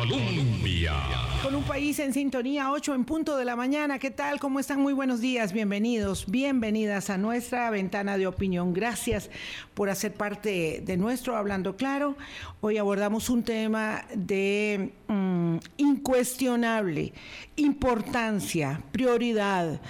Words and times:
Colombia. 0.00 0.94
Con 1.42 1.54
un 1.54 1.62
país 1.62 1.98
en 1.98 2.14
sintonía, 2.14 2.72
8 2.72 2.94
en 2.94 3.04
punto 3.04 3.36
de 3.36 3.44
la 3.44 3.54
mañana. 3.54 3.98
¿Qué 3.98 4.10
tal? 4.10 4.40
¿Cómo 4.40 4.58
están? 4.58 4.80
Muy 4.80 4.94
buenos 4.94 5.20
días. 5.20 5.52
Bienvenidos, 5.52 6.24
bienvenidas 6.26 7.10
a 7.10 7.18
nuestra 7.18 7.68
ventana 7.68 8.16
de 8.16 8.26
opinión. 8.26 8.72
Gracias 8.72 9.28
por 9.74 9.90
hacer 9.90 10.14
parte 10.14 10.82
de 10.86 10.96
nuestro 10.96 11.36
Hablando 11.36 11.76
Claro. 11.76 12.16
Hoy 12.62 12.78
abordamos 12.78 13.28
un 13.28 13.42
tema 13.42 14.06
de 14.14 14.92
mm, 15.08 15.56
incuestionable 15.76 17.12
importancia, 17.56 18.80
prioridad 18.92 19.82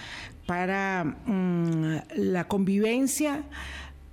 para 0.47 1.05
mm, 1.05 1.99
la 2.17 2.49
convivencia, 2.49 3.45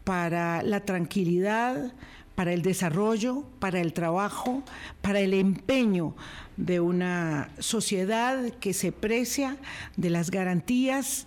para 0.03 0.61
la 0.61 0.81
tranquilidad 0.81 1.91
para 2.37 2.53
el 2.53 2.61
desarrollo, 2.61 3.45
para 3.57 3.81
el 3.81 3.93
trabajo, 3.93 4.61
para 5.01 5.21
el 5.21 5.33
empeño 5.33 6.15
de 6.55 6.79
una 6.79 7.49
sociedad 7.57 8.51
que 8.59 8.75
se 8.75 8.91
precia 8.91 9.57
de 9.95 10.11
las 10.11 10.29
garantías 10.29 11.25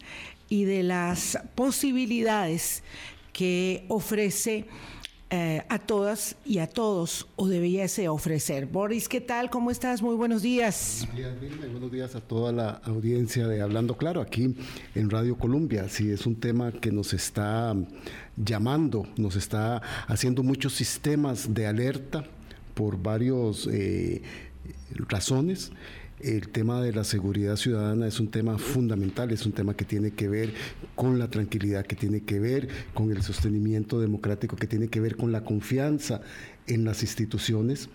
y 0.49 0.67
de 0.67 0.85
las 0.85 1.37
posibilidades 1.57 2.85
que 3.33 3.87
ofrece 3.89 4.69
eh, 5.33 5.63
a 5.69 5.79
todas 5.79 6.35
y 6.45 6.59
a 6.59 6.67
todos 6.67 7.29
o 7.37 7.47
debiese 7.47 8.09
ofrecer. 8.09 8.67
Boris, 8.67 9.09
¿qué 9.09 9.21
tal? 9.21 9.49
¿Cómo 9.49 9.71
estás? 9.71 10.03
Muy 10.03 10.17
buenos 10.17 10.43
días. 10.43 11.07
Buenos 11.73 11.93
días, 11.93 12.17
a 12.17 12.21
toda 12.21 12.51
la 12.51 12.71
audiencia 12.85 13.47
de 13.47 13.63
Hablando 13.63 13.97
Claro 13.97 14.21
aquí 14.21 14.57
en 14.97 15.09
Radio 15.09 15.39
Colombia. 15.39 15.89
Sí, 15.89 16.11
es 16.11 16.27
un 16.27 16.35
tema 16.35 16.73
que 16.73 16.91
nos 16.91 17.13
está 17.13 17.77
llamando, 18.37 19.07
nos 19.17 19.37
está 19.37 19.81
haciendo 20.09 20.43
muchos 20.43 20.75
sistemas 20.75 21.55
de 21.55 21.69
alerta 21.69 22.25
por 22.75 23.01
varias 23.01 23.69
eh, 23.71 24.23
razones 25.09 25.71
el 26.23 26.49
tema 26.49 26.83
de 26.83 26.93
la 26.93 27.05
seguridad 27.05 27.57
ciudadana 27.57 28.07
es 28.07 28.21
un 28.21 28.31
tema 28.31 28.59
fundamental, 28.59 29.31
es 29.31 29.47
un 29.47 29.53
tema 29.53 29.75
que 29.75 29.85
tiene 29.85 30.11
que 30.13 30.29
ver 30.29 30.53
con 30.95 31.19
la 31.19 31.29
tranquilidad, 31.29 31.87
que 31.87 31.97
tiene 31.97 32.23
que 32.23 32.39
ver 32.39 32.69
con 32.95 33.11
el 33.11 33.23
sostenimiento 33.23 34.01
democrático, 34.01 34.57
que 34.57 34.67
tiene 34.67 34.89
que 34.89 35.01
ver 35.01 35.17
con 35.17 35.33
la 35.33 35.43
confianza 35.45 36.21
en 36.67 36.85
las 36.85 37.03
instituciones 37.03 37.89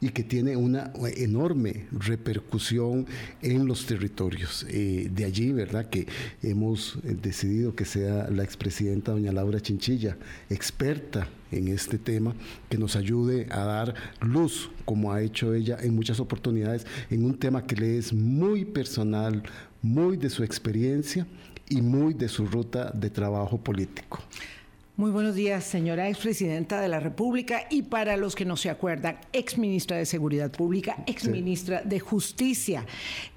y 0.00 0.10
que 0.10 0.22
tiene 0.22 0.56
una 0.56 0.92
enorme 1.16 1.86
repercusión 1.92 3.06
en 3.40 3.66
los 3.66 3.86
territorios. 3.86 4.66
Eh, 4.68 5.10
de 5.12 5.24
allí, 5.24 5.52
¿verdad?, 5.52 5.88
que 5.88 6.06
hemos 6.42 6.98
decidido 7.02 7.74
que 7.74 7.84
sea 7.84 8.28
la 8.30 8.44
expresidenta 8.44 9.12
doña 9.12 9.32
Laura 9.32 9.60
Chinchilla, 9.60 10.16
experta 10.50 11.28
en 11.50 11.68
este 11.68 11.98
tema, 11.98 12.34
que 12.68 12.78
nos 12.78 12.96
ayude 12.96 13.46
a 13.50 13.64
dar 13.64 13.94
luz, 14.20 14.70
como 14.84 15.12
ha 15.12 15.22
hecho 15.22 15.54
ella 15.54 15.76
en 15.80 15.94
muchas 15.94 16.18
oportunidades, 16.18 16.86
en 17.10 17.24
un 17.24 17.38
tema 17.38 17.66
que 17.66 17.76
le 17.76 17.98
es 17.98 18.12
muy 18.12 18.64
personal, 18.64 19.42
muy 19.82 20.16
de 20.16 20.30
su 20.30 20.42
experiencia 20.42 21.26
y 21.68 21.82
muy 21.82 22.14
de 22.14 22.28
su 22.28 22.46
ruta 22.46 22.90
de 22.90 23.10
trabajo 23.10 23.58
político. 23.58 24.20
Muy 24.94 25.10
buenos 25.10 25.34
días, 25.34 25.64
señora 25.64 26.10
expresidenta 26.10 26.78
de 26.82 26.86
la 26.86 27.00
República 27.00 27.62
y 27.70 27.80
para 27.80 28.18
los 28.18 28.34
que 28.34 28.44
no 28.44 28.58
se 28.58 28.68
acuerdan, 28.68 29.16
exministra 29.32 29.96
de 29.96 30.04
Seguridad 30.04 30.50
Pública, 30.50 31.02
exministra 31.06 31.80
de 31.80 31.98
Justicia. 31.98 32.84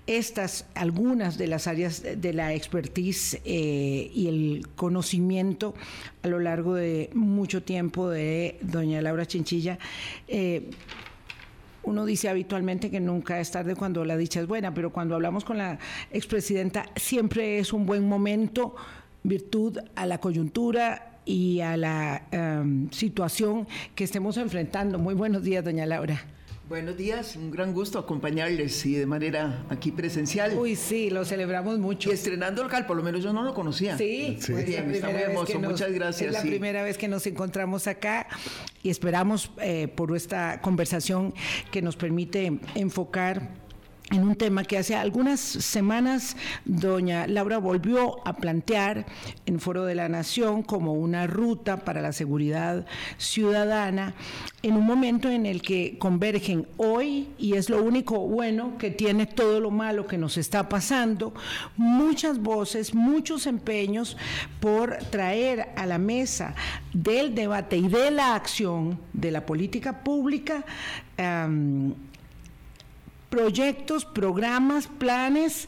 Estas, 0.06 0.66
algunas 0.76 1.38
de 1.38 1.48
las 1.48 1.68
áreas 1.68 2.04
de 2.04 2.34
la 2.34 2.54
expertise 2.54 3.40
eh, 3.46 4.12
y 4.14 4.28
el 4.28 4.68
conocimiento 4.76 5.76
a 6.24 6.28
lo 6.28 6.42
largo 6.42 6.76
de 6.76 7.10
mucho 7.14 7.64
tiempo 7.64 8.10
de 8.10 8.60
doña 8.62 9.02
Laura 9.02 9.26
Chinchilla. 9.26 9.80
Eh, 10.28 10.70
uno 11.84 12.06
dice 12.06 12.28
habitualmente 12.28 12.92
que 12.92 13.00
nunca 13.00 13.40
es 13.40 13.50
tarde 13.50 13.78
cuando 13.78 14.04
la 14.04 14.18
dicha 14.18 14.42
es 14.42 14.48
buena, 14.48 14.74
pero 14.74 14.92
cuando 14.92 15.16
hablamos 15.16 15.46
con 15.46 15.58
la 15.58 15.80
expresidenta 16.12 16.88
siempre 16.98 17.60
es 17.60 17.72
un 17.72 17.86
buen 17.86 18.06
momento, 18.10 18.76
virtud 19.24 19.80
a 19.96 20.06
la 20.06 20.18
coyuntura 20.18 21.15
y 21.26 21.60
a 21.62 21.76
la 21.78 22.24
em, 22.32 22.90
situación 22.92 23.68
que 23.96 24.04
estemos 24.04 24.38
enfrentando. 24.38 25.00
Muy 25.00 25.16
buenos 25.16 25.44
días, 25.44 25.64
doña 25.64 25.86
Laura. 25.86 26.24
Buenos 26.68 26.98
días, 26.98 27.36
un 27.36 27.52
gran 27.52 27.74
gusto 27.74 28.00
acompañarles 28.00 28.88
y 28.88 28.96
de 28.96 29.06
manera 29.06 29.66
aquí 29.70 29.92
presencial. 29.92 30.58
Uy, 30.58 30.76
sí, 30.76 31.12
lo 31.12 31.24
celebramos 31.24 31.78
mucho. 31.78 32.10
Y 32.10 32.14
estrenando 32.14 32.64
local, 32.64 32.88
por 32.88 32.98
lo 32.98 33.04
menos 33.04 33.24
yo 33.24 33.32
no 33.34 33.44
lo 33.44 33.54
conocía. 33.54 33.96
Sí, 34.00 34.40
muy 34.50 34.64
bien, 34.64 34.90
está 34.90 35.10
muy 35.10 35.22
hermoso, 35.22 35.60
muchas 35.60 35.92
gracias. 35.92 36.30
Es 36.30 36.34
la 36.34 36.42
primera 36.42 36.82
vez 36.82 36.98
que 36.98 37.08
nos 37.08 37.28
encontramos 37.28 37.86
acá 37.86 38.28
y 38.82 38.90
esperamos 38.90 39.52
eh, 39.62 39.88
por 39.90 40.16
esta 40.16 40.60
conversación 40.60 41.36
que 41.70 41.84
nos 41.84 41.96
permite 41.98 42.58
enfocar 42.74 43.65
en 44.12 44.22
un 44.22 44.36
tema 44.36 44.64
que 44.64 44.78
hace 44.78 44.96
algunas 44.96 45.40
semanas 45.40 46.38
doña 46.64 47.26
Laura 47.26 47.58
volvió 47.58 48.26
a 48.28 48.34
plantear 48.34 49.08
en 49.48 49.60
Foro 49.60 49.86
de 49.86 49.96
la 49.96 50.10
Nación 50.10 50.62
como 50.62 50.94
una 50.94 51.26
ruta 51.26 51.78
para 51.78 52.02
la 52.02 52.14
seguridad 52.14 52.86
ciudadana 53.18 54.14
en 54.62 54.76
un 54.76 54.86
momento 54.86 55.30
en 55.30 55.48
el 55.48 55.62
que 55.62 55.98
convergen 55.98 56.68
hoy, 56.78 57.30
y 57.38 57.54
es 57.54 57.70
lo 57.70 57.84
único 57.84 58.20
bueno 58.20 58.78
que 58.78 58.92
tiene 58.92 59.26
todo 59.26 59.60
lo 59.60 59.72
malo 59.72 60.06
que 60.06 60.18
nos 60.18 60.38
está 60.38 60.70
pasando, 60.70 61.34
muchas 61.76 62.40
voces, 62.40 62.94
muchos 62.94 63.48
empeños 63.48 64.18
por 64.60 64.98
traer 65.10 65.70
a 65.76 65.86
la 65.86 65.98
mesa 65.98 66.56
del 66.94 67.34
debate 67.34 67.78
y 67.78 67.88
de 67.88 68.12
la 68.12 68.36
acción 68.36 69.00
de 69.14 69.32
la 69.32 69.46
política 69.46 70.04
pública 70.04 70.64
proyectos, 73.36 74.06
programas, 74.06 74.88
planes 74.88 75.68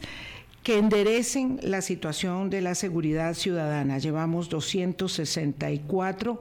que 0.62 0.78
enderecen 0.78 1.60
la 1.62 1.82
situación 1.82 2.48
de 2.48 2.62
la 2.62 2.74
seguridad 2.74 3.34
ciudadana. 3.34 3.98
Llevamos 3.98 4.48
264 4.48 6.40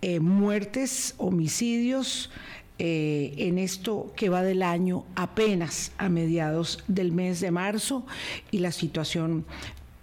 eh, 0.00 0.18
muertes, 0.18 1.14
homicidios. 1.18 2.30
Eh, 2.78 3.34
en 3.38 3.58
esto 3.58 4.12
que 4.16 4.28
va 4.28 4.42
del 4.42 4.62
año 4.62 5.04
apenas 5.14 5.92
a 5.96 6.10
mediados 6.10 6.84
del 6.88 7.10
mes 7.12 7.40
de 7.40 7.50
marzo 7.50 8.04
y 8.50 8.58
la 8.58 8.70
situación 8.70 9.46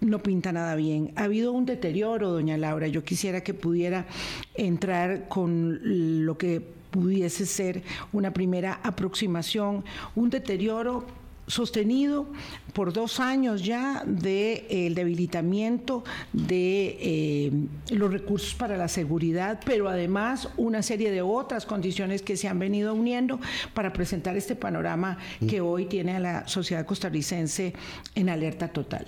no 0.00 0.22
pinta 0.22 0.52
nada 0.52 0.74
bien. 0.76 1.12
Ha 1.16 1.24
habido 1.24 1.52
un 1.52 1.66
deterioro, 1.66 2.30
doña 2.30 2.56
Laura. 2.56 2.86
Yo 2.88 3.04
quisiera 3.04 3.42
que 3.42 3.54
pudiera 3.54 4.06
entrar 4.54 5.28
con 5.28 5.80
lo 6.24 6.36
que 6.38 6.62
pudiese 6.94 7.44
ser 7.44 7.82
una 8.12 8.32
primera 8.32 8.78
aproximación, 8.84 9.84
un 10.14 10.30
deterioro 10.30 11.04
sostenido 11.48 12.26
por 12.72 12.92
dos 12.92 13.18
años 13.18 13.62
ya 13.64 14.02
del 14.06 14.22
de, 14.22 14.86
el 14.86 14.94
debilitamiento 14.94 16.04
de 16.32 16.96
eh, 17.00 17.52
los 17.90 18.12
recursos 18.12 18.54
para 18.54 18.76
la 18.76 18.86
seguridad, 18.86 19.60
pero 19.66 19.88
además 19.88 20.48
una 20.56 20.82
serie 20.82 21.10
de 21.10 21.20
otras 21.20 21.66
condiciones 21.66 22.22
que 22.22 22.36
se 22.36 22.46
han 22.46 22.60
venido 22.60 22.94
uniendo 22.94 23.40
para 23.74 23.92
presentar 23.92 24.36
este 24.36 24.54
panorama 24.54 25.18
que 25.48 25.60
hoy 25.60 25.86
tiene 25.86 26.16
a 26.16 26.20
la 26.20 26.48
sociedad 26.48 26.86
costarricense 26.86 27.74
en 28.14 28.28
alerta 28.28 28.68
total. 28.68 29.04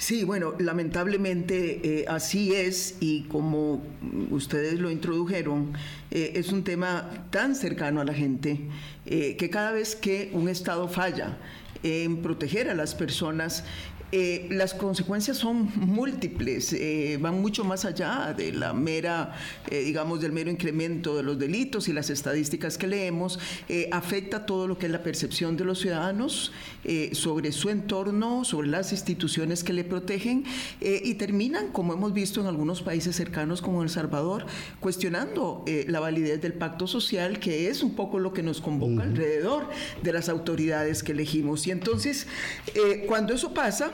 Sí, 0.00 0.24
bueno, 0.24 0.54
lamentablemente 0.58 2.00
eh, 2.00 2.04
así 2.08 2.54
es 2.54 2.96
y 3.00 3.24
como 3.24 3.82
ustedes 4.30 4.80
lo 4.80 4.90
introdujeron, 4.90 5.74
eh, 6.10 6.32
es 6.36 6.52
un 6.52 6.64
tema 6.64 7.26
tan 7.28 7.54
cercano 7.54 8.00
a 8.00 8.04
la 8.04 8.14
gente 8.14 8.60
eh, 9.04 9.36
que 9.36 9.50
cada 9.50 9.72
vez 9.72 9.96
que 9.96 10.30
un 10.32 10.48
Estado 10.48 10.88
falla 10.88 11.36
en 11.82 12.22
proteger 12.22 12.70
a 12.70 12.74
las 12.74 12.94
personas, 12.94 13.62
eh, 14.12 14.48
las 14.50 14.74
consecuencias 14.74 15.36
son 15.36 15.70
múltiples, 15.76 16.72
eh, 16.72 17.16
van 17.20 17.40
mucho 17.40 17.62
más 17.62 17.84
allá 17.84 18.34
de 18.36 18.52
la 18.52 18.72
mera, 18.72 19.36
eh, 19.70 19.84
digamos, 19.84 20.20
del 20.20 20.32
mero 20.32 20.50
incremento 20.50 21.16
de 21.16 21.22
los 21.22 21.38
delitos 21.38 21.86
y 21.88 21.92
las 21.92 22.10
estadísticas 22.10 22.76
que 22.76 22.88
leemos, 22.88 23.38
afecta 23.92 24.46
todo 24.46 24.66
lo 24.66 24.78
que 24.78 24.86
es 24.86 24.92
la 24.92 25.02
percepción 25.02 25.56
de 25.56 25.64
los 25.64 25.80
ciudadanos 25.80 26.52
sobre 27.12 27.52
su 27.52 27.68
entorno, 27.68 28.44
sobre 28.44 28.68
las 28.68 28.92
instituciones 28.92 29.62
que 29.62 29.72
le 29.72 29.84
protegen 29.84 30.44
y 30.80 31.14
terminan, 31.14 31.68
como 31.68 31.92
hemos 31.92 32.12
visto 32.12 32.40
en 32.40 32.46
algunos 32.46 32.82
países 32.82 33.14
cercanos 33.16 33.62
como 33.62 33.82
El 33.82 33.90
Salvador, 33.90 34.46
cuestionando 34.80 35.64
la 35.86 36.00
validez 36.00 36.40
del 36.40 36.54
pacto 36.54 36.86
social, 36.86 37.38
que 37.38 37.68
es 37.68 37.82
un 37.82 37.94
poco 37.94 38.18
lo 38.18 38.32
que 38.32 38.42
nos 38.42 38.60
convoca 38.60 39.02
alrededor 39.02 39.68
de 40.02 40.12
las 40.12 40.28
autoridades 40.28 41.02
que 41.02 41.12
elegimos. 41.12 41.66
Y 41.66 41.70
entonces, 41.70 42.26
cuando 43.06 43.34
eso 43.34 43.54
pasa, 43.54 43.92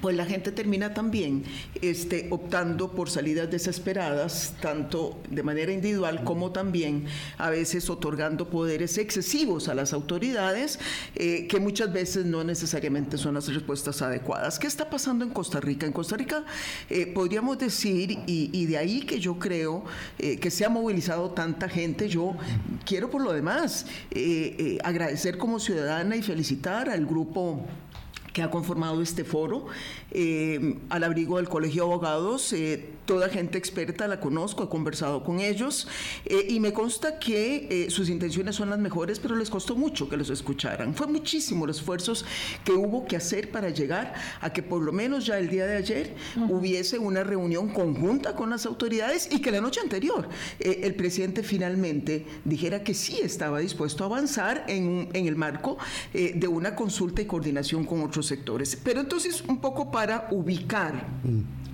pues 0.00 0.16
la 0.16 0.24
gente 0.24 0.52
termina 0.52 0.94
también 0.94 1.44
este, 1.80 2.28
optando 2.30 2.92
por 2.92 3.10
salidas 3.10 3.50
desesperadas, 3.50 4.54
tanto 4.60 5.18
de 5.30 5.42
manera 5.42 5.72
individual 5.72 6.24
como 6.24 6.52
también 6.52 7.06
a 7.38 7.50
veces 7.50 7.88
otorgando 7.90 8.48
poderes 8.48 8.98
excesivos 8.98 9.68
a 9.68 9.74
las 9.74 9.92
autoridades, 9.92 10.78
eh, 11.14 11.46
que 11.48 11.60
muchas 11.60 11.92
veces 11.92 12.24
no 12.26 12.44
necesariamente 12.44 13.18
son 13.18 13.34
las 13.34 13.52
respuestas 13.52 14.02
adecuadas. 14.02 14.58
¿Qué 14.58 14.66
está 14.66 14.90
pasando 14.90 15.24
en 15.24 15.30
Costa 15.30 15.60
Rica? 15.60 15.86
En 15.86 15.92
Costa 15.92 16.16
Rica 16.16 16.44
eh, 16.90 17.06
podríamos 17.06 17.58
decir, 17.58 18.18
y, 18.26 18.66
de 18.66 18.78
ahí 18.78 19.02
que 19.02 19.20
yo 19.20 19.38
creo 19.38 19.84
eh, 20.18 20.38
que 20.38 20.50
se 20.50 20.64
ha 20.64 20.68
movilizado 20.68 21.30
tanta 21.30 21.68
gente, 21.68 22.08
yo 22.08 22.34
quiero 22.84 23.10
por 23.10 23.22
lo 23.22 23.32
demás 23.32 23.86
agradecer 24.82 25.38
como 25.38 25.58
ciudadana 25.58 26.16
y 26.16 26.22
felicitar 26.22 26.88
al 26.88 27.04
grupo 27.06 27.66
que 28.34 28.42
ha 28.42 28.50
conformado 28.50 29.00
este 29.00 29.24
foro, 29.24 29.66
eh, 30.10 30.76
al 30.90 31.04
abrigo 31.04 31.36
del 31.36 31.48
Colegio 31.48 31.84
de 31.84 31.92
Abogados. 31.92 32.52
Eh, 32.52 32.90
toda 33.06 33.28
gente 33.28 33.58
experta 33.58 34.08
la 34.08 34.18
conozco, 34.18 34.64
he 34.64 34.68
conversado 34.68 35.22
con 35.22 35.38
ellos 35.38 35.86
eh, 36.24 36.46
y 36.48 36.58
me 36.58 36.72
consta 36.72 37.18
que 37.18 37.86
sus 37.90 38.08
intenciones 38.08 38.56
son 38.56 38.70
las 38.70 38.78
mejores, 38.78 39.20
pero 39.20 39.36
les 39.36 39.50
costó 39.50 39.76
mucho 39.76 40.08
que 40.08 40.16
los 40.16 40.30
escucharan. 40.30 40.94
Fue 40.94 41.06
muchísimo 41.06 41.66
los 41.66 41.78
esfuerzos 41.78 42.24
que 42.64 42.72
hubo 42.72 43.06
que 43.06 43.16
hacer 43.16 43.52
para 43.52 43.70
llegar 43.70 44.14
a 44.40 44.52
que 44.52 44.62
por 44.62 44.82
lo 44.82 44.90
menos 44.90 45.26
ya 45.26 45.38
el 45.38 45.48
día 45.48 45.66
de 45.66 45.76
ayer 45.76 46.16
hubiese 46.48 46.98
una 46.98 47.22
reunión 47.22 47.68
conjunta 47.68 48.34
con 48.34 48.50
las 48.50 48.66
autoridades 48.66 49.28
y 49.30 49.40
que 49.40 49.52
la 49.52 49.60
noche 49.60 49.80
anterior 49.80 50.28
el 50.58 50.94
presidente 50.94 51.42
finalmente 51.42 52.26
dijera 52.44 52.82
que 52.82 52.94
sí 52.94 53.20
estaba 53.22 53.60
dispuesto 53.60 54.02
a 54.02 54.06
avanzar 54.06 54.64
en, 54.66 55.10
en 55.12 55.26
el 55.28 55.36
marco 55.36 55.76
de 56.12 56.48
una 56.48 56.74
consulta 56.74 57.22
y 57.22 57.26
coordinación 57.26 57.84
con 57.84 58.02
otros 58.02 58.23
sectores. 58.26 58.76
Pero 58.82 59.00
entonces, 59.00 59.42
un 59.46 59.60
poco 59.60 59.90
para 59.90 60.28
ubicar. 60.30 61.06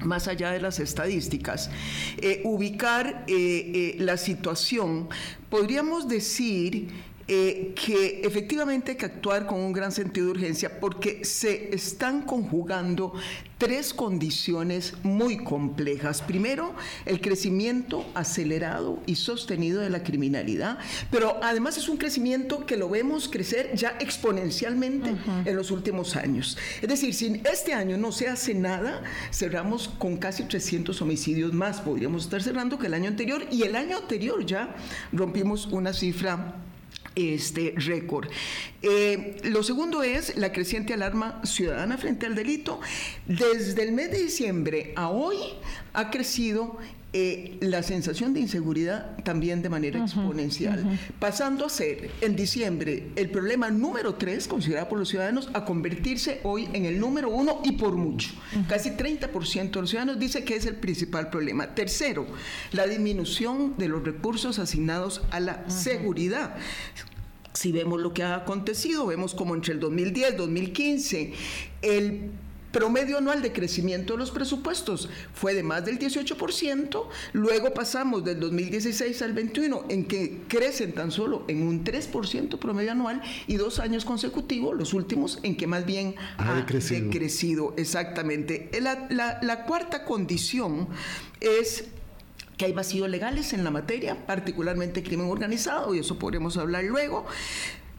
más 0.00 0.28
allá 0.28 0.52
de 0.52 0.62
las 0.62 0.80
estadísticas, 0.80 1.70
eh, 2.16 2.40
ubicar 2.44 3.24
eh, 3.26 3.34
eh, 3.36 3.96
la 3.98 4.16
situación, 4.16 5.10
podríamos 5.50 6.08
decir 6.08 6.88
eh, 7.32 7.74
que 7.76 8.22
efectivamente 8.24 8.90
hay 8.90 8.96
que 8.96 9.06
actuar 9.06 9.46
con 9.46 9.60
un 9.60 9.72
gran 9.72 9.92
sentido 9.92 10.26
de 10.26 10.32
urgencia 10.32 10.80
porque 10.80 11.24
se 11.24 11.72
están 11.72 12.22
conjugando 12.22 13.14
tres 13.56 13.94
condiciones 13.94 14.94
muy 15.04 15.36
complejas. 15.36 16.22
Primero, 16.22 16.74
el 17.06 17.20
crecimiento 17.20 18.04
acelerado 18.14 18.98
y 19.06 19.14
sostenido 19.14 19.80
de 19.80 19.90
la 19.90 20.02
criminalidad, 20.02 20.78
pero 21.12 21.38
además 21.40 21.76
es 21.76 21.88
un 21.88 21.98
crecimiento 21.98 22.66
que 22.66 22.76
lo 22.76 22.88
vemos 22.88 23.28
crecer 23.28 23.76
ya 23.76 23.96
exponencialmente 24.00 25.14
en 25.44 25.54
los 25.54 25.70
últimos 25.70 26.16
años. 26.16 26.58
Es 26.82 26.88
decir, 26.88 27.14
si 27.14 27.40
este 27.44 27.74
año 27.74 27.96
no 27.96 28.10
se 28.10 28.26
hace 28.26 28.54
nada, 28.54 29.04
cerramos 29.32 29.86
con 29.86 30.16
casi 30.16 30.42
300 30.42 31.00
homicidios 31.00 31.52
más, 31.52 31.80
podríamos 31.80 32.24
estar 32.24 32.42
cerrando 32.42 32.76
que 32.76 32.88
el 32.88 32.94
año 32.94 33.06
anterior 33.06 33.46
y 33.52 33.62
el 33.62 33.76
año 33.76 33.98
anterior 33.98 34.44
ya 34.44 34.74
rompimos 35.12 35.66
una 35.66 35.92
cifra 35.92 36.56
este 37.28 37.74
récord. 37.76 38.28
Eh, 38.82 39.36
lo 39.44 39.62
segundo 39.62 40.02
es 40.02 40.36
la 40.36 40.52
creciente 40.52 40.94
alarma 40.94 41.40
ciudadana 41.44 41.98
frente 41.98 42.26
al 42.26 42.34
delito. 42.34 42.80
Desde 43.26 43.82
el 43.82 43.92
mes 43.92 44.10
de 44.10 44.22
diciembre 44.22 44.92
a 44.96 45.10
hoy 45.10 45.36
ha 45.92 46.10
crecido 46.10 46.78
eh, 47.12 47.56
la 47.60 47.82
sensación 47.82 48.34
de 48.34 48.40
inseguridad 48.40 49.16
también 49.24 49.62
de 49.62 49.68
manera 49.68 49.98
exponencial, 50.00 50.98
pasando 51.18 51.66
a 51.66 51.68
ser 51.68 52.08
en 52.20 52.36
diciembre 52.36 53.08
el 53.16 53.30
problema 53.30 53.68
número 53.68 54.14
tres 54.14 54.46
considerado 54.46 54.88
por 54.88 55.00
los 55.00 55.08
ciudadanos 55.08 55.50
a 55.52 55.64
convertirse 55.64 56.40
hoy 56.44 56.68
en 56.72 56.84
el 56.84 57.00
número 57.00 57.28
uno 57.28 57.62
y 57.64 57.72
por 57.72 57.96
mucho. 57.96 58.30
Casi 58.68 58.90
30% 58.90 59.70
de 59.70 59.80
los 59.80 59.90
ciudadanos 59.90 60.20
dice 60.20 60.44
que 60.44 60.54
es 60.54 60.66
el 60.66 60.76
principal 60.76 61.30
problema. 61.30 61.74
Tercero, 61.74 62.28
la 62.70 62.86
disminución 62.86 63.74
de 63.76 63.88
los 63.88 64.04
recursos 64.04 64.60
asignados 64.60 65.22
a 65.32 65.40
la 65.40 65.68
seguridad. 65.68 66.54
Si 67.54 67.72
vemos 67.72 68.00
lo 68.00 68.14
que 68.14 68.22
ha 68.22 68.36
acontecido, 68.36 69.06
vemos 69.06 69.34
como 69.34 69.56
entre 69.56 69.74
el 69.74 69.80
2010 69.80 70.34
y 70.34 70.36
2015 70.36 71.32
el 71.82 72.30
promedio 72.72 73.18
anual 73.18 73.42
de 73.42 73.52
crecimiento 73.52 74.14
de 74.14 74.18
los 74.18 74.30
presupuestos 74.30 75.08
fue 75.34 75.54
de 75.54 75.62
más 75.62 75.84
del 75.84 75.98
18%, 75.98 77.06
luego 77.32 77.74
pasamos 77.74 78.24
del 78.24 78.40
2016 78.40 79.22
al 79.22 79.32
21 79.32 79.84
en 79.88 80.04
que 80.04 80.42
crecen 80.48 80.92
tan 80.92 81.10
solo 81.10 81.44
en 81.48 81.66
un 81.66 81.84
3% 81.84 82.58
promedio 82.58 82.92
anual 82.92 83.22
y 83.46 83.56
dos 83.56 83.78
años 83.78 84.04
consecutivos, 84.04 84.76
los 84.76 84.94
últimos, 84.94 85.38
en 85.42 85.56
que 85.56 85.66
más 85.66 85.84
bien 85.84 86.14
ha, 86.38 86.54
decrecido. 86.54 87.74
Exactamente. 87.76 88.70
La, 88.80 89.38
la 89.42 89.64
cuarta 89.64 90.04
condición 90.04 90.88
es 91.40 91.84
que 92.60 92.66
hay 92.66 92.72
vacíos 92.72 93.08
legales 93.08 93.54
en 93.54 93.64
la 93.64 93.70
materia, 93.70 94.26
particularmente 94.26 95.02
crimen 95.02 95.28
organizado, 95.30 95.94
y 95.94 96.00
eso 96.00 96.18
podremos 96.18 96.58
hablar 96.58 96.84
luego. 96.84 97.24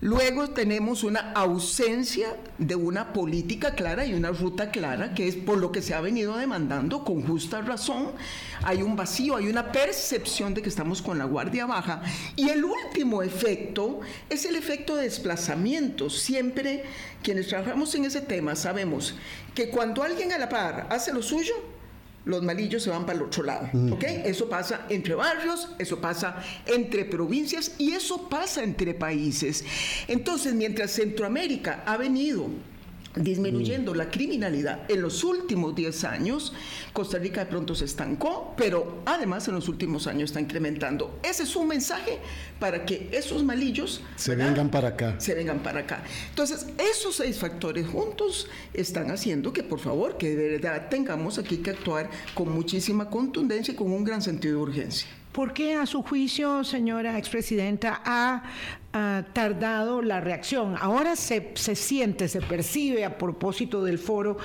Luego 0.01 0.49
tenemos 0.49 1.03
una 1.03 1.31
ausencia 1.33 2.35
de 2.57 2.73
una 2.73 3.13
política 3.13 3.75
clara 3.75 4.03
y 4.03 4.15
una 4.15 4.31
ruta 4.31 4.71
clara, 4.71 5.13
que 5.13 5.27
es 5.27 5.35
por 5.35 5.59
lo 5.59 5.71
que 5.71 5.83
se 5.83 5.93
ha 5.93 6.01
venido 6.01 6.35
demandando 6.37 7.03
con 7.03 7.21
justa 7.21 7.61
razón. 7.61 8.13
Hay 8.63 8.81
un 8.81 8.95
vacío, 8.95 9.35
hay 9.35 9.47
una 9.47 9.71
percepción 9.71 10.55
de 10.55 10.63
que 10.63 10.69
estamos 10.69 11.03
con 11.03 11.19
la 11.19 11.25
guardia 11.25 11.67
baja. 11.67 12.01
Y 12.35 12.49
el 12.49 12.65
último 12.65 13.21
efecto 13.21 13.99
es 14.27 14.45
el 14.45 14.55
efecto 14.55 14.95
de 14.95 15.03
desplazamiento. 15.03 16.09
Siempre 16.09 16.83
quienes 17.21 17.49
trabajamos 17.49 17.93
en 17.93 18.05
ese 18.05 18.21
tema 18.21 18.55
sabemos 18.55 19.13
que 19.53 19.69
cuando 19.69 20.01
alguien 20.01 20.31
a 20.31 20.39
la 20.39 20.49
par 20.49 20.87
hace 20.89 21.13
lo 21.13 21.21
suyo, 21.21 21.53
los 22.25 22.43
malillos 22.43 22.83
se 22.83 22.89
van 22.89 23.05
para 23.05 23.17
el 23.19 23.25
otro 23.25 23.43
lado. 23.43 23.69
Mm. 23.73 23.93
¿ok? 23.93 24.03
Eso 24.25 24.49
pasa 24.49 24.85
entre 24.89 25.15
barrios, 25.15 25.69
eso 25.79 25.99
pasa 25.99 26.35
entre 26.65 27.05
provincias 27.05 27.73
y 27.77 27.93
eso 27.93 28.29
pasa 28.29 28.63
entre 28.63 28.93
países. 28.93 29.63
Entonces, 30.07 30.53
mientras 30.53 30.91
Centroamérica 30.91 31.83
ha 31.85 31.97
venido 31.97 32.49
disminuyendo 33.15 33.93
la 33.93 34.09
criminalidad 34.09 34.89
en 34.89 35.01
los 35.01 35.23
últimos 35.23 35.75
10 35.75 36.03
años. 36.05 36.53
Costa 36.93 37.17
Rica 37.17 37.41
de 37.41 37.49
pronto 37.49 37.75
se 37.75 37.85
estancó, 37.85 38.53
pero 38.57 39.01
además 39.05 39.47
en 39.47 39.55
los 39.55 39.67
últimos 39.67 40.07
años 40.07 40.31
está 40.31 40.41
incrementando. 40.41 41.19
Ese 41.23 41.43
es 41.43 41.55
un 41.55 41.67
mensaje 41.67 42.19
para 42.59 42.85
que 42.85 43.09
esos 43.11 43.43
malillos 43.43 44.01
se 44.15 44.35
vengan 44.35 44.69
para 44.69 44.89
acá. 44.89 45.15
Se 45.19 45.33
vengan 45.33 45.59
para 45.59 45.81
acá. 45.81 46.03
Entonces, 46.29 46.67
esos 46.77 47.15
seis 47.15 47.37
factores 47.37 47.87
juntos 47.87 48.47
están 48.73 49.11
haciendo 49.11 49.53
que, 49.53 49.63
por 49.63 49.79
favor, 49.79 50.17
que 50.17 50.35
de 50.35 50.49
verdad 50.49 50.89
tengamos 50.89 51.37
aquí 51.37 51.57
que 51.57 51.71
actuar 51.71 52.09
con 52.33 52.51
muchísima 52.51 53.09
contundencia 53.09 53.73
y 53.73 53.75
con 53.75 53.91
un 53.91 54.03
gran 54.03 54.21
sentido 54.21 54.57
de 54.57 54.61
urgencia. 54.61 55.20
¿Por 55.31 55.53
qué, 55.53 55.75
a 55.75 55.85
su 55.85 56.03
juicio, 56.03 56.65
señora 56.65 57.17
expresidenta, 57.17 58.01
ha, 58.03 58.43
tardado 59.31 60.01
la 60.01 60.19
reacción? 60.19 60.75
Ahora 60.77 61.15
se, 61.15 61.53
siente, 61.55 62.27
se 62.27 62.41
percibe 62.41 63.05
a 63.05 63.17
propósito 63.17 63.85
del 63.85 63.97
foro 63.97 64.37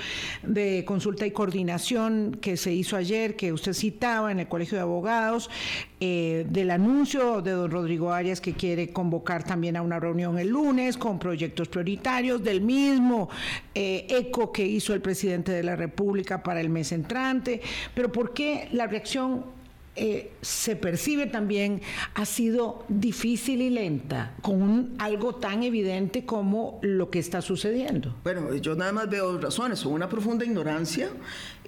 de 0.44 0.84
consulta 0.86 1.26
y 1.26 1.32
coordinación 1.32 2.38
que 2.40 2.56
se 2.56 2.72
hizo 2.72 2.96
ayer, 2.96 3.34
que 3.34 3.52
usted 3.52 3.72
citaba 3.72 4.30
en 4.30 4.38
el 4.38 4.46
Colegio 4.46 4.76
de 4.76 4.82
Abogados, 4.82 5.50
eh, 5.98 6.46
del 6.48 6.70
anuncio 6.70 7.42
de 7.42 7.50
don 7.50 7.68
Rodrigo 7.72 8.12
Arias 8.12 8.40
que 8.40 8.52
quiere 8.52 8.92
convocar 8.92 9.42
también 9.42 9.76
a 9.76 9.82
una 9.82 9.98
reunión 9.98 10.38
el 10.38 10.50
lunes 10.50 10.96
con 10.96 11.18
proyectos 11.18 11.66
prioritarios, 11.66 12.44
del 12.44 12.60
mismo 12.60 13.28
eh, 13.74 14.06
eco 14.08 14.52
que 14.52 14.64
hizo 14.64 14.94
el 14.94 15.00
presidente 15.00 15.50
de 15.50 15.64
la 15.64 15.74
República 15.74 16.44
para 16.44 16.60
el 16.60 16.68
mes 16.68 16.92
entrante. 16.92 17.60
Pero 17.92 18.12
¿por 18.12 18.32
qué 18.32 18.68
la 18.70 18.86
reacción 18.86 19.55
eh, 19.96 20.32
se 20.42 20.76
percibe 20.76 21.26
también 21.26 21.80
ha 22.14 22.26
sido 22.26 22.84
difícil 22.88 23.62
y 23.62 23.70
lenta, 23.70 24.34
con 24.42 24.94
algo 24.98 25.36
tan 25.36 25.62
evidente 25.62 26.26
como 26.26 26.78
lo 26.82 27.10
que 27.10 27.18
está 27.18 27.40
sucediendo. 27.40 28.14
Bueno, 28.22 28.54
yo 28.56 28.74
nada 28.74 28.92
más 28.92 29.08
veo 29.08 29.32
dos 29.32 29.42
razones, 29.42 29.84
una 29.86 30.08
profunda 30.08 30.44
ignorancia 30.44 31.08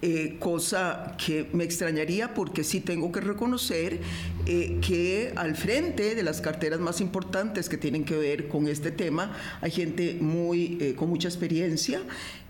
eh, 0.01 0.37
cosa 0.39 1.17
que 1.25 1.49
me 1.53 1.65
extrañaría 1.65 2.33
porque 2.33 2.63
sí 2.63 2.79
tengo 2.79 3.11
que 3.11 3.21
reconocer 3.21 3.99
eh, 4.47 4.79
que 4.81 5.33
al 5.35 5.57
frente 5.57 6.15
de 6.15 6.23
las 6.23 6.41
carteras 6.41 6.79
más 6.79 7.01
importantes 7.01 7.69
que 7.69 7.79
tienen 7.79 8.05
que 8.05 8.17
ver 8.17 8.47
con 8.47 8.69
este 8.69 8.93
tema 8.93 9.37
hay 9.61 9.73
gente 9.73 10.17
muy 10.21 10.79
eh, 10.81 10.95
con 10.95 11.09
mucha 11.09 11.27
experiencia 11.27 12.01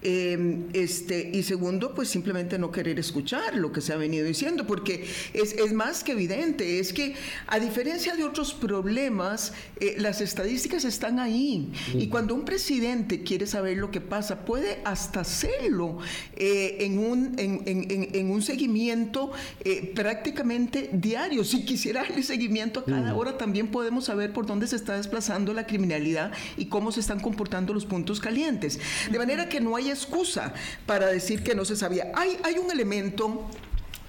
este, 0.00 1.30
y 1.34 1.42
segundo, 1.42 1.92
pues 1.92 2.08
simplemente 2.08 2.56
no 2.56 2.70
querer 2.70 3.00
escuchar 3.00 3.56
lo 3.56 3.72
que 3.72 3.80
se 3.80 3.92
ha 3.92 3.96
venido 3.96 4.24
diciendo, 4.24 4.64
porque 4.64 5.04
es, 5.32 5.54
es 5.54 5.72
más 5.72 6.04
que 6.04 6.12
evidente, 6.12 6.78
es 6.78 6.92
que 6.92 7.16
a 7.48 7.58
diferencia 7.58 8.14
de 8.14 8.22
otros 8.22 8.54
problemas, 8.54 9.52
las 9.96 10.20
estadísticas 10.20 10.84
están 10.84 11.18
ahí. 11.18 11.72
Y 11.94 12.06
cuando 12.06 12.36
un 12.36 12.44
presidente 12.44 13.24
quiere 13.24 13.48
saber 13.48 13.78
lo 13.78 13.90
que 13.90 14.00
pasa, 14.00 14.44
puede 14.44 14.78
hasta 14.84 15.22
hacerlo 15.22 15.98
en, 16.36 17.00
un, 17.00 17.34
en, 17.38 18.30
un 18.30 18.42
seguimiento 18.42 19.30
eh, 19.64 19.92
prácticamente 19.94 20.90
diario. 20.92 21.44
Si 21.44 21.64
quisiera 21.64 22.02
darle 22.02 22.22
seguimiento 22.22 22.80
a 22.80 22.84
cada 22.84 23.14
hora, 23.14 23.38
también 23.38 23.68
podemos 23.68 24.06
saber 24.06 24.32
por 24.32 24.46
dónde 24.46 24.66
se 24.66 24.76
está 24.76 24.96
desplazando 24.96 25.52
la 25.52 25.66
criminalidad 25.66 26.32
y 26.56 26.66
cómo 26.66 26.92
se 26.92 27.00
están 27.00 27.20
comportando 27.20 27.72
los 27.72 27.86
puntos 27.86 28.20
calientes. 28.20 28.78
De 29.10 29.18
manera 29.18 29.48
que 29.48 29.60
no 29.60 29.76
hay 29.76 29.90
excusa 29.90 30.52
para 30.86 31.06
decir 31.06 31.42
que 31.42 31.54
no 31.54 31.64
se 31.64 31.76
sabía. 31.76 32.12
Hay, 32.14 32.36
hay 32.42 32.58
un 32.58 32.70
elemento 32.70 33.48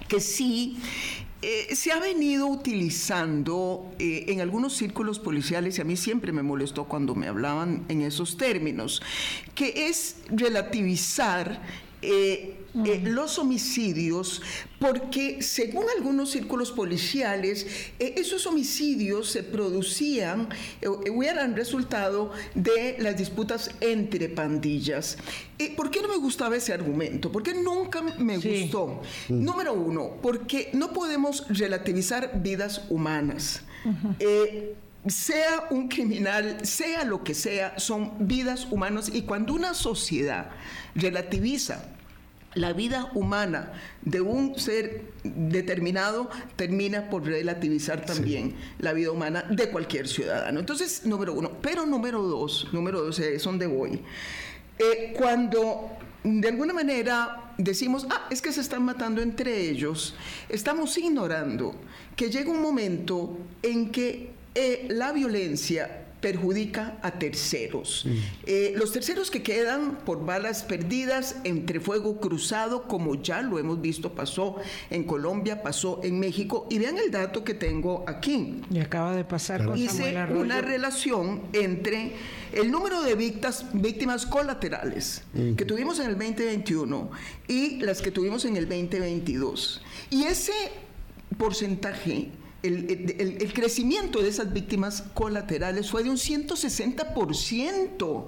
que 0.08 0.20
sí 0.20 0.78
eh, 1.42 1.74
se 1.74 1.94
ha 1.94 2.00
venido 2.00 2.48
utilizando 2.48 3.90
eh, 3.98 4.26
en 4.28 4.42
algunos 4.42 4.76
círculos 4.76 5.20
policiales, 5.20 5.78
y 5.78 5.82
a 5.82 5.86
mí 5.86 5.96
siempre 5.96 6.34
me 6.34 6.44
molestó 6.44 6.84
cuando 6.84 7.16
me 7.16 7.28
hablaban 7.28 7.86
en 7.88 8.02
esos 8.02 8.36
términos, 8.36 9.02
que 9.56 9.88
es 9.88 10.18
relativizar 10.30 11.62
eh, 12.02 12.59
eh, 12.86 13.02
los 13.04 13.40
homicidios 13.40 14.42
porque 14.80 15.42
según 15.42 15.86
algunos 15.98 16.32
círculos 16.32 16.72
policiales, 16.72 17.66
eh, 18.00 18.14
esos 18.18 18.46
homicidios 18.46 19.30
se 19.30 19.44
producían, 19.44 20.50
hubieran 21.12 21.56
resultado 21.56 22.32
de 22.56 22.96
las 23.00 23.18
disputas 23.18 23.72
entre 23.82 24.30
pandillas. 24.30 25.18
¿Por 25.76 25.92
qué 25.92 26.02
no 26.02 26.08
me 26.08 26.18
gustaba 26.18 26.56
ese 26.56 26.72
argumento? 26.72 27.32
Porque 27.32 27.54
nunca 27.54 28.02
me 28.02 28.38
gustó. 28.38 29.02
Mm. 29.28 29.44
Número 29.44 29.74
uno, 29.74 30.18
porque 30.22 30.70
no 30.74 30.94
podemos 30.94 31.46
relativizar 31.50 32.42
vidas 32.42 32.84
humanas 32.90 33.64
sea 35.08 35.68
un 35.70 35.88
criminal, 35.88 36.66
sea 36.66 37.04
lo 37.04 37.24
que 37.24 37.34
sea, 37.34 37.80
son 37.80 38.28
vidas 38.28 38.68
humanas 38.70 39.10
y 39.14 39.22
cuando 39.22 39.54
una 39.54 39.74
sociedad 39.74 40.50
relativiza 40.96 41.86
la 42.56 42.74
vida 42.74 43.12
humana 43.14 43.74
de 44.02 44.22
un 44.22 44.58
ser 44.58 45.04
determinado 45.24 46.30
termina 46.56 47.10
por 47.10 47.24
relativizar 47.26 48.06
también 48.06 48.56
la 48.80 48.94
vida 48.94 49.12
humana 49.12 49.44
de 49.50 49.70
cualquier 49.70 50.08
ciudadano. 50.08 50.60
Entonces, 50.60 51.06
número 51.06 51.34
uno. 51.34 51.52
Pero 51.62 51.86
número 51.86 52.22
dos, 52.24 52.68
número 52.72 53.02
dos 53.02 53.20
es 53.20 53.44
donde 53.44 53.68
voy. 53.68 54.02
Eh, 54.80 55.14
cuando 55.18 55.92
de 56.24 56.48
alguna 56.48 56.74
manera 56.74 57.54
decimos, 57.58 58.08
ah, 58.10 58.28
es 58.30 58.42
que 58.42 58.52
se 58.52 58.62
están 58.62 58.84
matando 58.84 59.22
entre 59.22 59.70
ellos, 59.70 60.16
estamos 60.48 60.98
ignorando 60.98 61.76
que 62.16 62.30
llega 62.30 62.50
un 62.50 62.62
momento 62.62 63.38
en 63.62 63.92
que 63.92 64.32
eh, 64.56 64.88
la 64.90 65.12
violencia 65.12 66.08
perjudica 66.22 66.98
a 67.02 67.12
terceros. 67.12 68.06
Eh, 68.46 68.74
los 68.76 68.92
terceros 68.92 69.32
que 69.32 69.42
quedan 69.42 70.00
por 70.06 70.26
balas 70.26 70.64
perdidas 70.64 71.38
entre 71.44 71.80
fuego 71.80 72.20
cruzado, 72.20 72.84
como 72.84 73.22
ya 73.22 73.42
lo 73.42 73.60
hemos 73.60 73.82
visto, 73.82 74.14
pasó 74.14 74.58
en 74.90 75.04
Colombia, 75.04 75.64
pasó 75.64 76.02
en 76.04 76.20
México. 76.20 76.68
Y 76.70 76.80
vean 76.80 76.98
el 76.98 77.12
dato 77.12 77.44
que 77.44 77.54
tengo 77.54 78.04
aquí. 78.08 78.62
Y 78.70 78.80
acaba 78.80 79.16
de 79.16 79.24
pasar 79.24 79.66
con 79.66 79.78
Hice 79.78 80.16
una 80.36 80.62
relación 80.62 81.44
entre 81.54 82.14
el 82.52 82.72
número 82.72 83.02
de 83.02 83.16
víctimas, 83.16 83.66
víctimas 83.74 84.26
colaterales 84.26 85.24
que 85.56 85.66
tuvimos 85.66 86.00
en 86.00 86.08
el 86.08 86.18
2021 86.18 87.12
y 87.48 87.78
las 87.82 88.02
que 88.02 88.12
tuvimos 88.12 88.46
en 88.46 88.58
el 88.58 88.68
2022. 88.68 89.82
Y 90.10 90.24
ese 90.24 90.54
porcentaje 91.38 92.30
el, 92.64 93.52
crecimiento 93.54 94.22
de 94.22 94.30
esas 94.30 94.54
víctimas 94.54 95.04
colaterales 95.14 95.90
fue 95.90 96.04
de 96.04 96.10
un 96.10 96.18
160%. 96.18 98.26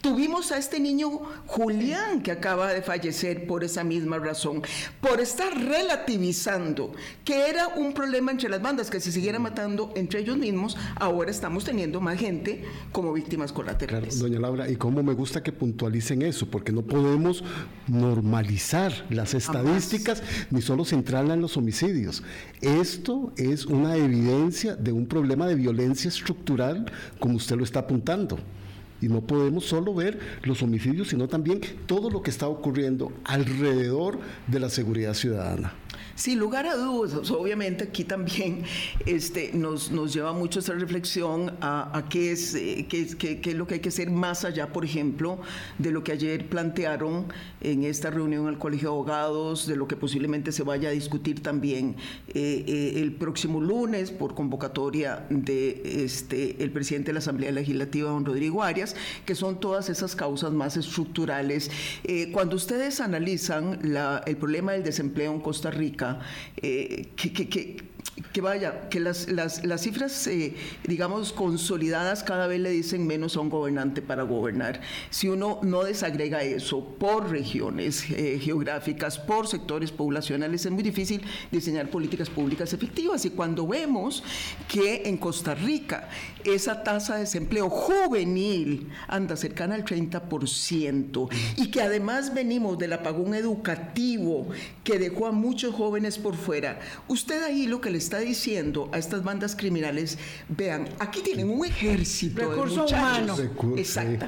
Tuvimos 0.00 0.52
a 0.52 0.58
este 0.58 0.80
niño 0.80 1.20
Julián 1.46 2.22
que 2.22 2.32
acaba 2.32 2.72
de 2.72 2.82
fallecer 2.82 3.46
por 3.46 3.64
esa 3.64 3.84
misma 3.84 4.18
razón, 4.18 4.62
por 5.00 5.20
estar 5.20 5.52
relativizando 5.54 6.92
que 7.24 7.48
era 7.48 7.68
un 7.68 7.92
problema 7.92 8.30
entre 8.30 8.48
las 8.48 8.62
bandas, 8.62 8.90
que 8.90 9.00
se 9.00 9.12
siguiera 9.12 9.38
matando 9.38 9.92
entre 9.94 10.20
ellos 10.20 10.38
mismos, 10.38 10.76
ahora 10.96 11.30
estamos 11.30 11.64
teniendo 11.64 12.00
más 12.00 12.18
gente 12.18 12.64
como 12.92 13.12
víctimas 13.12 13.52
colaterales. 13.52 14.18
doña 14.18 14.40
Laura, 14.40 14.70
y 14.70 14.76
cómo 14.76 15.02
me 15.02 15.12
gusta 15.12 15.42
que 15.42 15.52
puntualicen 15.52 16.22
eso, 16.22 16.50
porque 16.50 16.72
no 16.72 16.82
podemos 16.82 17.44
normalizar 17.88 19.06
las 19.10 19.34
estadísticas 19.34 20.22
ni 20.50 20.62
solo 20.62 20.84
centrarla 20.84 21.34
en 21.34 21.40
los 21.40 21.56
homicidios. 21.56 22.22
Esto 22.60 23.32
es 23.36 23.65
una 23.68 23.96
evidencia 23.96 24.76
de 24.76 24.92
un 24.92 25.06
problema 25.06 25.46
de 25.46 25.54
violencia 25.54 26.08
estructural, 26.08 26.90
como 27.18 27.36
usted 27.36 27.56
lo 27.56 27.64
está 27.64 27.80
apuntando. 27.80 28.38
Y 29.00 29.08
no 29.08 29.20
podemos 29.20 29.66
solo 29.66 29.94
ver 29.94 30.18
los 30.42 30.62
homicidios, 30.62 31.08
sino 31.08 31.28
también 31.28 31.60
todo 31.86 32.10
lo 32.10 32.22
que 32.22 32.30
está 32.30 32.48
ocurriendo 32.48 33.12
alrededor 33.24 34.18
de 34.46 34.60
la 34.60 34.70
seguridad 34.70 35.14
ciudadana. 35.14 35.74
Sin 36.16 36.38
lugar 36.38 36.66
a 36.66 36.76
dudas, 36.76 37.30
obviamente 37.30 37.84
aquí 37.84 38.02
también 38.02 38.62
este, 39.04 39.50
nos, 39.52 39.90
nos 39.90 40.14
lleva 40.14 40.32
mucho 40.32 40.60
esta 40.60 40.72
reflexión 40.72 41.54
a, 41.60 42.06
qué, 42.08 42.32
es, 42.32 42.54
eh, 42.54 42.86
qué, 42.88 43.06
qué, 43.18 43.38
qué, 43.42 43.50
es 43.50 43.56
lo 43.56 43.66
que 43.66 43.74
hay 43.74 43.80
que 43.80 43.90
hacer 43.90 44.10
más 44.10 44.46
allá, 44.46 44.72
por 44.72 44.86
ejemplo, 44.86 45.38
de 45.76 45.90
lo 45.90 46.02
que 46.02 46.12
ayer 46.12 46.48
plantearon 46.48 47.26
en 47.60 47.84
esta 47.84 48.10
reunión 48.10 48.48
al 48.48 48.58
Colegio 48.58 48.88
de 48.88 48.94
Abogados, 48.94 49.66
de 49.66 49.76
lo 49.76 49.86
que 49.86 49.94
posiblemente 49.94 50.52
se 50.52 50.62
vaya 50.62 50.88
a 50.88 50.92
discutir 50.92 51.42
también 51.42 51.96
eh, 52.28 52.64
eh, 52.66 52.92
el 52.96 53.12
próximo 53.12 53.60
lunes 53.60 54.10
por 54.10 54.34
convocatoria 54.34 55.26
de 55.28 56.02
este, 56.02 56.62
el 56.64 56.70
presidente 56.70 57.08
de 57.08 57.12
la 57.12 57.18
Asamblea 57.18 57.52
Legislativa, 57.52 58.08
don 58.08 58.24
Rodrigo 58.24 58.62
Arias, 58.62 58.96
que 59.26 59.34
son 59.34 59.60
todas 59.60 59.90
esas 59.90 60.16
causas 60.16 60.50
más 60.50 60.78
estructurales. 60.78 61.70
cuando 62.32 62.56
ustedes 62.56 63.00
analizan 63.00 63.80
el 64.26 64.36
problema 64.38 64.72
del 64.72 64.82
desempleo 64.82 65.34
en 65.34 65.40
Costa 65.40 65.70
Rica, 65.70 66.05
eh, 66.62 67.06
que, 67.16 67.76
que 68.32 68.40
vaya, 68.40 68.88
que 68.88 68.98
las, 68.98 69.28
las, 69.28 69.64
las 69.64 69.82
cifras, 69.82 70.26
eh, 70.26 70.54
digamos, 70.84 71.32
consolidadas 71.32 72.22
cada 72.22 72.46
vez 72.46 72.60
le 72.60 72.70
dicen 72.70 73.06
menos 73.06 73.36
a 73.36 73.40
un 73.40 73.50
gobernante 73.50 74.00
para 74.00 74.22
gobernar. 74.22 74.80
Si 75.10 75.28
uno 75.28 75.60
no 75.62 75.84
desagrega 75.84 76.42
eso 76.42 76.82
por 76.98 77.30
regiones 77.30 78.10
eh, 78.10 78.38
geográficas, 78.40 79.18
por 79.18 79.48
sectores 79.48 79.92
poblacionales, 79.92 80.64
es 80.64 80.72
muy 80.72 80.82
difícil 80.82 81.22
diseñar 81.50 81.90
políticas 81.90 82.30
públicas 82.30 82.72
efectivas. 82.72 83.24
Y 83.26 83.30
cuando 83.30 83.66
vemos 83.66 84.22
que 84.66 85.02
en 85.04 85.18
Costa 85.18 85.54
Rica 85.54 86.08
esa 86.44 86.82
tasa 86.82 87.14
de 87.14 87.20
desempleo 87.20 87.68
juvenil 87.68 88.88
anda 89.08 89.36
cercana 89.36 89.74
al 89.74 89.84
30% 89.84 91.28
y 91.56 91.70
que 91.70 91.82
además 91.82 92.32
venimos 92.32 92.78
del 92.78 92.94
apagón 92.94 93.34
educativo 93.34 94.48
que 94.84 94.98
dejó 94.98 95.26
a 95.26 95.32
muchos 95.32 95.74
jóvenes 95.74 96.18
por 96.18 96.36
fuera, 96.36 96.78
usted 97.08 97.42
ahí 97.42 97.66
lo 97.66 97.80
que 97.80 97.90
le 97.90 97.98
está 98.06 98.18
diciendo 98.20 98.88
a 98.92 98.98
estas 98.98 99.24
bandas 99.24 99.56
criminales, 99.56 100.16
vean, 100.48 100.88
aquí 101.00 101.22
tienen 101.22 101.50
un 101.50 101.64
ejército 101.64 102.48
Recurso 102.48 102.86
de 102.86 102.94
humano. 102.94 103.36
Exacto. 103.76 104.26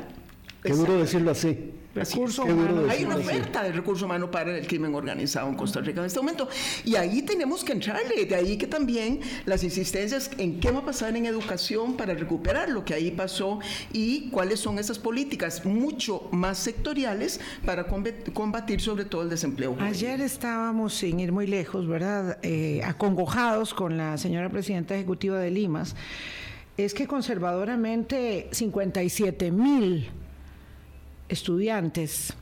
Qué 0.68 0.75
duro 0.75 0.98
decirlo 0.98 1.30
así. 1.30 1.72
Recurso 1.94 2.44
humano. 2.44 2.82
Hay 2.90 3.04
una 3.04 3.16
oferta 3.16 3.62
de 3.62 3.72
recurso 3.72 4.04
humano 4.04 4.30
para 4.30 4.56
el 4.56 4.66
crimen 4.66 4.94
organizado 4.94 5.48
en 5.48 5.54
Costa 5.54 5.80
Rica 5.80 6.00
en 6.00 6.06
este 6.06 6.20
momento. 6.20 6.46
Y 6.84 6.94
ahí 6.96 7.22
tenemos 7.22 7.64
que 7.64 7.72
entrarle. 7.72 8.26
De 8.26 8.34
ahí 8.34 8.58
que 8.58 8.66
también 8.66 9.20
las 9.46 9.64
insistencias 9.64 10.30
en 10.37 10.60
qué 10.60 10.70
va 10.70 10.80
a 10.80 10.84
pasar 10.84 11.16
en 11.16 11.25
educación 11.25 11.96
para 11.96 12.12
recuperar 12.12 12.68
lo 12.68 12.84
que 12.84 12.92
ahí 12.92 13.10
pasó 13.10 13.60
y 13.94 14.28
cuáles 14.28 14.60
son 14.60 14.78
esas 14.78 14.98
políticas 14.98 15.64
mucho 15.64 16.28
más 16.32 16.58
sectoriales 16.58 17.40
para 17.64 17.87
combatir 17.87 18.82
sobre 18.82 19.06
todo 19.06 19.22
el 19.22 19.30
desempleo. 19.30 19.75
Ayer 19.80 20.20
estábamos, 20.20 20.92
sin 20.92 21.18
ir 21.18 21.32
muy 21.32 21.46
lejos, 21.46 21.88
¿verdad? 21.88 22.38
Eh, 22.42 22.82
acongojados 22.84 23.72
con 23.72 23.96
la 23.96 24.18
señora 24.18 24.50
presidenta 24.50 24.94
ejecutiva 24.94 25.38
de 25.38 25.50
Limas. 25.50 25.96
Es 26.76 26.92
que 26.92 27.06
conservadoramente 27.06 28.48
57 28.52 29.50
mil 29.50 30.10
estudiantes 31.28 32.35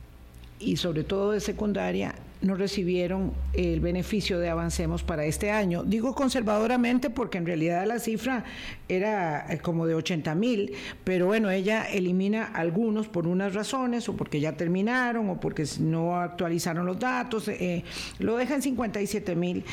y 0.59 0.77
sobre 0.77 1.03
todo 1.03 1.31
de 1.31 1.39
secundaria 1.39 2.15
no 2.41 2.55
recibieron 2.55 3.33
el 3.53 3.79
beneficio 3.79 4.39
de 4.39 4.49
Avancemos 4.49 5.03
para 5.03 5.25
este 5.25 5.51
año. 5.51 5.83
Digo 5.83 6.13
conservadoramente 6.13 7.09
porque 7.09 7.37
en 7.37 7.45
realidad 7.45 7.85
la 7.87 7.99
cifra 7.99 8.43
era 8.87 9.51
eh, 9.51 9.57
como 9.59 9.87
de 9.87 9.95
80 9.95 10.35
mil, 10.35 10.73
pero 11.03 11.25
bueno, 11.25 11.49
ella 11.49 11.85
elimina 11.85 12.45
algunos 12.45 13.07
por 13.07 13.27
unas 13.27 13.53
razones, 13.53 14.07
o 14.07 14.15
porque 14.15 14.39
ya 14.39 14.53
terminaron, 14.53 15.29
o 15.29 15.39
porque 15.39 15.65
no 15.79 16.15
actualizaron 16.15 16.85
los 16.85 16.99
datos, 16.99 17.47
eh, 17.47 17.83
lo 18.19 18.37
deja 18.37 18.55
en 18.55 18.61
57 18.61 19.35
mil. 19.35 19.63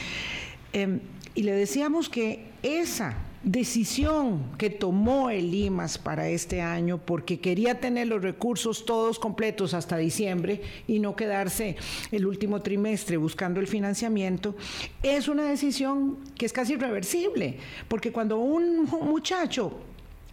Em, 0.73 1.01
y 1.35 1.43
le 1.43 1.53
decíamos 1.53 2.09
que 2.09 2.47
esa 2.63 3.15
decisión 3.45 4.57
que 4.57 4.71
tomó 4.71 5.31
el 5.31 5.55
IMAS 5.55 5.99
para 5.99 6.29
este 6.29 6.63
año, 6.63 6.99
porque 6.99 7.41
quería 7.41 7.79
tener 7.81 8.09
los 8.09 8.23
recursos 8.23 8.87
todos 8.87 9.19
completos 9.19 9.75
hasta 9.75 9.97
diciembre 9.97 10.63
y 10.89 10.99
no 10.99 11.15
quedarse 11.15 11.77
el 12.11 12.27
último 12.27 12.63
trimestre 12.63 13.17
buscando 13.17 13.61
el 13.61 13.67
financiamiento, 13.67 14.57
es 15.03 15.29
una 15.29 15.45
decisión 15.45 16.19
que 16.37 16.47
es 16.47 16.53
casi 16.53 16.75
irreversible, 16.75 17.59
porque 17.89 18.13
cuando 18.13 18.39
un 18.39 18.85
muchacho 18.85 19.73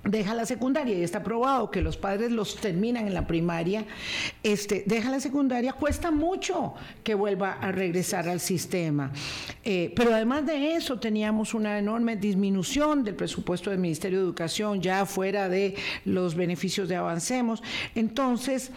deja 0.03 0.34
la 0.34 0.46
secundaria 0.46 0.98
y 0.98 1.03
está 1.03 1.24
probado 1.24 1.70
que 1.70 1.81
los 1.81 1.98
padres 1.98 2.31
los 2.31 2.55
terminan 2.55 3.08
en 3.08 3.13
la 3.13 3.27
primaria, 3.27 3.86
este, 4.43 4.84
deja 4.86 5.12
la 5.12 5.20
secundaria, 5.20 5.74
cuesta 5.74 6.12
mucho 6.12 6.74
que 7.03 7.13
vuelva 7.13 7.53
a 7.53 7.72
regresar 7.72 8.27
al 8.27 8.39
sistema. 8.39 9.12
Eh, 9.63 9.93
pero 9.96 10.13
además 10.13 10.46
de 10.46 10.75
eso, 10.75 11.00
teníamos 11.00 11.53
una 11.53 11.77
enorme 11.77 12.15
disminución 12.15 13.03
del 13.03 13.15
presupuesto 13.15 13.70
del 13.70 13.79
Ministerio 13.79 14.20
de 14.20 14.25
Educación, 14.25 14.81
ya 14.81 15.05
fuera 15.05 15.50
de 15.50 15.75
los 16.05 16.36
beneficios 16.36 16.89
de 16.89 16.96
Avancemos. 16.96 17.62
Entonces, 17.93 18.72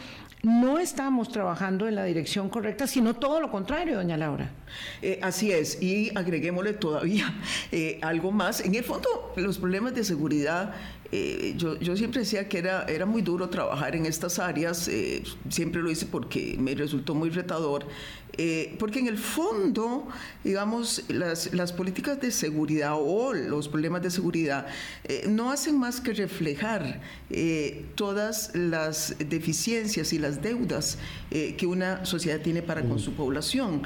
no 0.44 0.78
estamos 0.78 1.30
trabajando 1.30 1.88
en 1.88 1.94
la 1.94 2.04
dirección 2.04 2.50
correcta, 2.50 2.86
sino 2.86 3.14
todo 3.14 3.40
lo 3.40 3.50
contrario, 3.50 3.96
doña 3.96 4.18
Laura. 4.18 4.50
Eh, 5.00 5.18
así 5.22 5.50
es, 5.50 5.80
y 5.80 6.12
agreguémosle 6.14 6.74
todavía 6.74 7.32
eh, 7.72 7.98
algo 8.02 8.30
más. 8.30 8.60
En 8.60 8.74
el 8.74 8.84
fondo, 8.84 9.32
los 9.36 9.56
problemas 9.58 9.94
de 9.94 10.04
seguridad 10.04 10.74
eh, 11.12 11.54
yo, 11.56 11.78
yo, 11.78 11.96
siempre 11.96 12.20
decía 12.20 12.48
que 12.48 12.58
era, 12.58 12.84
era 12.84 13.06
muy 13.06 13.22
duro 13.22 13.48
trabajar 13.48 13.94
en 13.94 14.06
estas 14.06 14.38
áreas, 14.38 14.90
siempre 15.48 15.82
lo 15.82 15.90
hice 15.90 16.06
porque 16.06 16.56
me 16.58 16.74
resultó 16.74 17.14
muy 17.14 17.30
retador, 17.30 17.86
eh, 18.36 18.74
porque 18.78 18.98
en 18.98 19.06
el 19.06 19.18
fondo, 19.18 20.08
digamos, 20.42 21.04
las, 21.08 21.52
las, 21.54 21.72
políticas 21.72 22.20
de 22.20 22.30
seguridad 22.30 22.94
o 22.96 23.32
los 23.32 23.68
problemas 23.68 24.02
de 24.02 24.10
seguridad 24.10 24.66
eh, 25.04 25.26
no 25.28 25.50
hacen 25.50 25.78
más 25.78 26.00
que 26.00 26.12
reflejar 26.12 27.00
eh, 27.30 27.84
todas 27.94 28.54
las 28.54 29.14
deficiencias 29.18 30.12
y 30.12 30.18
las 30.18 30.42
deudas 30.42 30.98
que 31.58 31.66
una 31.66 32.06
sociedad 32.06 32.40
tiene 32.40 32.62
para 32.62 32.82
con 32.82 33.00
su 33.00 33.12
población. 33.14 33.82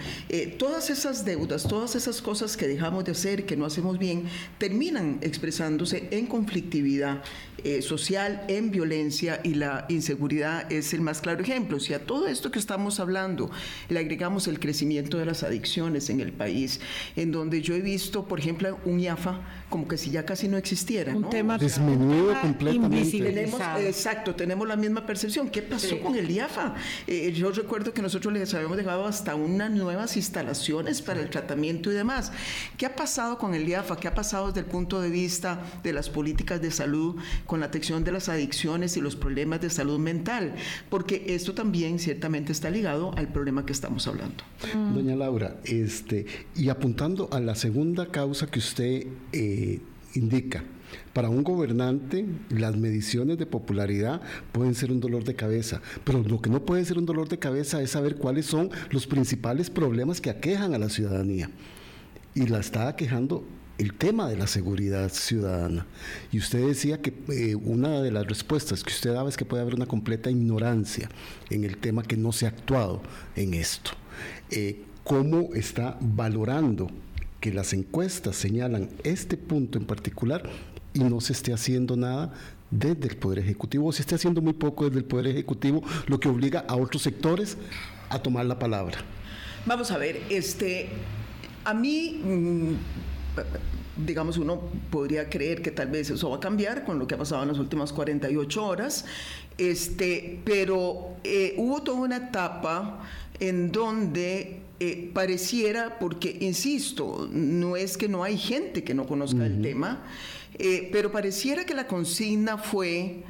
todas 0.58 0.90
esas 0.90 1.24
deudas, 1.24 1.62
todas 1.66 1.94
esas 1.94 2.20
cosas 2.20 2.58
que 2.58 2.68
dejamos 2.68 3.06
de 3.06 3.12
hacer, 3.12 3.46
que 3.46 3.56
no 3.56 3.64
hacemos 3.64 3.98
bien, 3.98 4.24
terminan 4.58 5.18
expresándose 5.22 6.08
en 6.10 6.26
conflictividad 6.26 7.17
social, 7.80 8.44
en 8.48 8.70
violencia 8.70 9.40
y 9.42 9.54
la 9.54 9.84
inseguridad 9.88 10.70
es 10.72 10.94
el 10.94 11.00
más 11.00 11.20
claro 11.20 11.42
ejemplo. 11.42 11.80
Si 11.80 11.92
a 11.92 12.04
todo 12.04 12.28
esto 12.28 12.50
que 12.50 12.58
estamos 12.58 13.00
hablando 13.00 13.50
le 13.88 13.98
agregamos 13.98 14.46
el 14.46 14.60
crecimiento 14.60 15.18
de 15.18 15.26
las 15.26 15.42
adicciones 15.42 16.08
en 16.08 16.20
el 16.20 16.32
país, 16.32 16.80
en 17.16 17.32
donde 17.32 17.60
yo 17.60 17.74
he 17.74 17.80
visto, 17.80 18.26
por 18.26 18.38
ejemplo, 18.38 18.78
un 18.84 19.00
IAFA 19.00 19.40
como 19.68 19.86
que 19.86 19.96
si 19.96 20.10
ya 20.10 20.24
casi 20.24 20.48
no 20.48 20.56
existiera. 20.56 21.14
Un 21.14 21.28
tema 21.28 21.58
disminuido 21.58 22.40
completamente. 22.40 23.18
Tenemos, 23.18 23.60
exacto, 23.80 24.34
tenemos 24.34 24.66
la 24.66 24.76
misma 24.76 25.04
percepción. 25.04 25.50
¿Qué 25.50 25.62
pasó 25.62 26.00
con 26.00 26.16
el 26.16 26.30
IAFA? 26.30 26.74
Eh, 27.06 27.32
yo 27.32 27.50
recuerdo 27.50 27.92
que 27.92 28.00
nosotros 28.00 28.32
les 28.32 28.52
habíamos 28.54 28.76
dejado 28.76 29.06
hasta 29.06 29.34
unas 29.34 29.70
nuevas 29.70 30.16
instalaciones 30.16 31.02
para 31.02 31.20
el 31.20 31.28
tratamiento 31.28 31.90
y 31.90 31.94
demás. 31.94 32.32
¿Qué 32.76 32.86
ha 32.86 32.96
pasado 32.96 33.38
con 33.38 33.54
el 33.54 33.68
IAFA? 33.68 33.96
¿Qué 33.96 34.08
ha 34.08 34.14
pasado 34.14 34.48
desde 34.48 34.60
el 34.60 34.66
punto 34.66 35.00
de 35.00 35.10
vista 35.10 35.60
de 35.82 35.92
las 35.92 36.08
políticas 36.08 36.62
de 36.62 36.70
salud 36.70 37.16
con 37.46 37.60
la 37.60 37.66
atención 37.66 38.04
de 38.04 38.12
las 38.12 38.28
adicciones 38.28 38.96
y 38.96 39.00
los 39.00 39.16
problemas 39.16 39.60
de 39.60 39.70
salud 39.70 39.98
mental? 39.98 40.54
Porque 40.88 41.24
esto 41.28 41.54
también 41.54 41.98
ciertamente 41.98 42.52
está 42.52 42.70
ligado 42.70 43.14
al 43.16 43.28
problema 43.28 43.66
que 43.66 43.72
estamos 43.72 44.06
hablando. 44.06 44.44
Doña 44.94 45.14
Laura, 45.14 45.56
este, 45.64 46.26
y 46.56 46.68
apuntando 46.70 47.28
a 47.32 47.40
la 47.40 47.54
segunda 47.54 48.06
causa 48.06 48.46
que 48.46 48.58
usted 48.58 49.06
eh, 49.32 49.57
indica, 50.14 50.64
para 51.12 51.28
un 51.28 51.42
gobernante, 51.42 52.26
las 52.50 52.76
mediciones 52.76 53.38
de 53.38 53.46
popularidad 53.46 54.20
pueden 54.52 54.74
ser 54.74 54.92
un 54.92 55.00
dolor 55.00 55.24
de 55.24 55.34
cabeza, 55.34 55.80
pero 56.04 56.22
lo 56.22 56.40
que 56.40 56.50
no 56.50 56.64
puede 56.64 56.84
ser 56.84 56.98
un 56.98 57.06
dolor 57.06 57.28
de 57.28 57.38
cabeza 57.38 57.82
es 57.82 57.90
saber 57.90 58.16
cuáles 58.16 58.46
son 58.46 58.70
los 58.90 59.06
principales 59.06 59.70
problemas 59.70 60.20
que 60.20 60.30
aquejan 60.30 60.74
a 60.74 60.78
la 60.78 60.88
ciudadanía. 60.88 61.50
Y 62.34 62.46
la 62.46 62.60
está 62.60 62.88
aquejando 62.88 63.44
el 63.78 63.94
tema 63.94 64.28
de 64.28 64.36
la 64.36 64.46
seguridad 64.46 65.10
ciudadana. 65.10 65.86
Y 66.32 66.38
usted 66.38 66.66
decía 66.66 67.00
que 67.00 67.14
eh, 67.28 67.54
una 67.54 68.00
de 68.00 68.10
las 68.10 68.26
respuestas 68.26 68.82
que 68.82 68.92
usted 68.92 69.12
daba 69.12 69.28
es 69.28 69.36
que 69.36 69.44
puede 69.44 69.62
haber 69.62 69.74
una 69.74 69.86
completa 69.86 70.30
ignorancia 70.30 71.08
en 71.50 71.64
el 71.64 71.78
tema 71.78 72.02
que 72.02 72.16
no 72.16 72.32
se 72.32 72.46
ha 72.46 72.50
actuado 72.50 73.02
en 73.36 73.54
esto. 73.54 73.92
Eh, 74.50 74.84
¿Cómo 75.04 75.54
está 75.54 75.96
valorando 76.00 76.88
que 77.40 77.52
las 77.52 77.72
encuestas 77.72 78.36
señalan 78.36 78.88
este 79.04 79.36
punto 79.36 79.78
en 79.78 79.84
particular 79.84 80.48
y 80.94 81.00
no 81.00 81.20
se 81.20 81.32
esté 81.32 81.52
haciendo 81.52 81.96
nada 81.96 82.32
desde 82.70 83.08
el 83.08 83.16
Poder 83.16 83.38
Ejecutivo 83.38 83.86
o 83.86 83.92
se 83.92 84.02
esté 84.02 84.14
haciendo 84.14 84.40
muy 84.42 84.52
poco 84.52 84.84
desde 84.84 84.98
el 84.98 85.04
Poder 85.04 85.28
Ejecutivo, 85.28 85.82
lo 86.06 86.20
que 86.20 86.28
obliga 86.28 86.64
a 86.68 86.76
otros 86.76 87.02
sectores 87.02 87.56
a 88.10 88.18
tomar 88.18 88.46
la 88.46 88.58
palabra? 88.58 88.98
Vamos 89.66 89.90
a 89.90 89.98
ver, 89.98 90.22
este, 90.30 90.88
a 91.64 91.74
mí... 91.74 92.20
Mm, 92.24 92.74
digamos, 93.98 94.38
uno 94.38 94.60
podría 94.90 95.28
creer 95.28 95.60
que 95.60 95.70
tal 95.70 95.88
vez 95.88 96.08
eso 96.10 96.30
va 96.30 96.36
a 96.36 96.40
cambiar 96.40 96.84
con 96.84 96.98
lo 96.98 97.06
que 97.06 97.16
ha 97.16 97.18
pasado 97.18 97.42
en 97.42 97.48
las 97.48 97.58
últimas 97.58 97.92
48 97.92 98.64
horas, 98.64 99.04
este, 99.58 100.40
pero 100.44 101.16
eh, 101.24 101.54
hubo 101.58 101.82
toda 101.82 101.98
una 101.98 102.16
etapa 102.16 103.00
en 103.40 103.72
donde 103.72 104.60
eh, 104.80 105.10
pareciera, 105.12 105.98
porque 105.98 106.38
insisto, 106.40 107.28
no 107.32 107.76
es 107.76 107.96
que 107.96 108.08
no 108.08 108.22
hay 108.22 108.38
gente 108.38 108.84
que 108.84 108.94
no 108.94 109.06
conozca 109.06 109.44
el 109.44 109.60
tema, 109.60 110.04
eh, 110.56 110.88
pero 110.92 111.10
pareciera 111.10 111.66
que 111.66 111.74
la 111.74 111.88
consigna 111.88 112.58
fue, 112.58 113.24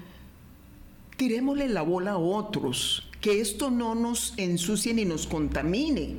tirémosle 1.17 1.69
la 1.69 1.81
bola 1.81 2.13
a 2.13 2.19
otros, 2.19 3.09
que 3.23 3.41
esto 3.41 3.71
no 3.71 3.95
nos 3.95 4.35
ensucie 4.37 4.93
ni 4.93 5.07
nos 5.07 5.27
contamine. 5.27 6.17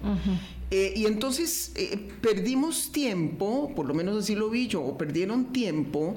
Eh, 0.72 0.94
y 0.96 1.06
entonces 1.06 1.74
perdimos 2.22 2.92
tiempo, 2.92 3.72
por 3.76 3.86
lo 3.86 3.94
menos 3.94 4.18
así 4.18 4.34
lo 4.34 4.50
vi 4.50 4.68
yo, 4.68 4.82
o 4.82 4.98
perdieron 4.98 5.54
tiempo 5.54 6.16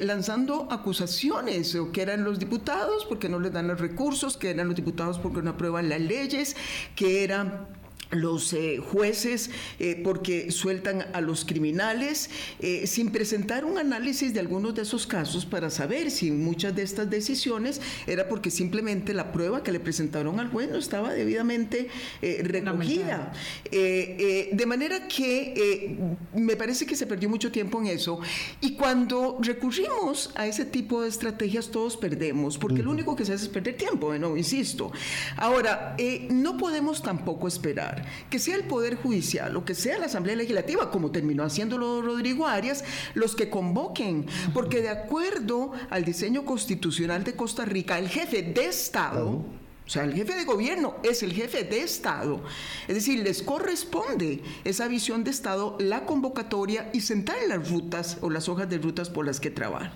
lanzando 0.00 0.68
acusaciones, 0.70 1.74
o 1.74 1.90
que 1.90 2.02
eran 2.02 2.22
los 2.22 2.38
diputados 2.38 3.06
porque 3.06 3.30
no 3.30 3.40
les 3.40 3.50
dan 3.52 3.66
los 3.66 3.80
recursos, 3.80 4.36
que 4.36 4.50
eran 4.50 4.66
los 4.66 4.76
diputados 4.76 5.18
porque 5.18 5.40
no 5.40 5.52
aprueban 5.52 5.88
las 5.88 6.02
leyes, 6.02 6.54
que 6.94 7.24
eran 7.24 7.80
los 8.12 8.52
eh, 8.52 8.78
jueces 8.78 9.50
eh, 9.78 10.00
porque 10.04 10.50
sueltan 10.50 11.06
a 11.12 11.20
los 11.20 11.44
criminales 11.44 12.30
eh, 12.60 12.86
sin 12.86 13.10
presentar 13.10 13.64
un 13.64 13.78
análisis 13.78 14.34
de 14.34 14.40
algunos 14.40 14.74
de 14.74 14.82
esos 14.82 15.06
casos 15.06 15.46
para 15.46 15.70
saber 15.70 16.10
si 16.10 16.30
muchas 16.30 16.76
de 16.76 16.82
estas 16.82 17.08
decisiones 17.08 17.80
era 18.06 18.28
porque 18.28 18.50
simplemente 18.50 19.14
la 19.14 19.32
prueba 19.32 19.62
que 19.62 19.72
le 19.72 19.80
presentaron 19.80 20.38
al 20.40 20.48
juez 20.48 20.70
no 20.70 20.78
estaba 20.78 21.12
debidamente 21.12 21.88
recogida. 22.20 23.32
de 23.70 24.64
manera 24.66 25.08
que 25.08 25.96
me 26.34 26.56
parece 26.56 26.86
que 26.86 26.96
se 26.96 27.06
perdió 27.06 27.28
mucho 27.28 27.50
tiempo 27.50 27.80
en 27.80 27.86
eso 27.86 28.20
y 28.60 28.74
cuando 28.74 29.38
recurrimos 29.40 30.30
a 30.34 30.46
ese 30.46 30.64
tipo 30.64 31.02
de 31.02 31.08
estrategias 31.08 31.70
todos 31.70 31.96
perdemos 31.96 32.58
porque 32.58 32.82
lo 32.82 32.90
único 32.90 33.16
que 33.16 33.24
se 33.24 33.32
hace 33.32 33.44
es 33.44 33.50
perder 33.50 33.76
tiempo, 33.76 34.16
no 34.18 34.36
insisto. 34.36 34.92
Ahora, 35.36 35.96
no 36.30 36.56
podemos 36.56 37.02
tampoco 37.02 37.48
esperar 37.48 38.01
que 38.30 38.38
sea 38.38 38.56
el 38.56 38.64
Poder 38.64 38.96
Judicial 38.96 39.56
o 39.56 39.64
que 39.64 39.74
sea 39.74 39.98
la 39.98 40.06
Asamblea 40.06 40.36
Legislativa, 40.36 40.90
como 40.90 41.10
terminó 41.10 41.44
haciéndolo 41.44 42.02
Rodrigo 42.02 42.46
Arias, 42.46 42.84
los 43.14 43.34
que 43.34 43.50
convoquen, 43.50 44.26
porque 44.54 44.82
de 44.82 44.90
acuerdo 44.90 45.72
al 45.90 46.04
diseño 46.04 46.44
constitucional 46.44 47.24
de 47.24 47.34
Costa 47.34 47.64
Rica, 47.64 47.98
el 47.98 48.08
jefe 48.08 48.42
de 48.42 48.66
Estado, 48.66 49.44
o 49.84 49.90
sea, 49.90 50.04
el 50.04 50.14
jefe 50.14 50.34
de 50.34 50.44
gobierno 50.44 50.94
es 51.02 51.22
el 51.22 51.32
jefe 51.32 51.64
de 51.64 51.82
Estado. 51.82 52.42
Es 52.86 52.94
decir, 52.94 53.18
les 53.22 53.42
corresponde 53.42 54.42
esa 54.64 54.86
visión 54.88 55.24
de 55.24 55.30
Estado, 55.30 55.76
la 55.80 56.06
convocatoria 56.06 56.88
y 56.92 57.00
sentar 57.00 57.36
en 57.42 57.48
las 57.48 57.68
rutas 57.68 58.18
o 58.20 58.30
las 58.30 58.48
hojas 58.48 58.68
de 58.70 58.78
rutas 58.78 59.10
por 59.10 59.26
las 59.26 59.40
que 59.40 59.50
trabajan. 59.50 59.92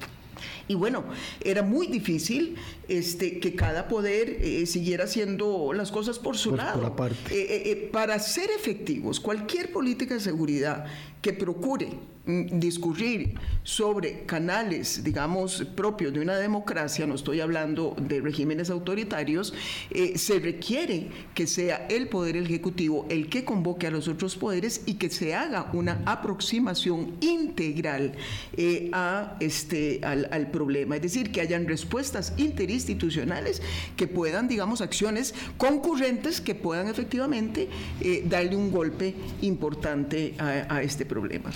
Y 0.68 0.74
bueno, 0.74 1.05
era 1.44 1.62
muy 1.62 1.87
difícil 1.87 2.57
este, 2.88 3.38
que 3.38 3.55
cada 3.55 3.88
poder 3.88 4.38
eh, 4.40 4.66
siguiera 4.66 5.05
haciendo 5.05 5.72
las 5.72 5.90
cosas 5.90 6.18
por 6.18 6.37
su 6.37 6.57
lado. 6.57 6.94
Eh, 7.31 7.62
eh, 7.66 7.88
para 7.92 8.18
ser 8.18 8.50
efectivos, 8.50 9.20
cualquier 9.20 9.70
política 9.70 10.14
de 10.14 10.20
seguridad 10.20 10.87
que 11.22 11.33
procure 11.33 11.90
discurrir 12.27 13.35
sobre 13.62 14.25
canales, 14.25 15.05
digamos, 15.05 15.65
propios 15.77 16.12
de 16.12 16.21
una 16.21 16.37
democracia, 16.37 17.07
no 17.07 17.15
estoy 17.15 17.41
hablando 17.41 17.95
de 18.01 18.21
regímenes 18.21 18.69
autoritarios, 18.71 19.55
eh, 19.91 20.19
se 20.19 20.41
requiere 20.41 21.09
que 21.35 21.47
sea 21.47 21.87
el 21.89 22.09
Poder 22.09 22.37
Ejecutivo 22.37 23.07
el 23.11 23.29
que 23.29 23.45
convoque 23.45 23.87
a 23.87 23.91
los 23.91 24.09
otros 24.09 24.37
poderes 24.37 24.83
y 24.87 24.95
que 24.95 25.09
se 25.09 25.35
haga 25.35 25.71
una 25.73 26.03
aproximación 26.05 27.15
integral 27.21 28.12
eh, 28.57 28.91
a 28.93 29.37
este, 29.41 30.01
al, 30.03 30.29
al 30.33 30.51
problema, 30.51 30.97
es 30.97 31.03
decir, 31.03 31.31
que 31.31 31.41
hayan 31.41 31.67
respuestas 31.69 32.33
interinstitucionales 32.39 33.62
que 33.97 34.09
puedan, 34.09 34.49
digamos, 34.49 34.81
acciones 34.81 35.35
concurrentes 35.59 36.41
que 36.41 36.55
puedan 36.55 36.89
efectivamente 36.89 37.69
eh, 38.01 38.25
darle 38.29 38.57
un 38.57 38.73
golpe 38.73 39.15
importante 39.43 40.35
a, 40.39 40.75
a 40.75 40.83
este 40.83 41.07
problema. 41.07 41.51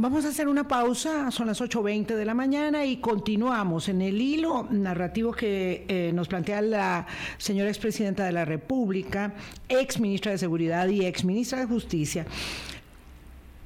Vamos 0.00 0.24
a 0.24 0.28
hacer 0.28 0.46
una 0.46 0.68
pausa, 0.68 1.32
son 1.32 1.48
las 1.48 1.60
8.20 1.60 2.14
de 2.14 2.24
la 2.24 2.32
mañana 2.32 2.84
y 2.84 2.98
continuamos 2.98 3.88
en 3.88 4.00
el 4.00 4.20
hilo 4.20 4.68
narrativo 4.70 5.32
que 5.32 5.86
eh, 5.88 6.12
nos 6.14 6.28
plantea 6.28 6.62
la 6.62 7.04
señora 7.36 7.68
expresidenta 7.68 8.24
de 8.24 8.30
la 8.30 8.44
República, 8.44 9.34
ex 9.68 9.98
ministra 9.98 10.30
de 10.30 10.38
Seguridad 10.38 10.86
y 10.86 11.04
ex 11.04 11.24
ministra 11.24 11.58
de 11.58 11.66
Justicia 11.66 12.26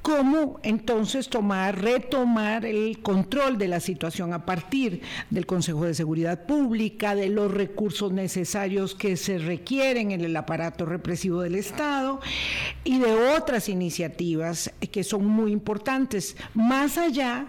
cómo 0.02 0.58
entonces 0.64 1.28
tomar, 1.28 1.80
retomar 1.80 2.66
el 2.66 3.00
control 3.00 3.56
de 3.56 3.68
la 3.68 3.80
situación 3.80 4.32
a 4.32 4.44
partir 4.44 5.00
del 5.30 5.46
Consejo 5.46 5.84
de 5.84 5.94
Seguridad 5.94 6.44
Pública, 6.44 7.14
de 7.14 7.28
los 7.28 7.50
recursos 7.52 8.12
necesarios 8.12 8.94
que 8.94 9.16
se 9.16 9.38
requieren 9.38 10.10
en 10.10 10.22
el 10.22 10.36
aparato 10.36 10.84
represivo 10.84 11.40
del 11.40 11.54
Estado 11.54 12.20
y 12.84 12.98
de 12.98 13.12
otras 13.36 13.68
iniciativas 13.68 14.72
que 14.90 15.04
son 15.04 15.24
muy 15.24 15.52
importantes, 15.52 16.36
más 16.54 16.98
allá 16.98 17.46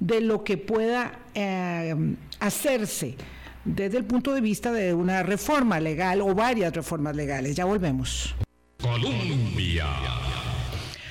de 0.00 0.22
lo 0.22 0.42
que 0.42 0.56
pueda 0.56 1.20
eh, 1.34 1.94
hacerse 2.40 3.16
desde 3.64 3.98
el 3.98 4.04
punto 4.04 4.32
de 4.32 4.40
vista 4.40 4.72
de 4.72 4.94
una 4.94 5.22
reforma 5.22 5.78
legal 5.78 6.22
o 6.22 6.34
varias 6.34 6.72
reformas 6.72 7.14
legales. 7.14 7.54
Ya 7.54 7.66
volvemos. 7.66 8.34
Colombia 8.80 9.86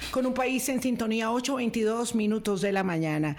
con 0.10 0.26
un 0.26 0.34
país 0.34 0.68
en 0.70 0.82
sintonía 0.82 1.30
8.22 1.30 2.16
minutos 2.16 2.62
de 2.62 2.72
la 2.72 2.84
mañana. 2.84 3.36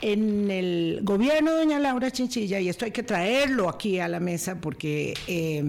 En 0.00 0.50
el 0.50 1.00
gobierno 1.02 1.52
de 1.52 1.58
doña 1.58 1.78
Laura 1.78 2.10
Chinchilla, 2.10 2.60
y 2.60 2.68
esto 2.68 2.84
hay 2.84 2.90
que 2.90 3.02
traerlo 3.02 3.68
aquí 3.68 3.98
a 3.98 4.08
la 4.08 4.20
mesa 4.20 4.60
porque 4.60 5.14
eh, 5.26 5.64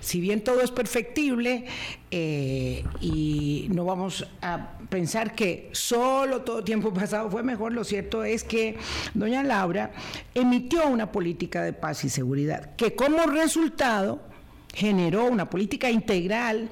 si 0.00 0.20
bien 0.20 0.42
todo 0.42 0.60
es 0.60 0.70
perfectible 0.70 1.64
eh, 2.10 2.84
y 3.00 3.68
no 3.72 3.84
vamos 3.84 4.26
a 4.40 4.78
pensar 4.88 5.34
que 5.34 5.70
solo 5.72 6.42
todo 6.42 6.62
tiempo 6.62 6.92
pasado 6.94 7.30
fue 7.30 7.42
mejor, 7.42 7.72
lo 7.72 7.84
cierto 7.84 8.24
es 8.24 8.44
que 8.44 8.76
doña 9.14 9.42
Laura 9.42 9.92
emitió 10.34 10.86
una 10.88 11.10
política 11.10 11.62
de 11.62 11.72
paz 11.72 12.04
y 12.04 12.08
seguridad 12.08 12.74
que 12.76 12.94
como 12.94 13.24
resultado 13.26 14.33
generó 14.74 15.26
una 15.26 15.48
política 15.48 15.90
integral 15.90 16.68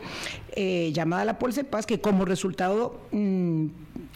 eh, 0.55 0.91
llamada 0.93 1.25
la 1.25 1.39
Polse 1.39 1.65
Paz, 1.65 1.87
que 1.87 2.01
como 2.01 2.25
resultado 2.25 3.01
mm, 3.13 3.67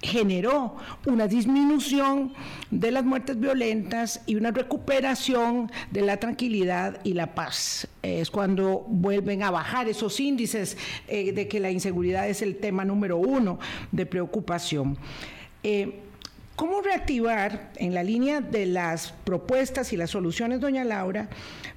generó 0.02 0.76
una 1.06 1.26
disminución 1.26 2.34
de 2.70 2.90
las 2.90 3.04
muertes 3.04 3.38
violentas 3.38 4.20
y 4.26 4.34
una 4.34 4.50
recuperación 4.50 5.70
de 5.90 6.02
la 6.02 6.18
tranquilidad 6.18 7.00
y 7.04 7.14
la 7.14 7.34
paz. 7.34 7.88
Es 8.02 8.30
cuando 8.30 8.84
vuelven 8.88 9.42
a 9.42 9.50
bajar 9.50 9.88
esos 9.88 10.20
índices 10.20 10.76
eh, 11.08 11.32
de 11.32 11.48
que 11.48 11.60
la 11.60 11.70
inseguridad 11.70 12.28
es 12.28 12.42
el 12.42 12.56
tema 12.56 12.84
número 12.84 13.16
uno 13.16 13.58
de 13.92 14.06
preocupación. 14.06 14.98
Eh, 15.62 16.00
¿Cómo 16.56 16.80
reactivar 16.80 17.70
en 17.76 17.92
la 17.92 18.02
línea 18.02 18.40
de 18.40 18.64
las 18.64 19.12
propuestas 19.12 19.92
y 19.92 19.96
las 19.98 20.10
soluciones, 20.10 20.58
doña 20.58 20.84
Laura, 20.84 21.28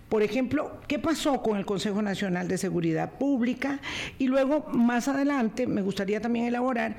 por 0.10 0.24
ejemplo, 0.24 0.72
¿qué 0.88 0.98
pasó 0.98 1.41
con 1.41 1.58
el 1.58 1.65
Consejo 1.65 2.02
Nacional 2.02 2.48
de 2.48 2.58
Seguridad 2.58 3.12
Pública? 3.19 3.80
Y 4.17 4.28
luego, 4.28 4.65
más 4.74 5.08
adelante, 5.08 5.67
me 5.67 5.82
gustaría 5.82 6.19
también 6.19 6.45
elaborar 6.45 6.98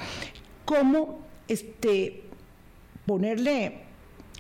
cómo 0.65 1.19
este, 1.49 2.23
ponerle 3.07 3.91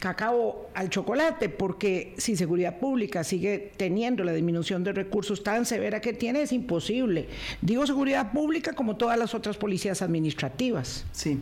cacao 0.01 0.71
al 0.75 0.89
chocolate, 0.89 1.49
porque 1.49 2.15
si 2.17 2.37
seguridad 2.37 2.79
pública 2.79 3.23
sigue 3.23 3.73
teniendo 3.77 4.25
la 4.25 4.33
disminución 4.33 4.83
de 4.83 4.93
recursos 4.93 5.43
tan 5.43 5.67
severa 5.67 6.01
que 6.01 6.13
tiene, 6.13 6.43
es 6.43 6.53
imposible. 6.53 7.29
Digo 7.61 7.87
seguridad 7.87 8.33
pública 8.33 8.73
como 8.73 8.97
todas 8.97 9.19
las 9.19 9.35
otras 9.35 9.57
policías 9.59 10.01
administrativas. 10.01 11.05
Sí. 11.13 11.39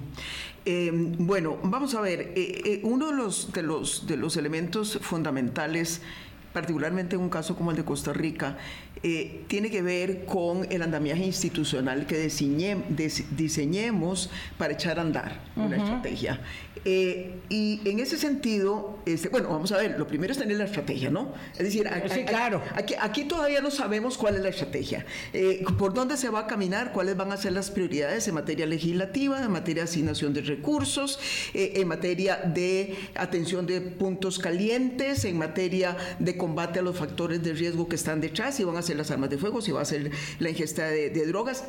Eh, 0.64 0.90
bueno, 0.92 1.58
vamos 1.62 1.94
a 1.94 2.00
ver, 2.00 2.32
eh, 2.34 2.62
eh, 2.64 2.80
uno 2.82 3.10
de 3.10 3.16
los, 3.16 3.52
de, 3.52 3.62
los, 3.62 4.06
de 4.06 4.16
los 4.16 4.36
elementos 4.36 4.98
fundamentales 5.00 6.02
particularmente 6.58 7.14
en 7.14 7.22
un 7.22 7.30
caso 7.30 7.54
como 7.54 7.70
el 7.70 7.76
de 7.76 7.84
Costa 7.84 8.12
Rica, 8.12 8.56
eh, 9.02 9.44
tiene 9.46 9.70
que 9.70 9.82
ver 9.82 10.24
con 10.24 10.66
el 10.70 10.82
andamiaje 10.82 11.24
institucional 11.24 12.06
que 12.06 12.18
diseñemos 12.18 14.30
para 14.56 14.72
echar 14.72 14.98
a 14.98 15.02
andar 15.02 15.40
una 15.56 15.76
estrategia. 15.76 16.40
Eh, 16.84 17.40
y 17.48 17.80
en 17.84 18.00
ese 18.00 18.16
sentido, 18.16 18.98
este, 19.04 19.28
bueno, 19.28 19.48
vamos 19.48 19.72
a 19.72 19.76
ver, 19.76 19.98
lo 19.98 20.06
primero 20.06 20.32
es 20.32 20.38
tener 20.38 20.56
la 20.56 20.64
estrategia, 20.64 21.10
¿no? 21.10 21.32
Es 21.52 21.58
decir, 21.58 21.88
aquí, 21.88 22.24
claro. 22.24 22.62
aquí, 23.00 23.24
todavía 23.24 23.60
no 23.60 23.70
sabemos 23.70 24.16
cuál 24.16 24.36
es 24.36 24.42
la 24.42 24.48
estrategia, 24.48 25.04
eh, 25.32 25.64
por 25.78 25.92
dónde 25.92 26.16
se 26.16 26.28
va 26.28 26.40
a 26.40 26.46
caminar, 26.46 26.92
cuáles 26.92 27.16
van 27.16 27.32
a 27.32 27.36
ser 27.36 27.52
las 27.52 27.70
prioridades 27.70 28.28
en 28.28 28.34
materia 28.34 28.66
legislativa, 28.66 29.42
en 29.42 29.50
materia 29.50 29.82
de 29.82 29.90
asignación 29.90 30.32
de 30.32 30.42
recursos, 30.42 31.18
en 31.52 31.86
materia 31.88 32.36
de 32.36 32.96
atención 33.14 33.66
de 33.66 33.80
puntos 33.80 34.38
calientes, 34.38 35.24
en 35.24 35.36
materia 35.36 35.96
de 36.18 36.36
combate 36.36 36.78
a 36.78 36.82
los 36.82 36.96
factores 36.96 37.42
de 37.42 37.52
riesgo 37.52 37.88
que 37.88 37.96
están 37.96 38.20
detrás, 38.20 38.58
y 38.60 38.64
van 38.64 38.76
a 38.76 38.82
las 38.96 39.10
armas 39.10 39.30
de 39.30 39.38
fuego, 39.38 39.60
si 39.60 39.72
va 39.72 39.82
a 39.82 39.84
ser 39.84 40.10
la 40.38 40.50
ingesta 40.50 40.86
de, 40.86 41.26
drogas. 41.26 41.64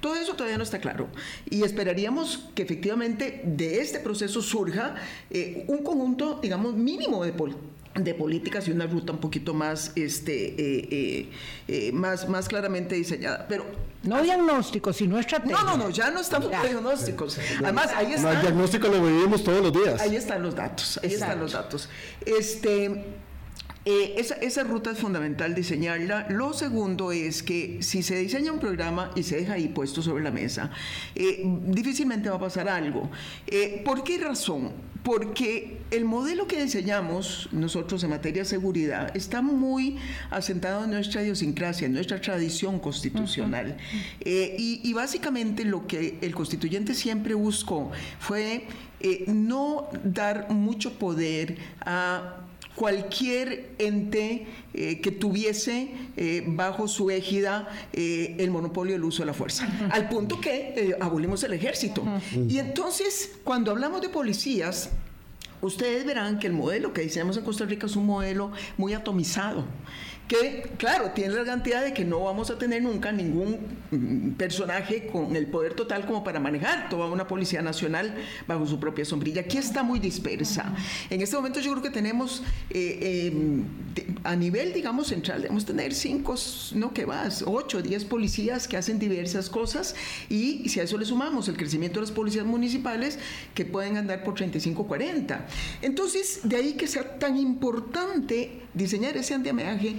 Todo 0.00 0.14
eso 0.14 0.34
todavía 0.34 0.58
no 0.58 0.64
está 0.64 0.78
claro. 0.78 1.08
Y 1.50 1.62
esperaríamos 1.62 2.48
que 2.54 2.62
efectivamente 2.62 3.42
de 3.44 3.80
este 3.80 4.00
proceso 4.00 4.42
surja 4.42 4.94
eh, 5.30 5.64
un 5.68 5.78
conjunto, 5.78 6.38
digamos, 6.42 6.74
mínimo 6.74 7.24
de 7.24 7.32
de 7.94 8.14
políticas 8.14 8.68
y 8.68 8.72
una 8.72 8.86
ruta 8.86 9.12
un 9.12 9.18
poquito 9.18 9.54
más 9.54 9.92
este 9.96 10.54
eh, 10.58 11.30
eh, 11.68 11.92
más 11.92 12.28
más 12.28 12.48
claramente 12.48 12.94
diseñada. 12.94 13.46
Pero 13.48 13.64
no 14.02 14.22
diagnósticos 14.22 14.96
sino 14.96 15.18
estrategia 15.18 15.56
no 15.56 15.76
no 15.76 15.84
no 15.84 15.90
ya 15.90 16.10
no 16.10 16.20
estamos 16.20 16.50
diagnósticos. 16.50 17.38
Además 17.62 17.90
ahí 17.94 18.12
está. 18.12 18.32
el 18.32 18.40
diagnóstico 18.42 18.88
lo 18.88 19.02
vivimos 19.02 19.42
todos 19.42 19.62
los 19.62 19.72
días. 19.72 20.00
Ahí 20.00 20.16
están 20.16 20.42
los 20.42 20.54
datos 20.54 21.00
ahí 21.02 21.14
están 21.14 21.40
los 21.40 21.52
datos. 21.52 21.88
Este 22.24 23.04
eh, 23.88 24.14
esa, 24.18 24.34
esa, 24.34 24.64
ruta 24.64 24.90
es 24.90 24.98
fundamental 24.98 25.54
diseñarla. 25.54 26.26
Lo 26.28 26.52
segundo 26.52 27.12
es 27.12 27.44
que 27.44 27.78
si 27.82 28.02
se 28.02 28.16
diseña 28.16 28.50
un 28.50 28.58
programa 28.58 29.12
y 29.14 29.22
se 29.22 29.36
deja 29.36 29.52
ahí 29.52 29.68
puesto 29.68 30.02
sobre 30.02 30.24
la 30.24 30.32
mesa, 30.32 30.72
eh, 31.14 31.44
difícilmente 31.66 32.28
va 32.28 32.34
a 32.34 32.40
pasar 32.40 32.68
algo. 32.68 33.08
Eh, 33.46 33.82
¿Por 33.84 34.02
qué 34.02 34.18
razón? 34.18 34.72
Porque 35.04 35.78
el 35.92 36.04
modelo 36.04 36.48
que 36.48 36.60
diseñamos 36.60 37.48
nosotros 37.52 38.02
en 38.02 38.10
materia 38.10 38.42
de 38.42 38.48
seguridad 38.48 39.16
está 39.16 39.40
muy 39.40 39.98
asentado 40.30 40.82
en 40.82 40.90
nuestra 40.90 41.22
idiosincrasia, 41.22 41.86
en 41.86 41.92
nuestra 41.92 42.20
tradición 42.20 42.80
constitucional. 42.80 43.76
y, 44.24 44.80
y, 44.82 44.92
básicamente 44.94 45.64
lo 45.64 45.86
que 45.86 46.18
el 46.22 46.34
constituyente 46.34 46.92
siempre 46.92 47.34
buscó 47.34 47.92
fue 48.18 48.66
no 49.28 49.88
dar 50.02 50.50
mucho 50.50 50.98
poder 50.98 51.56
a 51.82 52.45
cualquier 52.76 53.70
ente 53.78 54.46
eh, 54.74 55.00
que 55.00 55.10
tuviese 55.10 55.88
eh, 56.16 56.44
bajo 56.46 56.86
su 56.86 57.10
égida 57.10 57.68
eh, 57.92 58.36
el 58.38 58.50
monopolio 58.50 58.92
del 58.92 59.04
uso 59.04 59.22
de 59.22 59.26
la 59.26 59.34
fuerza, 59.34 59.66
al 59.90 60.08
punto 60.08 60.40
que 60.40 60.96
abolimos 61.00 61.42
el 61.42 61.54
ejército. 61.54 62.04
Y 62.48 62.58
entonces, 62.58 63.32
cuando 63.42 63.70
hablamos 63.72 64.02
de 64.02 64.10
policías, 64.10 64.90
ustedes 65.66 66.04
verán 66.04 66.38
que 66.38 66.46
el 66.46 66.52
modelo 66.52 66.92
que 66.92 67.02
diseñamos 67.02 67.36
en 67.36 67.44
Costa 67.44 67.64
Rica 67.64 67.86
es 67.86 67.96
un 67.96 68.06
modelo 68.06 68.52
muy 68.76 68.94
atomizado 68.94 69.64
que, 70.28 70.70
claro, 70.76 71.12
tiene 71.14 71.34
la 71.34 71.44
cantidad 71.44 71.82
de 71.82 71.92
que 71.92 72.04
no 72.04 72.24
vamos 72.24 72.50
a 72.50 72.58
tener 72.58 72.82
nunca 72.82 73.12
ningún 73.12 73.58
mm, 73.92 74.30
personaje 74.32 75.06
con 75.06 75.36
el 75.36 75.46
poder 75.46 75.74
total 75.74 76.04
como 76.04 76.24
para 76.24 76.40
manejar 76.40 76.88
toda 76.88 77.06
una 77.06 77.28
policía 77.28 77.62
nacional 77.62 78.14
bajo 78.48 78.66
su 78.66 78.80
propia 78.80 79.04
sombrilla. 79.04 79.42
Aquí 79.42 79.56
está 79.56 79.84
muy 79.84 80.00
dispersa. 80.00 80.74
En 81.10 81.20
este 81.20 81.36
momento 81.36 81.60
yo 81.60 81.70
creo 81.72 81.82
que 81.82 81.90
tenemos, 81.90 82.42
eh, 82.70 83.30
em, 83.32 83.64
a 84.24 84.34
nivel, 84.34 84.72
digamos, 84.72 85.08
central, 85.08 85.42
debemos 85.42 85.64
tener 85.64 85.94
cinco, 85.94 86.34
no 86.74 86.92
que 86.92 87.06
más, 87.06 87.44
ocho, 87.46 87.80
diez 87.80 88.04
policías 88.04 88.66
que 88.66 88.76
hacen 88.76 88.98
diversas 88.98 89.48
cosas 89.48 89.94
y 90.28 90.68
si 90.68 90.80
a 90.80 90.82
eso 90.82 90.98
le 90.98 91.04
sumamos 91.04 91.48
el 91.48 91.56
crecimiento 91.56 92.00
de 92.00 92.06
las 92.06 92.12
policías 92.12 92.44
municipales 92.44 93.18
que 93.54 93.64
pueden 93.64 93.96
andar 93.96 94.24
por 94.24 94.34
35, 94.34 94.86
40. 94.88 95.46
Entonces, 95.82 96.40
de 96.42 96.56
ahí 96.56 96.72
que 96.74 96.86
sea 96.86 97.18
tan 97.18 97.36
importante 97.36 98.62
diseñar 98.74 99.16
ese 99.16 99.34
andamiaje 99.34 99.96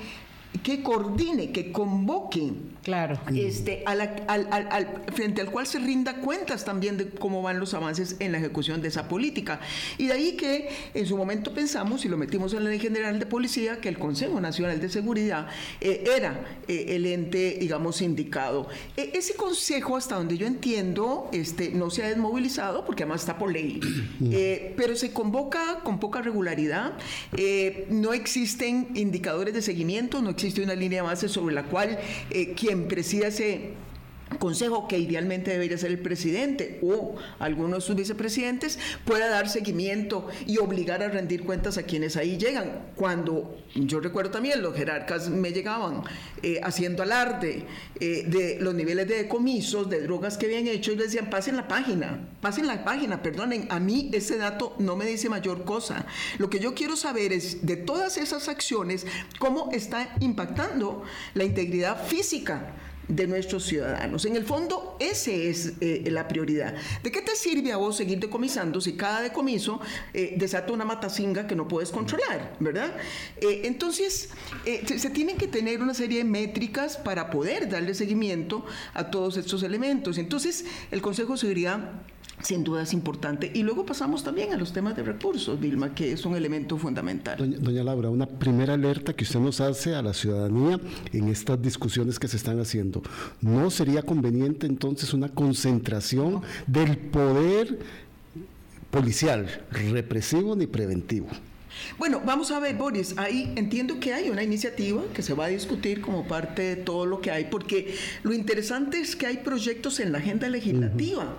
que 0.63 0.81
coordine, 0.83 1.51
que 1.51 1.71
convoque 1.71 2.51
claro. 2.83 3.19
este, 3.35 3.83
al, 3.85 5.03
frente 5.13 5.41
al 5.41 5.51
cual 5.51 5.67
se 5.67 5.79
rinda 5.79 6.21
cuentas 6.21 6.63
también 6.63 6.97
de 6.97 7.09
cómo 7.09 7.41
van 7.41 7.59
los 7.59 7.73
avances 7.73 8.15
en 8.19 8.31
la 8.31 8.37
ejecución 8.37 8.81
de 8.81 8.87
esa 8.87 9.07
política. 9.07 9.59
Y 9.97 10.07
de 10.07 10.13
ahí 10.13 10.37
que 10.37 10.69
en 10.93 11.05
su 11.05 11.17
momento 11.17 11.53
pensamos, 11.53 12.05
y 12.05 12.09
lo 12.09 12.17
metimos 12.17 12.53
en 12.53 12.63
la 12.63 12.69
Ley 12.69 12.79
General 12.79 13.19
de 13.19 13.25
Policía, 13.25 13.79
que 13.81 13.89
el 13.89 13.99
Consejo 13.99 14.39
Nacional 14.39 14.79
de 14.79 14.89
Seguridad 14.89 15.47
eh, 15.81 16.03
era 16.15 16.57
eh, 16.67 16.85
el 16.89 17.05
ente, 17.05 17.57
digamos, 17.59 18.01
indicado. 18.01 18.69
E, 18.95 19.11
ese 19.15 19.35
consejo, 19.35 19.97
hasta 19.97 20.15
donde 20.15 20.37
yo 20.37 20.47
entiendo, 20.47 21.29
este, 21.33 21.69
no 21.69 21.89
se 21.89 22.03
ha 22.03 22.07
desmovilizado, 22.07 22.85
porque 22.85 23.03
además 23.03 23.21
está 23.21 23.37
por 23.37 23.51
ley, 23.51 23.79
eh, 24.31 24.73
pero 24.77 24.95
se 24.95 25.11
convoca 25.11 25.81
con 25.83 25.99
poca 25.99 26.21
regularidad, 26.21 26.93
no 27.89 28.13
existen 28.13 28.89
indicadores 28.95 29.53
de 29.53 29.61
seguimiento, 29.61 30.21
no 30.21 30.36
existe 30.37 30.61
una 30.61 30.75
línea 30.75 31.01
base 31.01 31.27
sobre 31.27 31.55
la 31.55 31.63
cual 31.63 31.97
quien 32.55 32.87
presida 32.87 33.27
ese 33.27 33.71
consejo 34.39 34.87
que 34.87 34.97
idealmente 34.99 35.51
debería 35.51 35.77
ser 35.77 35.91
el 35.91 35.99
presidente 35.99 36.79
o 36.81 37.15
alguno 37.39 37.75
de 37.75 37.81
sus 37.81 37.95
vicepresidentes 37.95 38.77
pueda 39.05 39.29
dar 39.29 39.49
seguimiento 39.49 40.27
y 40.45 40.57
obligar 40.57 41.01
a 41.01 41.09
rendir 41.09 41.43
cuentas 41.43 41.77
a 41.77 41.83
quienes 41.83 42.17
ahí 42.17 42.37
llegan. 42.37 42.91
Cuando 42.95 43.57
yo 43.75 43.99
recuerdo 43.99 44.31
también 44.31 44.61
los 44.61 44.75
jerarcas 44.75 45.29
me 45.29 45.51
llegaban 45.51 46.03
eh, 46.43 46.59
haciendo 46.63 47.03
alarde 47.03 47.65
eh, 47.99 48.25
de 48.27 48.57
los 48.59 48.73
niveles 48.73 49.07
de 49.07 49.23
decomisos 49.23 49.89
de 49.89 50.01
drogas 50.01 50.37
que 50.37 50.45
habían 50.45 50.67
hecho 50.67 50.91
y 50.91 50.95
les 50.95 51.07
decían 51.07 51.29
pasen 51.29 51.55
la 51.55 51.67
página, 51.67 52.27
pasen 52.41 52.67
la 52.67 52.83
página, 52.83 53.21
perdonen, 53.23 53.67
a 53.69 53.79
mí 53.79 54.09
ese 54.13 54.37
dato 54.37 54.75
no 54.79 54.95
me 54.95 55.05
dice 55.05 55.29
mayor 55.29 55.63
cosa. 55.63 56.05
Lo 56.37 56.49
que 56.49 56.59
yo 56.59 56.73
quiero 56.73 56.95
saber 56.95 57.33
es 57.33 57.65
de 57.65 57.77
todas 57.77 58.17
esas 58.17 58.47
acciones 58.49 59.05
cómo 59.39 59.69
está 59.71 60.15
impactando 60.19 61.03
la 61.33 61.43
integridad 61.43 62.05
física 62.05 62.73
de 63.07 63.27
nuestros 63.27 63.63
ciudadanos. 63.63 64.25
En 64.25 64.35
el 64.35 64.43
fondo, 64.43 64.97
esa 64.99 65.31
es 65.31 65.73
eh, 65.79 66.03
la 66.11 66.27
prioridad. 66.27 66.75
¿De 67.03 67.11
qué 67.11 67.21
te 67.21 67.35
sirve 67.35 67.71
a 67.71 67.77
vos 67.77 67.95
seguir 67.95 68.19
decomisando 68.19 68.81
si 68.81 68.93
cada 68.93 69.21
decomiso 69.21 69.79
eh, 70.13 70.35
desata 70.37 70.73
una 70.73 70.85
matacinga 70.85 71.47
que 71.47 71.55
no 71.55 71.67
puedes 71.67 71.89
controlar, 71.89 72.55
verdad? 72.59 72.95
Eh, 73.41 73.61
entonces, 73.63 74.29
se, 74.85 75.09
tienen 75.09 75.37
que 75.37 75.47
tener 75.47 75.81
una 75.81 75.93
serie 75.93 76.19
de 76.19 76.23
métricas 76.25 76.97
para 76.97 77.29
poder 77.29 77.69
darle 77.69 77.93
seguimiento 77.93 78.65
a 78.93 79.09
todos 79.09 79.37
estos 79.37 79.63
elementos. 79.63 80.17
Entonces, 80.17 80.65
el 80.91 81.01
Consejo 81.01 81.33
de 81.33 81.39
Seguridad 81.39 81.91
sin 82.41 82.63
duda 82.63 82.83
es 82.83 82.93
importante. 82.93 83.51
Y 83.53 83.63
luego 83.63 83.85
pasamos 83.85 84.23
también 84.23 84.53
a 84.53 84.57
los 84.57 84.73
temas 84.73 84.95
de 84.95 85.03
recursos, 85.03 85.59
Vilma, 85.59 85.93
que 85.93 86.11
es 86.11 86.25
un 86.25 86.35
elemento 86.35 86.77
fundamental. 86.77 87.37
Doña, 87.59 87.83
Laura, 87.83 88.09
una 88.09 88.27
primera 88.27 88.75
alerta 88.75 89.13
que 89.13 89.23
usted 89.23 89.39
nos 89.39 89.59
hace 89.61 89.95
a 89.95 90.01
la 90.01 90.13
ciudadanía 90.13 90.79
en 91.11 91.27
estas 91.29 91.61
discusiones 91.61 92.19
que 92.19 92.27
se 92.27 92.37
están 92.37 92.59
haciendo. 92.59 93.01
¿No 93.41 93.69
sería 93.69 94.01
conveniente 94.01 94.67
entonces 94.67 95.13
una 95.13 95.29
concentración 95.29 96.41
del 96.67 96.97
poder 96.97 97.79
policial, 98.91 99.65
represivo 99.91 100.55
ni 100.55 100.67
preventivo? 100.67 101.27
Bueno, 101.97 102.21
vamos 102.25 102.51
a 102.51 102.59
ver, 102.59 102.75
Boris, 102.75 103.13
ahí 103.17 103.53
entiendo 103.55 103.99
que 103.99 104.13
hay 104.13 104.29
una 104.29 104.43
iniciativa 104.43 105.03
que 105.13 105.21
se 105.21 105.33
va 105.33 105.45
a 105.45 105.49
discutir 105.49 106.01
como 106.01 106.27
parte 106.27 106.61
de 106.63 106.75
todo 106.75 107.05
lo 107.05 107.21
que 107.21 107.31
hay, 107.31 107.45
porque 107.45 107.95
lo 108.23 108.33
interesante 108.33 108.99
es 108.99 109.15
que 109.15 109.27
hay 109.27 109.37
proyectos 109.37 109.99
en 109.99 110.11
la 110.11 110.17
agenda 110.17 110.49
legislativa 110.49 111.37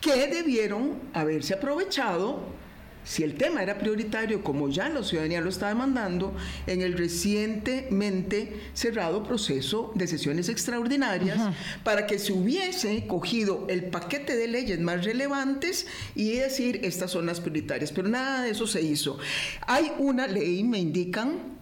que 0.00 0.26
debieron 0.26 0.98
haberse 1.12 1.54
aprovechado 1.54 2.60
si 3.04 3.22
el 3.22 3.34
tema 3.34 3.62
era 3.62 3.78
prioritario, 3.78 4.44
como 4.44 4.68
ya 4.68 4.88
la 4.88 5.02
ciudadanía 5.02 5.40
lo 5.40 5.48
está 5.48 5.68
demandando, 5.68 6.34
en 6.66 6.82
el 6.82 6.96
recientemente 6.96 8.60
cerrado 8.74 9.22
proceso 9.22 9.92
de 9.94 10.06
sesiones 10.06 10.48
extraordinarias, 10.48 11.38
para 11.82 12.06
que 12.06 12.18
se 12.18 12.32
hubiese 12.32 13.06
cogido 13.06 13.66
el 13.68 13.84
paquete 13.84 14.36
de 14.36 14.48
leyes 14.48 14.80
más 14.80 15.04
relevantes 15.04 15.86
y 16.14 16.32
decir 16.32 16.80
estas 16.84 17.10
son 17.10 17.26
las 17.26 17.40
prioritarias. 17.40 17.90
Pero 17.90 18.08
nada 18.08 18.42
de 18.42 18.50
eso 18.50 18.66
se 18.66 18.82
hizo. 18.82 19.18
Hay 19.66 19.92
una 19.98 20.26
ley, 20.26 20.62
me 20.62 20.78
indican, 20.78 21.58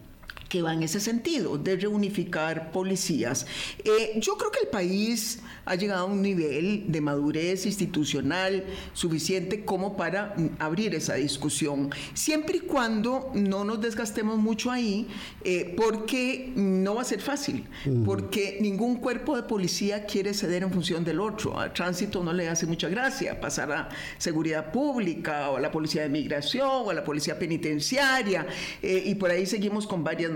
que 0.49 0.63
va 0.63 0.73
en 0.73 0.83
ese 0.83 1.01
sentido, 1.01 1.59
de 1.59 1.77
reunificar 1.77 2.71
policías. 2.71 3.47
Eh, 3.85 4.19
yo 4.21 4.37
creo 4.37 4.51
que 4.51 4.61
el 4.61 4.69
país 4.69 5.41
ha 5.69 5.75
llegado 5.75 6.03
a 6.03 6.05
un 6.07 6.23
nivel 6.23 6.85
de 6.89 7.01
madurez 7.01 7.67
institucional 7.67 8.65
suficiente 8.95 9.65
como 9.65 9.97
para 9.97 10.35
mm, 10.37 10.57
abrir 10.59 10.95
esa 10.95 11.15
discusión, 11.15 11.91
siempre 12.15 12.59
y 12.59 12.61
cuando 12.61 13.31
no 13.35 13.65
nos 13.65 13.81
desgastemos 13.81 14.39
mucho 14.39 14.71
ahí, 14.71 15.07
eh, 15.45 15.75
porque 15.77 16.53
no 16.57 16.95
va 16.95 17.03
a 17.03 17.05
ser 17.05 17.21
fácil, 17.21 17.67
porque 18.05 18.59
ningún 18.61 18.97
cuerpo 18.97 19.37
de 19.37 19.43
policía 19.43 20.07
quiere 20.07 20.33
ceder 20.33 20.63
en 20.63 20.73
función 20.73 21.05
del 21.05 21.21
otro. 21.21 21.59
Al 21.59 21.73
tránsito 21.73 22.23
no 22.25 22.33
le 22.33 22.49
hace 22.49 22.67
mucha 22.67 22.89
gracia 22.89 23.41
pasar 23.41 23.71
a 23.73 23.89
seguridad 24.17 24.73
pública 24.73 25.51
o 25.51 25.57
a 25.57 25.61
la 25.61 25.71
policía 25.71 26.03
de 26.03 26.09
migración 26.09 26.69
o 26.69 26.91
a 26.91 26.95
la 26.95 27.05
policía 27.05 27.39
penitenciaria, 27.39 28.47
eh, 28.83 29.03
y 29.05 29.15
por 29.17 29.31
ahí 29.31 29.45
seguimos 29.45 29.87
con 29.87 30.03
varias 30.03 30.31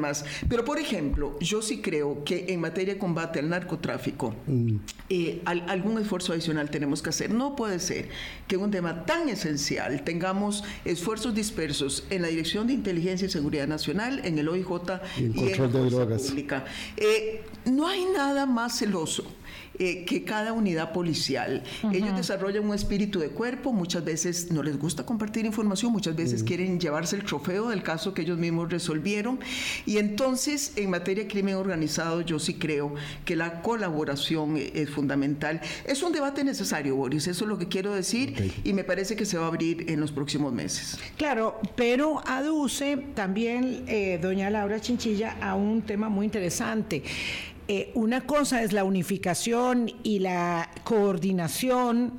Pero, 0.48 0.64
por 0.64 0.78
ejemplo, 0.78 1.38
yo 1.40 1.62
sí 1.62 1.80
creo 1.80 2.24
que 2.24 2.46
en 2.48 2.60
materia 2.60 2.94
de 2.94 2.98
combate 2.98 3.38
al 3.38 3.48
narcotráfico, 3.48 4.34
mm. 4.46 4.76
eh, 5.08 5.42
algún 5.44 5.98
esfuerzo 5.98 6.32
adicional 6.32 6.70
tenemos 6.70 7.02
que 7.02 7.10
hacer. 7.10 7.30
No 7.30 7.56
puede 7.56 7.78
ser 7.78 8.08
que 8.46 8.56
en 8.56 8.62
un 8.62 8.70
tema 8.70 9.04
tan 9.04 9.28
esencial 9.28 10.02
tengamos 10.04 10.64
esfuerzos 10.84 11.34
dispersos 11.34 12.04
en 12.10 12.22
la 12.22 12.28
Dirección 12.28 12.66
de 12.66 12.74
Inteligencia 12.74 13.26
y 13.26 13.30
Seguridad 13.30 13.66
Nacional, 13.66 14.20
en 14.24 14.38
el 14.38 14.48
OIJ 14.48 14.70
y 15.18 15.24
en, 15.24 15.32
control 15.32 15.72
de 15.72 15.90
drogas. 15.90 16.22
Pública. 16.22 16.64
Eh, 16.96 17.42
no 17.64 17.86
hay 17.86 18.04
nada 18.06 18.46
más 18.46 18.78
celoso 18.78 19.24
eh, 19.78 20.04
que 20.04 20.24
cada 20.24 20.52
unidad 20.52 20.92
policial. 20.92 21.62
Ellos 21.92 22.16
desarrollan 22.16 22.64
un 22.64 22.74
espíritu 22.74 23.18
de 23.20 23.28
cuerpo, 23.28 23.72
muchas 23.72 24.04
veces 24.04 24.50
no 24.50 24.62
les 24.62 24.78
gusta 24.78 25.04
compartir 25.04 25.46
información, 25.46 25.92
muchas 25.92 26.14
veces 26.14 26.42
quieren 26.42 26.78
llevarse 26.78 27.16
el 27.16 27.24
trofeo 27.24 27.68
del 27.68 27.82
caso 27.82 28.14
que 28.14 28.22
ellos 28.22 28.38
mismos 28.38 28.70
resolvieron. 28.70 29.40
Y 29.86 29.98
entonces, 29.98 30.72
en 30.76 30.90
materia 30.90 31.24
de 31.24 31.30
crimen 31.30 31.54
organizado, 31.54 32.20
yo 32.20 32.38
sí 32.38 32.54
creo 32.54 32.94
que 33.24 33.36
la 33.36 33.62
colaboración 33.62 34.56
es 34.56 34.90
fundamental. 34.90 35.60
Es 35.86 36.02
un 36.02 36.12
debate 36.12 36.44
necesario, 36.44 36.96
Boris, 36.96 37.26
eso 37.26 37.44
es 37.44 37.48
lo 37.48 37.58
que 37.58 37.68
quiero 37.68 37.94
decir, 37.94 38.52
y 38.64 38.72
me 38.72 38.84
parece 38.84 39.16
que 39.16 39.24
se 39.24 39.38
va 39.38 39.44
a 39.44 39.48
abrir 39.48 39.90
en 39.90 40.00
los 40.00 40.12
próximos 40.12 40.52
meses. 40.52 40.98
Claro, 41.16 41.60
pero 41.76 42.22
aduce 42.26 42.96
también, 43.14 43.84
eh, 43.86 44.18
doña 44.20 44.50
Laura 44.50 44.80
Chinchilla, 44.80 45.36
a 45.40 45.54
un 45.54 45.82
tema 45.82 46.08
muy 46.08 46.26
interesante. 46.26 47.02
Eh, 47.68 47.92
una 47.94 48.22
cosa 48.22 48.62
es 48.62 48.72
la 48.72 48.82
unificación 48.82 49.92
y 50.02 50.18
la 50.18 50.68
coordinación 50.82 52.18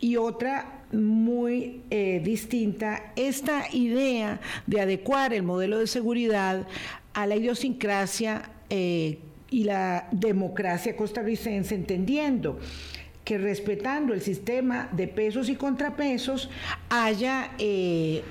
y 0.00 0.16
otra 0.16 0.82
muy 0.92 1.82
eh, 1.90 2.20
distinta, 2.24 3.12
esta 3.14 3.72
idea 3.72 4.40
de 4.66 4.80
adecuar 4.80 5.32
el 5.32 5.44
modelo 5.44 5.78
de 5.78 5.86
seguridad 5.86 6.66
a 7.14 7.26
la 7.26 7.36
idiosincrasia 7.36 8.50
eh, 8.68 9.20
y 9.48 9.64
la 9.64 10.08
democracia 10.10 10.96
costarricense, 10.96 11.76
entendiendo 11.76 12.58
que 13.24 13.38
respetando 13.38 14.12
el 14.12 14.22
sistema 14.22 14.88
de 14.90 15.06
pesos 15.06 15.48
y 15.48 15.54
contrapesos 15.54 16.50
haya 16.88 17.52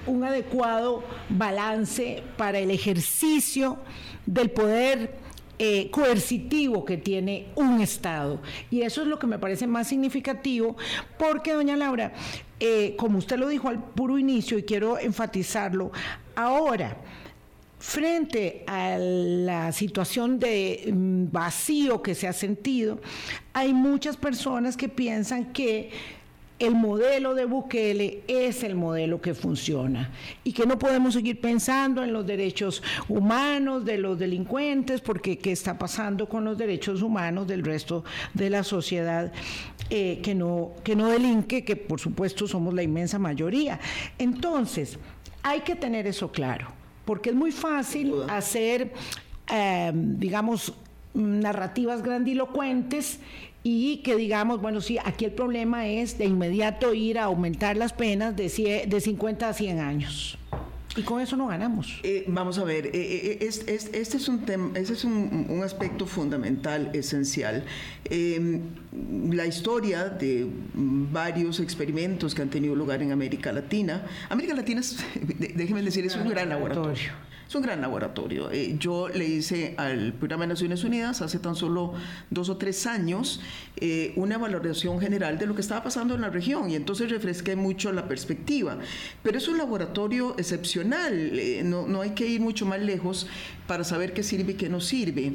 un 0.08 0.24
adecuado 0.26 1.04
balance 1.30 2.22
para 2.36 2.60
el 2.60 2.72
ejercicio 2.72 3.78
del 4.26 4.50
poder 4.50 5.19
eh, 5.62 5.90
coercitivo 5.92 6.86
que 6.86 6.96
tiene 6.96 7.48
un 7.56 7.82
Estado. 7.82 8.42
Y 8.72 8.82
eso 8.82 9.02
es 9.02 9.08
lo 9.08 9.20
que 9.20 9.28
me 9.28 9.38
parece 9.38 9.68
más 9.68 9.90
significativo, 9.90 10.78
porque, 11.18 11.54
doña 11.54 11.76
Laura, 11.76 12.14
eh, 12.62 12.96
como 12.98 13.18
usted 13.18 13.38
lo 13.38 13.50
dijo 13.50 13.68
al 13.68 13.84
puro 13.84 14.18
inicio, 14.18 14.58
y 14.58 14.64
quiero 14.64 14.98
enfatizarlo, 14.98 15.92
ahora, 16.36 16.98
frente 17.78 18.64
a 18.68 18.98
la 18.98 19.72
situación 19.72 20.40
de 20.40 20.92
mm, 20.94 21.26
vacío 21.32 22.02
que 22.02 22.16
se 22.16 22.28
ha 22.28 22.34
sentido, 22.34 23.00
hay 23.52 23.74
muchas 23.74 24.16
personas 24.18 24.78
que 24.78 24.88
piensan 24.88 25.52
que 25.52 25.92
el 26.60 26.76
modelo 26.76 27.36
de 27.36 27.46
Bukele 27.46 28.24
es 28.28 28.64
el 28.64 28.76
modelo 28.76 29.22
que 29.22 29.34
funciona 29.34 30.12
y 30.44 30.52
que 30.52 30.66
no 30.66 30.78
podemos 30.78 31.14
seguir 31.14 31.40
pensando 31.40 32.04
en 32.04 32.12
los 32.12 32.28
derechos 32.28 32.84
humanos 33.08 33.86
de 33.86 33.98
los 33.98 34.20
delincuentes, 34.20 35.00
porque 35.00 35.38
qué 35.38 35.54
está 35.54 35.78
pasando 35.78 36.28
con 36.28 36.44
los 36.44 36.58
derechos 36.58 37.02
humanos 37.02 37.48
del 37.48 37.64
resto 37.64 38.04
de 38.34 38.50
la 38.50 38.64
sociedad 38.64 39.32
eh, 39.90 40.20
que, 40.22 40.36
no, 40.36 40.72
que 40.84 40.96
no 40.96 41.08
delinque, 41.08 41.64
que 41.64 41.78
por 41.78 42.00
supuesto 42.00 42.46
somos 42.46 42.74
la 42.74 42.84
inmensa 42.84 43.18
mayoría. 43.18 43.80
Entonces, 44.18 45.00
hay 45.42 45.62
que 45.62 45.76
tener 45.76 46.08
eso 46.08 46.30
claro, 46.32 46.68
porque 47.06 47.30
es 47.30 47.36
muy 47.36 47.54
fácil 47.54 48.14
hacer, 48.28 48.92
eh, 49.50 49.92
digamos, 49.94 50.74
narrativas 51.14 52.04
grandilocuentes 52.04 53.20
y 53.64 53.98
que 53.98 54.16
digamos, 54.16 54.62
bueno, 54.62 54.82
sí, 54.82 54.98
aquí 55.04 55.26
el 55.26 55.32
problema 55.32 55.88
es 55.88 56.18
de 56.18 56.26
inmediato 56.26 56.94
ir 56.94 57.20
a 57.20 57.26
aumentar 57.26 57.76
las 57.78 57.94
penas 57.94 58.36
de, 58.36 58.86
de 58.88 59.02
50 59.02 59.50
a 59.50 59.54
100 59.54 59.80
años. 59.80 60.38
Y 60.96 61.04
con 61.04 61.22
eso 61.22 61.38
no 61.38 61.48
ganamos. 61.48 62.00
Eh, 62.04 62.26
vamos 62.28 62.58
a 62.58 62.64
ver, 62.64 62.88
eh, 62.88 62.92
eh, 62.94 63.38
este 63.42 64.18
es 64.18 64.28
un 64.28 64.40
tema, 64.46 64.72
ese 64.78 64.94
es 64.94 65.04
un, 65.04 65.62
aspecto 65.64 66.06
fundamental, 66.06 66.90
esencial. 66.94 67.64
Em, 68.06 68.62
la 69.32 69.46
historia 69.46 70.06
de 70.06 70.48
varios 70.74 71.60
experimentos 71.60 72.34
que 72.34 72.42
han 72.42 72.50
tenido 72.50 72.76
lugar 72.76 73.04
en 73.04 73.12
América 73.12 73.52
Latina. 73.54 74.04
América 74.30 74.56
Latina, 74.56 74.82
es, 74.82 74.98
déjenme 75.56 75.84
decir, 75.84 76.06
es 76.06 76.16
un 76.16 76.28
gran 76.28 76.50
laboratorio. 76.50 77.12
Es 77.50 77.56
un 77.56 77.64
gran 77.64 77.82
laboratorio. 77.82 78.52
Eh, 78.52 78.76
yo 78.78 79.10
le 79.10 79.26
hice 79.26 79.74
al 79.78 80.14
Programa 80.14 80.44
de 80.44 80.50
Naciones 80.50 80.84
Unidas 80.84 81.24
hace 81.24 81.40
tan 81.40 81.56
solo 81.56 81.96
dos 82.30 82.48
o 82.50 82.58
tres 82.58 82.86
años 82.86 83.42
eh, 83.78 84.14
una 84.18 84.38
valoración 84.38 85.00
general 85.00 85.40
de 85.40 85.48
lo 85.48 85.56
que 85.56 85.62
estaba 85.62 85.82
pasando 85.82 86.14
en 86.14 86.22
la 86.22 86.30
región 86.30 86.70
y 86.70 86.76
entonces 86.76 87.10
refresqué 87.10 87.56
mucho 87.56 87.92
la 87.92 88.08
perspectiva. 88.08 88.78
Pero 89.24 89.40
es 89.40 89.48
un 89.48 89.58
laboratorio 89.58 90.36
excepcional, 90.38 91.40
eh, 91.40 91.64
no, 91.66 91.88
no 91.88 92.02
hay 92.02 92.12
que 92.12 92.28
ir 92.28 92.40
mucho 92.40 92.68
más 92.68 92.82
lejos 92.82 93.26
para 93.66 93.84
saber 93.84 94.14
qué 94.14 94.22
sirve 94.22 94.52
y 94.52 94.56
qué 94.56 94.70
no 94.70 94.80
sirve. 94.80 95.34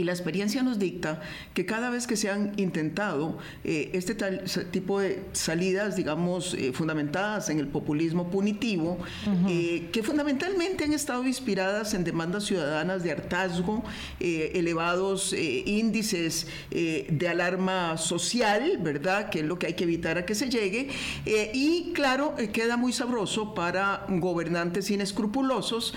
Y 0.00 0.04
la 0.04 0.12
experiencia 0.12 0.62
nos 0.62 0.78
dicta 0.78 1.20
que 1.52 1.66
cada 1.66 1.90
vez 1.90 2.06
que 2.06 2.16
se 2.16 2.30
han 2.30 2.54
intentado 2.56 3.36
eh, 3.64 3.90
este 3.92 4.14
tal, 4.14 4.44
tipo 4.70 4.98
de 4.98 5.22
salidas, 5.32 5.94
digamos, 5.94 6.54
eh, 6.54 6.72
fundamentadas 6.72 7.50
en 7.50 7.58
el 7.58 7.68
populismo 7.68 8.30
punitivo, 8.30 8.96
eh, 9.46 9.90
que 9.92 10.02
fundamentalmente 10.02 10.84
han 10.84 10.94
estado 10.94 11.26
inspiradas 11.26 11.92
en 11.92 12.04
demandas 12.04 12.44
ciudadanas 12.44 13.02
de 13.02 13.12
hartazgo, 13.12 13.84
elevados 14.18 15.34
índices 15.34 16.46
de 16.70 17.28
alarma 17.28 17.98
social, 17.98 18.78
¿verdad? 18.80 19.28
Que 19.28 19.40
es 19.40 19.44
lo 19.44 19.58
que 19.58 19.66
hay 19.66 19.74
que 19.74 19.84
evitar 19.84 20.16
a 20.16 20.24
que 20.24 20.34
se 20.34 20.48
llegue. 20.48 20.88
y 21.52 21.92
claro, 21.92 22.34
queda 22.54 22.78
muy 22.78 22.94
sabroso 22.94 23.52
para 23.52 24.06
gobernantes 24.08 24.90
inescrupulosos 24.90 25.92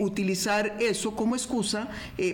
utilizar 0.00 0.76
eso 0.80 1.14
como 1.14 1.36
excusa 1.36 1.88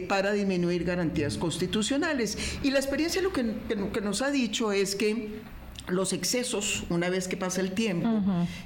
para 0.08 0.32
disminuir 0.32 0.84
garantías 0.84 1.01
garantías 1.02 1.36
constitucionales. 1.36 2.38
Y 2.62 2.70
la 2.70 2.78
experiencia 2.78 3.20
lo 3.22 3.32
que, 3.32 3.54
que 3.92 4.00
nos 4.00 4.22
ha 4.22 4.30
dicho 4.30 4.70
es 4.72 4.94
que 4.94 5.40
los 5.88 6.12
excesos, 6.12 6.84
una 6.90 7.10
vez 7.10 7.28
que 7.28 7.36
pasa 7.36 7.60
el 7.60 7.72
tiempo, 7.72 8.08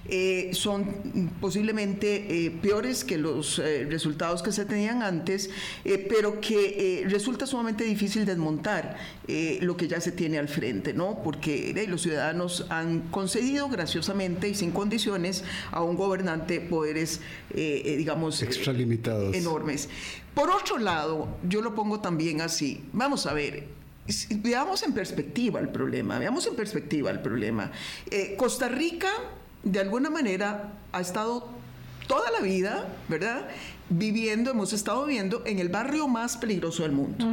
eh, 0.09 0.50
son 0.52 1.31
posiblemente 1.40 2.46
eh, 2.46 2.50
peores 2.50 3.05
que 3.05 3.16
los 3.16 3.59
eh, 3.59 3.87
resultados 3.88 4.42
que 4.42 4.52
se 4.52 4.64
tenían 4.64 5.02
antes, 5.02 5.50
pero 6.09 6.40
que 6.40 7.05
resulta 7.09 7.46
sumamente 7.46 7.85
difícil 7.85 8.24
desmontar 8.24 8.96
lo 9.61 9.76
que 9.76 9.88
ya 9.88 10.00
se 10.00 10.12
tiene 10.12 10.38
al 10.38 10.48
frente, 10.48 10.92
¿no? 10.92 11.22
Porque 11.22 11.87
los 11.88 12.02
ciudadanos 12.02 12.66
han 12.68 13.00
concedido 13.11 13.68
graciosamente 13.68 14.48
y 14.48 14.55
sin 14.55 14.70
condiciones 14.70 15.44
a 15.72 15.83
un 15.83 15.96
gobernante 15.96 16.61
poderes, 16.61 17.20
digamos, 17.55 18.42
extralimitados. 18.42 19.35
enormes. 19.35 19.88
Por 20.35 20.50
otro 20.50 20.79
lado, 20.79 21.29
yo 21.48 21.62
lo 21.62 21.74
pongo 21.74 22.00
también 22.00 22.42
así. 22.42 22.85
Vamos 22.92 23.26
a 23.26 23.33
ver, 23.33 23.64
veamos 24.37 24.83
en 24.83 24.92
perspectiva 24.92 25.61
el 25.61 25.69
problema, 25.69 26.19
veamos 26.19 26.47
en 26.47 26.55
perspectiva 26.55 27.11
el 27.11 27.21
problema. 27.21 27.71
Eh, 28.11 28.35
Costa 28.37 28.69
Rica, 28.69 29.09
de 29.62 29.81
alguna 29.81 30.11
manera, 30.11 30.73
ha 30.92 31.01
estado 31.01 31.49
toda 32.07 32.31
la 32.31 32.40
vida, 32.40 32.88
¿verdad? 33.09 33.49
Viviendo, 33.88 34.51
hemos 34.51 34.73
estado 34.73 35.07
viviendo 35.07 35.42
en 35.47 35.59
el 35.59 35.69
barrio 35.69 36.09
más 36.09 36.37
peligroso 36.37 36.83
del 36.83 36.92
mundo. 36.92 37.25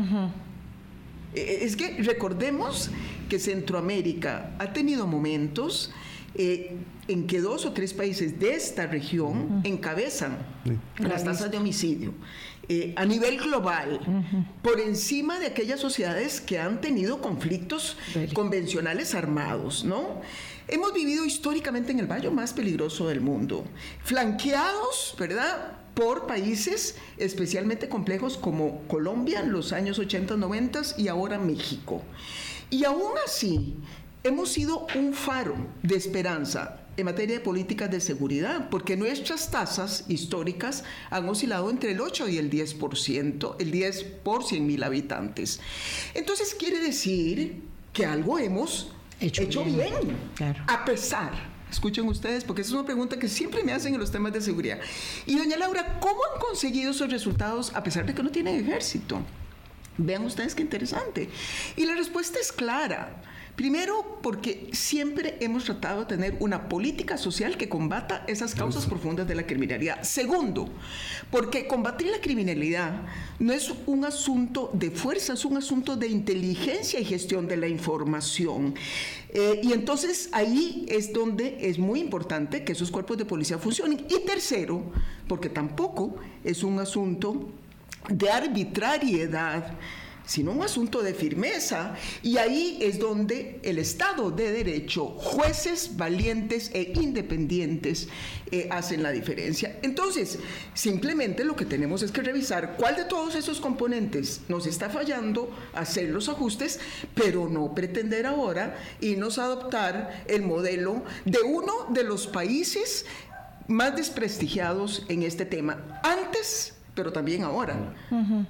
Eh, 1.36 1.60
es 1.62 1.76
que 1.76 1.98
recordemos 2.04 2.90
que 3.30 3.40
Centroamérica 3.40 4.52
ha 4.60 4.74
tenido 4.74 5.08
momentos 5.08 5.92
eh, 6.36 6.78
en 7.08 7.28
que 7.28 7.42
dos 7.42 7.66
o 7.66 7.74
tres 7.74 7.94
países 7.94 8.40
de 8.40 8.56
esta 8.56 8.88
región 8.88 9.62
encabezan 9.64 10.38
las 10.98 11.24
tasas 11.24 11.52
de 11.52 11.58
homicidio. 11.58 12.14
Eh, 12.70 12.94
a 12.96 13.04
nivel 13.04 13.38
global, 13.40 14.00
por 14.62 14.80
encima 14.80 15.38
de 15.38 15.48
aquellas 15.48 15.82
sociedades 15.82 16.40
que 16.40 16.60
han 16.60 16.80
tenido 16.80 17.22
conflictos 17.22 17.98
convencionales 18.34 19.16
armados, 19.16 19.84
¿no? 19.84 20.22
Hemos 20.70 20.94
vivido 20.94 21.26
históricamente 21.26 21.92
en 21.92 22.00
el 22.00 22.08
valle 22.08 22.30
más 22.30 22.54
peligroso 22.54 23.10
del 23.10 23.20
mundo, 23.20 23.66
flanqueados, 24.04 25.14
¿verdad? 25.20 25.80
por 25.94 26.26
países 26.26 26.96
especialmente 27.18 27.88
complejos 27.88 28.38
como 28.38 28.82
Colombia 28.88 29.42
en 29.42 29.52
los 29.52 29.74
años 29.74 30.00
80, 30.00 30.38
90 30.38 30.82
y 30.98 31.08
ahora 31.08 31.38
México. 31.38 32.02
Y 32.70 32.86
aún 32.86 33.12
así, 33.26 33.76
hemos 34.24 34.50
sido 34.50 34.88
un 34.96 35.14
faro 35.14 35.56
de 35.84 35.96
esperanza 35.96 36.83
en 36.96 37.06
materia 37.06 37.38
de 37.38 37.42
políticas 37.42 37.90
de 37.90 38.00
seguridad, 38.00 38.70
porque 38.70 38.96
nuestras 38.96 39.50
tasas 39.52 40.06
históricas 40.08 40.84
han 41.10 41.28
oscilado 41.28 41.70
entre 41.70 41.92
el 41.92 42.02
8 42.02 42.30
y 42.30 42.38
el 42.38 42.50
10%, 42.50 43.56
el 43.60 43.72
10 43.72 44.04
por 44.24 44.44
100 44.44 44.66
mil 44.66 44.84
habitantes. 44.84 45.60
Entonces 46.14 46.56
quiere 46.56 46.80
decir 46.80 47.62
que 47.92 48.06
algo 48.06 48.40
hemos 48.40 48.92
hecho, 49.20 49.64
bien, 49.64 50.18
a 50.68 50.86
pesar 50.86 51.54
Escuchen 51.74 52.08
ustedes, 52.08 52.44
porque 52.44 52.62
esa 52.62 52.70
es 52.70 52.74
una 52.76 52.86
pregunta 52.86 53.18
que 53.18 53.28
siempre 53.28 53.64
me 53.64 53.74
hacen 53.74 53.96
en 53.96 54.00
los 54.00 54.12
temas 54.12 54.32
de 54.32 54.42
seguridad. 54.42 54.80
Y 55.26 55.40
doña 55.40 55.58
Laura, 55.58 55.98
¿cómo 56.00 56.20
han 56.32 56.40
conseguido 56.40 56.92
esos 56.92 57.10
resultados 57.10 57.74
a 57.74 57.82
pesar 57.82 58.06
de 58.06 58.14
que 58.14 58.22
no 58.22 58.30
tienen 58.30 58.64
ejército? 58.64 59.20
Vean 59.98 60.24
ustedes 60.24 60.54
qué 60.54 60.62
interesante. 60.62 61.30
Y 61.76 61.86
la 61.88 61.96
respuesta 61.96 62.40
es 62.40 62.52
clara. 62.52 63.24
Primero, 63.56 64.18
porque 64.24 64.70
siempre 64.72 65.38
hemos 65.40 65.66
tratado 65.66 66.02
de 66.02 66.06
tener 66.08 66.38
una 66.40 66.68
política 66.68 67.18
social 67.18 67.56
que 67.56 67.70
combata 67.70 68.24
esas 68.28 68.56
causas 68.56 68.88
profundas 68.88 69.28
de 69.28 69.36
la 69.36 69.46
criminalidad. 69.46 70.02
Segundo, 70.02 70.70
porque 71.30 71.68
combatir 71.68 72.08
la 72.08 72.20
criminalidad 72.20 72.94
no 73.38 73.54
es 73.54 73.72
un 73.86 74.06
asunto 74.06 74.72
de 74.74 74.90
fuerza, 74.90 75.34
es 75.34 75.46
un 75.46 75.58
asunto 75.58 75.96
de 75.96 76.08
inteligencia 76.08 77.00
y 77.00 77.06
gestión 77.06 77.48
de 77.48 77.58
la 77.58 77.68
información. 77.68 78.74
Eh, 79.30 79.62
y 79.62 79.72
entonces 79.74 80.30
ahí 80.32 80.88
es 80.90 81.14
donde 81.14 81.58
es 81.60 81.78
muy 81.78 82.00
importante 82.00 82.64
que 82.64 82.72
esos 82.72 82.90
cuerpos 82.90 83.20
de 83.20 83.26
policía 83.26 83.60
funcionen. 83.60 84.04
Y 84.10 84.26
tercero, 84.26 84.82
porque 85.28 85.50
tampoco 85.50 86.16
es 86.44 86.64
un 86.64 86.80
asunto 86.80 87.50
de 88.10 88.32
arbitrariedad 88.32 89.78
sino 90.26 90.52
un 90.52 90.64
asunto 90.64 91.02
de 91.02 91.14
firmeza. 91.14 91.96
Y 92.22 92.38
ahí 92.38 92.78
es 92.82 93.00
donde 93.00 93.60
el 93.64 93.80
Estado 93.80 94.32
de 94.32 94.52
Derecho, 94.52 95.06
jueces 95.06 95.98
valientes 95.98 96.72
e 96.74 96.94
independientes, 96.96 98.08
eh, 98.52 98.68
hacen 98.72 99.04
la 99.04 99.12
diferencia. 99.12 99.80
Entonces, 99.82 100.40
simplemente 100.74 101.44
lo 101.44 101.56
que 101.56 101.66
tenemos 101.66 102.04
es 102.04 102.12
que 102.12 102.22
revisar 102.22 102.76
cuál 102.78 102.96
de 102.96 103.06
todos 103.06 103.36
esos 103.36 103.60
componentes 103.60 104.42
nos 104.48 104.68
está 104.68 104.90
fallando, 104.90 105.50
hacer 105.74 106.10
los 106.10 106.30
ajustes, 106.30 106.80
pero 107.16 107.50
no 107.50 107.74
pretender 107.74 108.26
ahora 108.26 108.78
irnos 109.02 109.40
a 109.40 109.46
adoptar 109.46 110.24
el 110.28 110.44
modelo 110.44 111.04
de 111.26 111.40
uno 111.42 111.88
de 111.90 112.04
los 112.04 112.28
países 112.28 113.06
más 113.68 113.96
desprestigiados 113.96 115.06
en 115.10 115.24
este 115.24 115.46
tema. 115.46 116.02
Antes 116.04 116.73
pero 116.96 117.12
también 117.12 117.44
ahora, 117.44 117.94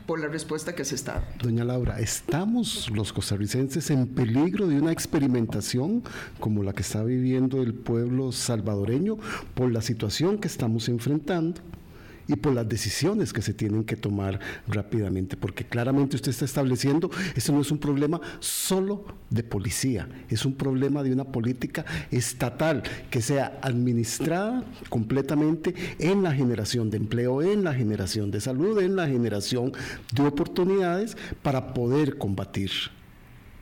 por 0.05 0.19
la 0.19 0.27
respuesta 0.27 0.75
que 0.75 0.83
se 0.85 0.95
está 0.95 1.23
Doña 1.41 1.63
Laura, 1.63 1.99
¿estamos 1.99 2.89
los 2.91 3.13
costarricenses 3.13 3.89
en 3.89 4.07
peligro 4.07 4.67
de 4.67 4.79
una 4.79 4.91
experimentación 4.91 6.03
como 6.39 6.63
la 6.63 6.73
que 6.73 6.81
está 6.81 7.03
viviendo 7.03 7.61
el 7.61 7.73
pueblo 7.73 8.31
salvadoreño 8.31 9.17
por 9.53 9.71
la 9.71 9.81
situación 9.81 10.37
que 10.37 10.47
estamos 10.47 10.89
enfrentando? 10.89 11.61
Y 12.27 12.35
por 12.35 12.53
las 12.53 12.67
decisiones 12.67 13.33
que 13.33 13.41
se 13.41 13.53
tienen 13.53 13.83
que 13.83 13.95
tomar 13.95 14.39
rápidamente, 14.67 15.37
porque 15.37 15.65
claramente 15.65 16.15
usted 16.15 16.31
está 16.31 16.45
estableciendo, 16.45 17.09
esto 17.35 17.51
no 17.51 17.61
es 17.61 17.71
un 17.71 17.77
problema 17.77 18.19
solo 18.39 19.05
de 19.29 19.43
policía, 19.43 20.07
es 20.29 20.45
un 20.45 20.53
problema 20.55 21.03
de 21.03 21.11
una 21.11 21.25
política 21.25 21.85
estatal 22.11 22.83
que 23.09 23.21
sea 23.21 23.59
administrada 23.61 24.63
completamente 24.89 25.73
en 25.99 26.23
la 26.23 26.33
generación 26.33 26.89
de 26.89 26.97
empleo, 26.97 27.41
en 27.41 27.63
la 27.63 27.73
generación 27.73 28.31
de 28.31 28.41
salud, 28.41 28.79
en 28.81 28.95
la 28.95 29.07
generación 29.07 29.73
de 30.13 30.23
oportunidades 30.23 31.17
para 31.41 31.73
poder 31.73 32.17
combatir. 32.17 32.71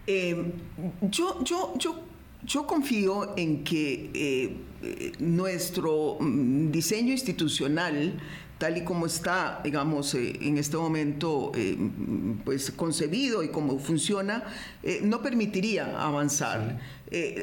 Eh, 0.07 0.53
yo, 1.01 1.43
yo, 1.43 1.73
yo 1.77 2.11
yo 2.43 2.65
confío 2.65 3.37
en 3.37 3.63
que 3.63 4.09
eh, 4.13 4.55
eh, 4.81 5.11
nuestro 5.19 6.17
mm, 6.19 6.71
diseño 6.71 7.11
institucional 7.11 8.19
tal 8.61 8.77
y 8.77 8.83
como 8.83 9.07
está, 9.07 9.59
digamos, 9.63 10.13
eh, 10.13 10.37
en 10.39 10.59
este 10.59 10.77
momento, 10.77 11.51
eh, 11.55 11.75
pues 12.45 12.69
concebido 12.69 13.41
y 13.41 13.47
como 13.49 13.79
funciona, 13.79 14.43
eh, 14.83 14.99
no 15.01 15.19
permitiría 15.23 15.99
avanzar. 15.99 16.79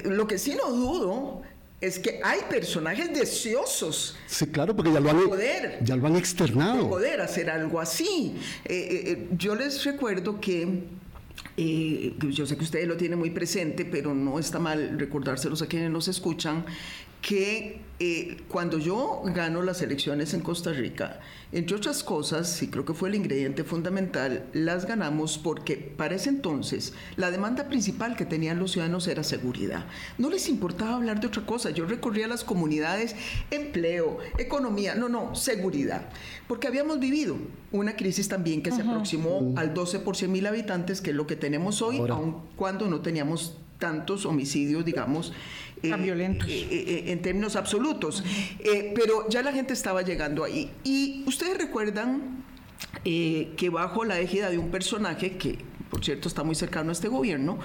lo 0.05 0.27
que 0.29 0.39
sí 0.39 0.55
no 0.55 0.71
dudo 0.71 1.43
es 1.81 1.99
que 1.99 2.21
hay 2.23 2.41
personajes 2.49 3.13
deseosos. 3.13 4.17
Sí, 4.29 4.47
claro, 4.47 4.77
porque 4.77 4.93
ya 4.93 5.01
lo 5.01 5.11
han, 5.11 5.25
poder, 5.25 5.81
ya 5.83 5.97
lo 5.97 6.07
han 6.07 6.15
externado. 6.15 6.85
De 6.85 6.89
poder 6.89 7.21
hacer 7.21 7.51
algo 7.51 7.81
así. 7.81 8.37
yo 9.37 9.57
les 9.57 9.85
recuerdo 9.85 10.41
que 10.41 10.85
yo 11.57 12.47
sé 12.47 12.57
que 12.57 12.63
ustedes 12.63 12.87
lo 12.87 12.97
tienen 12.97 13.19
muy 13.19 13.31
presente, 13.31 13.85
pero 13.85 14.15
no 14.15 14.39
está 14.39 14.61
mal 14.61 14.97
recordárselos 14.99 15.63
a 15.63 15.67
quienes 15.67 15.91
nos 15.91 16.07
escuchan, 16.07 16.65
que 17.21 17.81
eh, 18.01 18.37
cuando 18.49 18.79
yo 18.79 19.23
gano 19.25 19.61
las 19.63 19.83
elecciones 19.83 20.33
en 20.33 20.41
Costa 20.41 20.73
Rica, 20.73 21.19
entre 21.51 21.77
otras 21.77 22.05
cosas, 22.05 22.63
y 22.63 22.69
creo 22.69 22.85
que 22.85 22.95
fue 22.95 23.09
el 23.09 23.17
ingrediente 23.17 23.65
fundamental, 23.65 24.45
las 24.53 24.87
ganamos 24.87 25.37
porque 25.39 25.77
para 25.77 26.15
ese 26.15 26.29
entonces 26.29 26.93
la 27.17 27.31
demanda 27.31 27.69
principal 27.69 28.17
que 28.17 28.25
tenían 28.25 28.59
los 28.61 28.73
ciudadanos 28.73 29.09
era 29.09 29.25
seguridad. 29.25 29.87
No 30.17 30.31
les 30.31 30.49
importaba 30.49 30.95
hablar 30.95 31.21
de 31.21 31.27
otra 31.27 31.45
cosa. 31.45 31.71
Yo 31.71 31.87
recorría 31.87 32.27
a 32.27 32.29
las 32.29 32.45
comunidades, 32.45 33.17
empleo, 33.51 34.19
economía, 34.39 34.95
no, 34.95 35.09
no, 35.09 35.35
seguridad. 35.35 36.09
Porque 36.47 36.69
habíamos 36.69 37.01
vivido 37.01 37.37
una 37.73 37.97
crisis 37.97 38.29
también 38.29 38.63
que 38.63 38.71
se 38.71 38.83
aproximó 38.83 39.55
al 39.57 39.75
12 39.75 40.01
por 40.01 40.17
100 40.17 40.31
mil 40.31 40.47
habitantes, 40.47 41.01
que 41.01 41.11
es 41.11 41.17
lo 41.17 41.27
que 41.27 41.35
tenemos 41.35 41.83
hoy, 41.83 41.99
aun 41.99 42.43
cuando 42.57 42.89
no 42.89 43.01
teníamos 43.01 43.57
tantos 43.79 44.27
homicidios, 44.27 44.85
digamos, 44.85 45.33
eh, 45.83 45.95
violentos. 45.97 46.49
Eh, 46.49 46.69
eh, 46.71 47.05
en 47.13 47.23
términos 47.23 47.57
absolutos. 47.57 48.23
pero 48.95 49.29
ya 49.29 49.43
la 49.43 49.53
gente 49.53 49.73
estaba 49.73 50.03
llegando 50.03 50.45
ahí. 50.45 50.71
Y 50.85 51.25
ustedes 51.27 51.57
recuerdan 51.59 52.45
que 53.05 53.71
bajo 53.73 54.05
la 54.05 54.21
égida 54.21 54.51
de 54.51 54.59
un 54.59 54.71
personaje 54.71 55.37
que 55.37 55.59
por 55.89 56.05
cierto 56.05 56.29
está 56.29 56.45
muy 56.45 56.55
cercano 56.55 56.91
a 56.91 56.93
este 56.93 57.09
gobierno, 57.09 57.59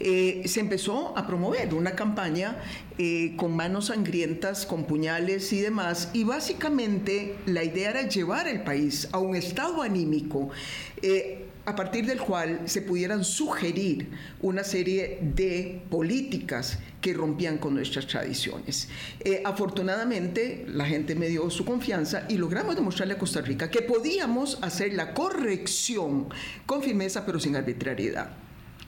eh, 0.00 0.42
se 0.46 0.60
empezó 0.60 1.16
a 1.16 1.26
promover 1.26 1.74
una 1.74 1.92
campaña 1.92 2.56
eh, 2.98 3.34
con 3.36 3.54
manos 3.54 3.86
sangrientas, 3.86 4.66
con 4.66 4.84
puñales 4.84 5.52
y 5.52 5.60
demás, 5.60 6.10
y 6.12 6.24
básicamente 6.24 7.36
la 7.46 7.64
idea 7.64 7.90
era 7.90 8.08
llevar 8.08 8.48
el 8.48 8.62
país 8.62 9.08
a 9.12 9.18
un 9.18 9.36
estado 9.36 9.82
anímico 9.82 10.50
a 11.66 11.74
partir 11.74 12.06
del 12.06 12.20
cual 12.20 12.60
se 12.64 12.80
pudieran 12.80 13.24
sugerir 13.24 14.08
una 14.40 14.62
serie 14.62 15.18
de 15.20 15.82
políticas 15.90 16.78
que 17.00 17.12
rompían 17.12 17.58
con 17.58 17.74
nuestras 17.74 18.06
tradiciones. 18.06 18.88
Eh, 19.20 19.42
afortunadamente, 19.44 20.64
la 20.68 20.86
gente 20.86 21.16
me 21.16 21.28
dio 21.28 21.50
su 21.50 21.64
confianza 21.64 22.24
y 22.28 22.38
logramos 22.38 22.76
demostrarle 22.76 23.14
a 23.14 23.18
Costa 23.18 23.40
Rica 23.40 23.68
que 23.68 23.82
podíamos 23.82 24.58
hacer 24.62 24.94
la 24.94 25.12
corrección 25.12 26.28
con 26.66 26.82
firmeza 26.82 27.26
pero 27.26 27.40
sin 27.40 27.56
arbitrariedad 27.56 28.30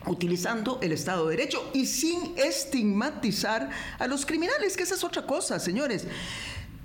utilizando 0.06 0.78
el 0.80 0.92
Estado 0.92 1.26
de 1.26 1.36
Derecho 1.36 1.70
y 1.74 1.84
sin 1.84 2.34
estigmatizar 2.38 3.68
a 3.98 4.06
los 4.06 4.24
criminales, 4.24 4.76
que 4.76 4.84
esa 4.84 4.94
es 4.94 5.04
otra 5.04 5.26
cosa, 5.26 5.58
señores. 5.58 6.06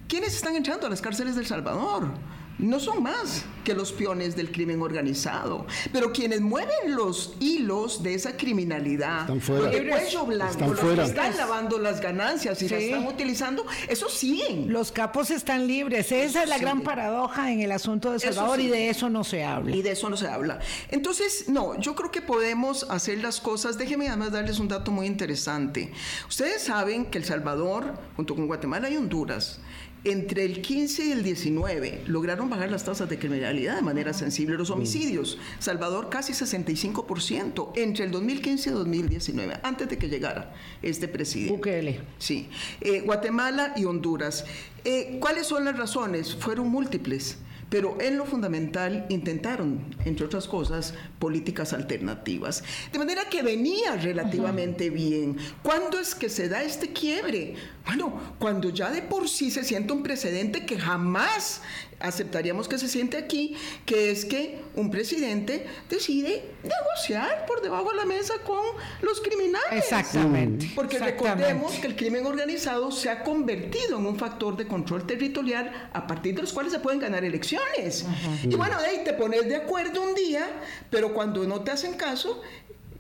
¿Quiénes 0.08 0.36
están 0.36 0.56
entrando 0.56 0.88
a 0.88 0.90
las 0.90 1.02
cárceles 1.02 1.36
del 1.36 1.46
Salvador? 1.46 2.12
No 2.60 2.80
son 2.80 3.04
más 3.04 3.44
que 3.64 3.74
los 3.74 3.92
peones 3.92 4.36
del 4.36 4.52
crimen 4.52 4.82
organizado. 4.82 5.66
Pero 5.92 6.12
quienes 6.12 6.42
mueven 6.42 6.96
los 6.96 7.34
hilos 7.40 8.04
de 8.04 8.14
esa 8.14 8.36
criminalidad, 8.36 9.22
están 9.22 9.42
fuera. 9.42 9.72
el 9.72 9.90
cuello 9.90 10.26
blanco, 10.26 10.68
los 10.68 10.80
que 10.80 11.04
están 11.04 11.38
lavando 11.38 11.80
las 11.80 12.02
ganancias 12.02 12.62
y 12.62 12.70
las 12.70 12.82
están 12.82 13.08
utilizando, 13.08 13.66
eso 13.88 14.10
siguen. 14.10 14.72
Los 14.72 14.92
capos 14.92 15.32
están 15.32 15.68
libres. 15.68 16.12
Esa 16.12 16.44
es 16.44 16.50
la 16.50 16.58
gran 16.58 16.82
paradoja 16.82 17.52
en 17.52 17.62
el 17.62 17.72
asunto 17.72 18.12
de 18.12 18.20
Salvador 18.20 18.60
y 18.60 18.68
de 18.68 18.90
eso 18.90 19.10
no 19.10 19.24
se 19.24 19.44
habla. 19.44 19.76
Y 19.76 19.82
de 19.82 19.92
eso 19.92 20.10
no 20.10 20.18
se 20.18 20.28
habla. 20.28 20.60
Entonces, 20.90 21.46
no, 21.48 21.80
yo 21.80 21.96
creo 21.96 22.12
que 22.12 22.22
podemos 22.22 22.86
hacer 22.90 23.20
las 23.20 23.40
cosas. 23.40 23.78
Déjenme 23.78 24.08
además 24.08 24.32
darles 24.32 24.60
un 24.60 24.68
dato 24.68 24.92
muy 24.92 25.08
interesante. 25.08 25.92
Ustedes 26.28 26.64
saben 26.64 27.06
que 27.06 27.18
El 27.18 27.26
Salvador, 27.26 27.94
junto 28.16 28.36
con 28.36 28.48
Guatemala 28.48 28.90
y 28.90 28.98
Honduras, 28.98 29.60
entre 30.04 30.44
el 30.44 30.62
15 30.62 31.06
y 31.06 31.12
el 31.12 31.24
19 31.24 32.04
lograron 32.08 32.50
bajar 32.50 32.70
las 32.70 32.84
tasas 32.84 33.10
de 33.10 33.18
criminalidad 33.18 33.76
de 33.76 33.82
manera 33.82 34.14
sensible. 34.14 34.58
Los 34.58 34.70
homicidios, 34.70 35.38
Salvador 35.60 36.10
casi 36.10 36.34
65% 36.34 37.72
entre 37.76 38.06
el 38.06 38.12
2015 38.12 38.70
y 38.70 38.74
2019, 38.74 39.60
antes 39.64 39.90
de 39.90 39.98
que 39.98 40.10
llegara 40.10 40.54
este 40.82 41.08
presidente. 41.08 41.54
Bukele. 41.54 42.02
Sí. 42.18 42.50
Eh, 42.82 43.02
Guatemala 43.02 43.74
y 43.78 43.86
Honduras. 43.86 44.46
Eh, 44.84 45.18
¿Cuáles 45.20 45.48
son 45.48 45.66
las 45.66 45.78
razones? 45.78 46.36
Fueron 46.36 46.70
múltiples 46.70 47.38
pero 47.74 47.98
en 48.00 48.20
lo 48.20 48.26
fundamental 48.26 49.08
intentaron, 49.10 49.96
entre 50.06 50.28
otras 50.28 50.48
cosas, 50.48 50.94
políticas 51.18 51.74
alternativas. 51.74 52.64
De 52.92 53.00
manera 53.00 53.24
que 53.32 53.42
venía 53.42 53.96
relativamente 53.96 54.92
bien. 54.92 55.38
¿Cuándo 55.64 55.98
es 56.00 56.14
que 56.14 56.30
se 56.30 56.50
da 56.50 56.62
este 56.62 56.94
quiebre? 56.94 57.56
Bueno, 57.88 58.36
cuando 58.38 58.70
ya 58.70 58.92
de 58.92 59.02
por 59.02 59.28
sí 59.28 59.50
se 59.50 59.64
siente 59.64 59.92
un 59.92 60.04
precedente 60.04 60.68
que 60.68 60.78
jamás 60.78 61.62
aceptaríamos 62.04 62.68
que 62.68 62.78
se 62.78 62.88
siente 62.88 63.18
aquí, 63.18 63.56
que 63.86 64.12
es 64.12 64.26
que 64.26 64.62
un 64.76 64.92
presidente 64.92 65.66
decide 65.90 66.44
negociar 66.62 67.46
por 67.48 67.62
debajo 67.62 67.92
de 67.92 67.96
la 67.96 68.06
mesa 68.06 68.34
con 68.46 68.62
los 69.02 69.22
criminales. 69.22 69.72
Exactamente. 69.72 70.70
Porque 70.76 71.00
recordemos 71.00 71.72
que 71.74 71.88
el 71.88 71.96
crimen 71.96 72.26
organizado 72.26 72.92
se 72.92 73.10
ha 73.10 73.24
convertido 73.24 73.98
en 73.98 74.06
un 74.06 74.18
factor 74.18 74.58
de 74.58 74.68
control 74.68 75.08
territorial 75.08 75.90
a 75.94 76.06
partir 76.06 76.36
de 76.36 76.42
los 76.42 76.52
cuales 76.52 76.74
se 76.74 76.80
pueden 76.80 77.00
ganar 77.00 77.24
elecciones. 77.24 78.06
Y 78.44 78.54
bueno, 78.56 78.80
de 78.82 78.88
ahí 78.88 79.02
te 79.06 79.14
pones 79.14 79.48
de 79.48 79.56
acuerdo 79.56 80.02
un 80.02 80.14
día, 80.14 80.46
pero 80.90 81.14
cuando 81.14 81.46
no 81.46 81.62
te 81.62 81.72
hacen 81.72 81.94
caso, 81.94 82.42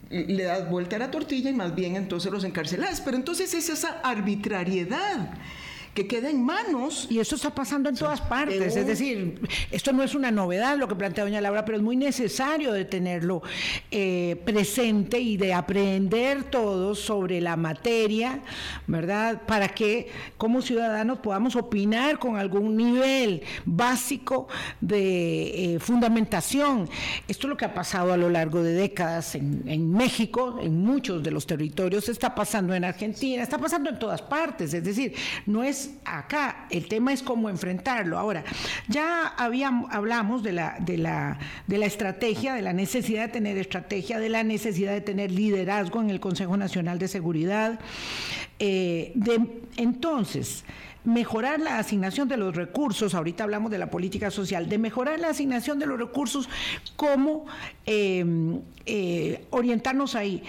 le 0.09 0.43
das 0.43 0.69
vuelta 0.69 0.95
a 0.95 0.99
la 0.99 1.11
tortilla 1.11 1.49
y 1.49 1.53
más 1.53 1.75
bien 1.75 1.97
entonces 1.97 2.31
los 2.31 2.45
encarcelas. 2.45 3.01
Pero 3.01 3.17
entonces 3.17 3.53
es 3.53 3.67
esa 3.67 3.99
arbitrariedad 4.01 5.33
que 5.93 6.07
queda 6.07 6.29
en 6.29 6.43
manos. 6.43 7.07
Y 7.09 7.19
eso 7.19 7.35
está 7.35 7.53
pasando 7.53 7.89
en 7.89 7.95
todas 7.95 8.21
partes. 8.21 8.75
Es 8.75 8.87
decir, 8.87 9.39
esto 9.71 9.93
no 9.93 10.03
es 10.03 10.15
una 10.15 10.31
novedad 10.31 10.77
lo 10.77 10.87
que 10.87 10.95
plantea 10.95 11.23
doña 11.23 11.41
Laura, 11.41 11.65
pero 11.65 11.77
es 11.77 11.83
muy 11.83 11.95
necesario 11.95 12.71
de 12.73 12.85
tenerlo 12.85 13.41
eh, 13.91 14.41
presente 14.45 15.19
y 15.19 15.37
de 15.37 15.53
aprender 15.53 16.45
todos 16.45 16.99
sobre 16.99 17.41
la 17.41 17.55
materia, 17.55 18.41
¿verdad? 18.87 19.41
Para 19.45 19.69
que 19.69 20.09
como 20.37 20.61
ciudadanos 20.61 21.19
podamos 21.19 21.55
opinar 21.55 22.19
con 22.19 22.37
algún 22.37 22.75
nivel 22.75 23.43
básico 23.65 24.47
de 24.81 25.75
eh, 25.75 25.79
fundamentación. 25.79 26.89
Esto 27.27 27.47
es 27.47 27.49
lo 27.49 27.57
que 27.57 27.65
ha 27.65 27.73
pasado 27.73 28.13
a 28.13 28.17
lo 28.17 28.29
largo 28.29 28.63
de 28.63 28.73
décadas 28.73 29.35
en, 29.35 29.63
en 29.67 29.91
México, 29.91 30.59
en 30.61 30.83
muchos 30.83 31.21
de 31.21 31.31
los 31.31 31.45
territorios, 31.45 32.09
está 32.09 32.33
pasando 32.33 32.73
en 32.73 32.83
Argentina, 32.83 33.43
está 33.43 33.57
pasando 33.57 33.89
en 33.89 33.99
todas 33.99 34.21
partes. 34.21 34.73
Es 34.73 34.83
decir, 34.83 35.13
no 35.45 35.63
es 35.63 35.82
acá, 36.05 36.67
el 36.69 36.87
tema 36.87 37.13
es 37.13 37.23
cómo 37.23 37.49
enfrentarlo. 37.49 38.17
Ahora, 38.17 38.43
ya 38.87 39.27
habíamos, 39.27 39.91
hablamos 39.91 40.43
de 40.43 40.51
la, 40.51 40.77
de, 40.79 40.97
la, 40.97 41.37
de 41.67 41.77
la 41.77 41.85
estrategia, 41.85 42.53
de 42.53 42.61
la 42.61 42.73
necesidad 42.73 43.27
de 43.27 43.33
tener 43.33 43.57
estrategia, 43.57 44.19
de 44.19 44.29
la 44.29 44.43
necesidad 44.43 44.93
de 44.93 45.01
tener 45.01 45.31
liderazgo 45.31 46.01
en 46.01 46.09
el 46.09 46.19
Consejo 46.19 46.57
Nacional 46.57 46.99
de 46.99 47.07
Seguridad. 47.07 47.79
Eh, 48.59 49.11
de, 49.15 49.39
entonces, 49.77 50.63
mejorar 51.05 51.59
la 51.59 51.79
asignación 51.79 52.27
de 52.27 52.37
los 52.37 52.55
recursos, 52.55 53.13
ahorita 53.13 53.43
hablamos 53.43 53.71
de 53.71 53.77
la 53.77 53.89
política 53.89 54.31
social, 54.31 54.69
de 54.69 54.77
mejorar 54.77 55.19
la 55.19 55.29
asignación 55.29 55.79
de 55.79 55.85
los 55.85 55.99
recursos, 55.99 56.47
cómo 56.95 57.45
em, 57.85 58.61
eh, 58.85 59.45
orientarnos 59.49 60.15
ahí. 60.15 60.43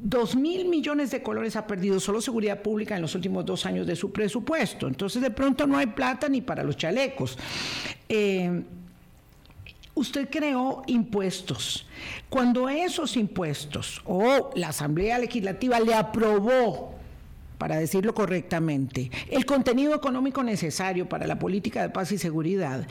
Dos 0.00 0.34
mil 0.34 0.66
millones 0.66 1.10
de 1.10 1.22
colores 1.22 1.56
ha 1.56 1.66
perdido 1.66 2.00
solo 2.00 2.20
seguridad 2.20 2.62
pública 2.62 2.96
en 2.96 3.02
los 3.02 3.14
últimos 3.14 3.44
dos 3.44 3.66
años 3.66 3.86
de 3.86 3.96
su 3.96 4.12
presupuesto. 4.12 4.88
Entonces 4.88 5.20
de 5.20 5.30
pronto 5.30 5.66
no 5.66 5.76
hay 5.76 5.86
plata 5.86 6.28
ni 6.28 6.40
para 6.40 6.62
los 6.62 6.76
chalecos. 6.76 7.38
Em, 8.08 8.64
usted 9.94 10.28
creó 10.30 10.82
impuestos. 10.86 11.86
Cuando 12.30 12.68
esos 12.68 13.16
impuestos 13.16 14.00
o 14.06 14.50
la 14.54 14.68
Asamblea 14.68 15.18
Legislativa 15.18 15.78
le 15.80 15.94
aprobó 15.94 17.01
para 17.62 17.76
decirlo 17.76 18.12
correctamente, 18.12 19.08
el 19.30 19.46
contenido 19.46 19.94
económico 19.94 20.42
necesario 20.42 21.08
para 21.08 21.28
la 21.28 21.38
política 21.38 21.80
de 21.80 21.90
paz 21.90 22.10
y 22.10 22.18
seguridad. 22.18 22.88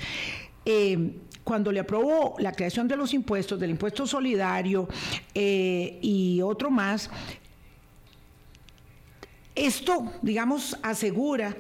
Eh, 0.64 1.18
cuando 1.44 1.74
le 1.74 1.82
aprobó 1.82 2.36
la 2.40 2.54
creación 2.54 2.88
de 2.88 2.96
los 2.96 3.14
impuestos, 3.14 3.60
del 3.60 3.72
impuesto 3.72 4.08
solidario 4.08 4.88
eh, 5.36 6.00
y 6.02 6.40
otro 6.42 6.72
más, 6.72 7.10
esto, 9.56 10.14
digamos, 10.22 10.78
asegura 10.84 11.54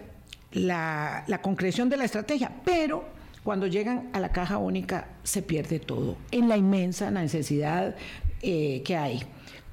la, 0.54 1.26
concreción 1.44 1.90
de 1.90 1.98
la 1.98 2.06
estrategia, 2.06 2.50
pero 2.64 3.04
cuando 3.44 3.68
llegan 3.68 4.10
a 4.14 4.22
la 4.22 4.32
caja 4.32 4.58
única 4.58 5.10
se 5.24 5.42
pierde 5.42 5.80
todo, 5.80 6.16
en 6.32 6.48
la 6.48 6.56
inmensa 6.56 7.12
necesidad 7.12 7.94
eh, 8.42 8.82
que 8.86 8.96
hay. 8.96 9.22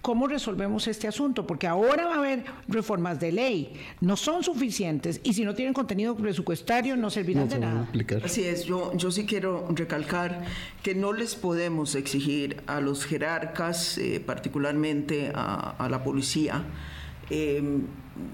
¿Cómo 0.09 0.27
resolvemos 0.27 0.89
este 0.89 1.07
asunto? 1.07 1.47
Porque 1.47 1.67
ahora 1.67 2.07
va 2.07 2.15
a 2.15 2.19
haber 2.21 2.43
reformas 2.67 3.21
de 3.21 3.31
ley, 3.31 3.75
no 4.01 4.17
son 4.17 4.43
suficientes 4.43 5.21
y 5.23 5.35
si 5.35 5.45
no 5.45 5.55
tienen 5.55 5.75
contenido 5.75 6.17
presupuestario 6.17 6.97
no 6.97 7.11
servirán 7.11 7.47
de 7.51 7.59
nada. 7.59 7.91
Así 8.25 8.43
es, 8.43 8.65
yo, 8.65 8.97
yo 8.97 9.11
sí 9.11 9.27
quiero 9.27 9.69
recalcar 9.69 10.47
que 10.83 10.95
no 10.95 11.13
les 11.13 11.35
podemos 11.35 11.95
exigir 11.95 12.63
a 12.67 12.81
los 12.81 13.05
jerarcas, 13.05 13.99
eh, 13.99 14.19
particularmente 14.25 15.31
a, 15.35 15.87
la 15.91 16.03
policía, 16.03 16.65
eh, 17.29 17.63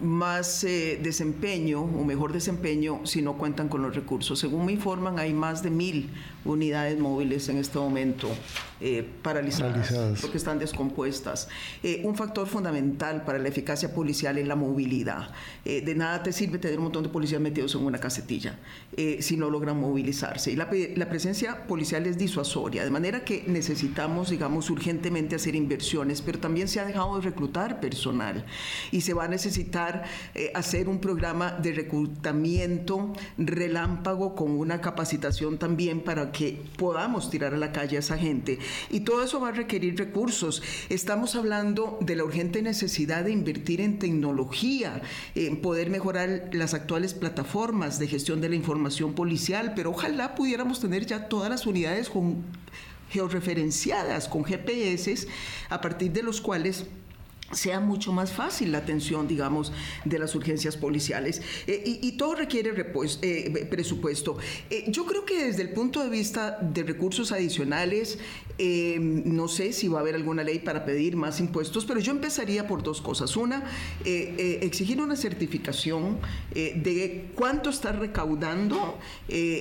más 0.03 0.64
eh, 0.64 0.99
desempeño 1.03 1.82
o 1.82 2.05
mejor 2.05 2.32
desempeño 2.32 3.01
si 3.05 3.22
no 3.22 3.35
cuentan 3.35 3.68
con 3.68 3.82
los 3.82 3.95
recursos. 3.95 4.39
Según 4.39 4.66
me 4.66 4.72
informan, 4.72 5.18
hay 5.18 5.32
más 5.32 5.62
de 5.62 5.70
mil 5.70 6.11
unidades 6.45 6.99
móviles 6.99 7.49
en 7.49 7.59
este 7.59 7.78
momento 7.78 8.28
eh, 8.80 9.07
paralizadas, 9.22 10.20
porque 10.20 10.37
están 10.37 10.59
descompuestas. 10.59 11.49
Eh, 11.82 12.03
un 12.05 12.16
factor 12.16 12.47
fundamental 12.47 13.24
para 13.24 13.39
la 13.39 13.49
eficacia 13.49 13.93
policial 13.95 14.39
es 14.39 14.47
la 14.47 14.57
movilidad. 14.57 15.30
de 15.64 15.95
nada 15.95 16.22
te 16.22 16.32
sirve 16.32 16.59
tener 16.59 16.78
un 16.78 16.85
montón 16.85 17.03
de 17.03 17.09
policías 17.09 17.41
metidos 17.41 17.74
en 17.74 17.85
una 17.85 17.99
casetilla 17.99 18.59
si 19.20 19.37
no 19.37 19.51
logran 19.51 19.80
movilizarse. 19.80 20.53
Y 20.53 20.57
la, 20.57 20.68
la 20.97 21.09
presencia 21.09 21.66
policial 21.66 22.07
es 22.07 22.18
disuasoria, 22.18 22.85
de 22.85 22.91
manera 22.91 23.24
que 23.24 23.45
necesitamos, 23.47 24.30
digamos, 24.30 24.68
urgentemente 24.70 25.37
hacer 25.37 25.55
inversiones, 25.55 26.20
pero 26.20 26.39
también 26.39 26.68
se 26.68 26.80
ha 26.80 26.85
dejado 26.85 27.16
de 27.16 27.22
reclutar 27.22 27.80
personal 27.80 28.45
y 28.93 29.01
se 29.01 29.14
va 29.14 29.24
a 29.24 29.28
necesitar 29.28 29.74
eh, 30.35 30.53
hacer 30.55 30.89
un 30.89 31.01
programa 31.01 31.53
de 31.53 31.72
reclutamiento 31.72 33.12
relámpago 33.37 34.35
con 34.35 34.53
una 34.53 34.81
capacitación 34.81 35.59
también 35.59 36.01
para 36.01 36.31
que 36.31 36.62
podamos 36.77 37.29
tirar 37.29 37.55
a 37.55 37.57
la 37.57 37.72
calle 37.72 37.97
a 37.97 38.01
esa 38.01 38.16
gente. 38.16 38.59
Y 38.91 39.01
todo 39.01 39.25
eso 39.25 39.41
va 39.41 39.49
a 39.49 39.53
requerir 39.53 39.99
recursos. 39.99 40.62
Estamos 40.91 41.35
hablando 41.35 41.99
de 42.01 42.14
la 42.14 42.25
urgente 42.25 42.62
necesidad 42.62 43.25
de 43.25 43.33
invertir 43.33 43.81
en 43.81 43.99
tecnología, 43.99 45.03
en 45.35 45.61
poder 45.61 45.91
mejorar 45.91 46.51
las 46.53 46.75
actuales 46.75 47.14
plataformas 47.14 47.99
de 47.99 48.07
gestión 48.07 48.41
de 48.41 48.51
la 48.51 48.55
información 48.55 49.14
policial, 49.14 49.72
pero 49.75 49.91
ojalá 49.91 50.35
pudiéramos 50.35 50.81
tener 50.81 51.07
ya 51.07 51.29
todas 51.29 51.51
las 51.51 51.66
unidades 51.66 52.11
georreferenciadas 53.11 54.29
con 54.29 54.45
GPS 54.45 55.27
a 55.68 55.81
partir 55.81 56.12
de 56.12 56.22
los 56.22 56.41
cuales 56.41 56.87
sea 57.55 57.81
mucho 57.81 58.13
más 58.13 58.33
fácil 58.33 58.73
la 58.73 58.79
atención, 58.79 59.29
digamos, 59.29 59.73
de 60.05 60.19
las 60.19 60.35
urgencias 60.35 60.77
policiales. 60.77 61.43
Eh, 61.67 62.01
y, 62.03 62.13
todo 62.13 62.35
requiere 62.35 62.73
eh, 63.23 63.67
presupuesto. 63.71 64.37
Eh, 64.71 64.85
yo 64.89 65.05
creo 65.07 65.25
que 65.25 65.47
desde 65.47 65.63
el 65.63 65.71
punto 65.71 66.03
de 66.03 66.09
vista 66.09 66.59
de 66.61 66.83
recursos 66.83 67.33
adicionales, 67.33 68.19
no 68.59 69.49
sé 69.49 69.73
si 69.73 69.89
va 69.89 69.99
a 69.99 70.03
haber 70.03 70.15
alguna 70.15 70.45
ley 70.45 70.59
para 70.59 70.85
pedir 70.85 71.17
más 71.17 71.41
impuestos, 71.41 71.85
pero 71.85 72.01
yo 72.01 72.13
empezaría 72.13 72.67
por 72.67 72.83
dos 72.83 73.01
cosas. 73.01 73.37
Una, 73.37 73.65
exigir 74.05 75.01
una 75.01 75.17
certificación 75.17 76.19
de 76.53 77.31
cuánto 77.35 77.71
está 77.71 77.93
recaudando 77.93 78.99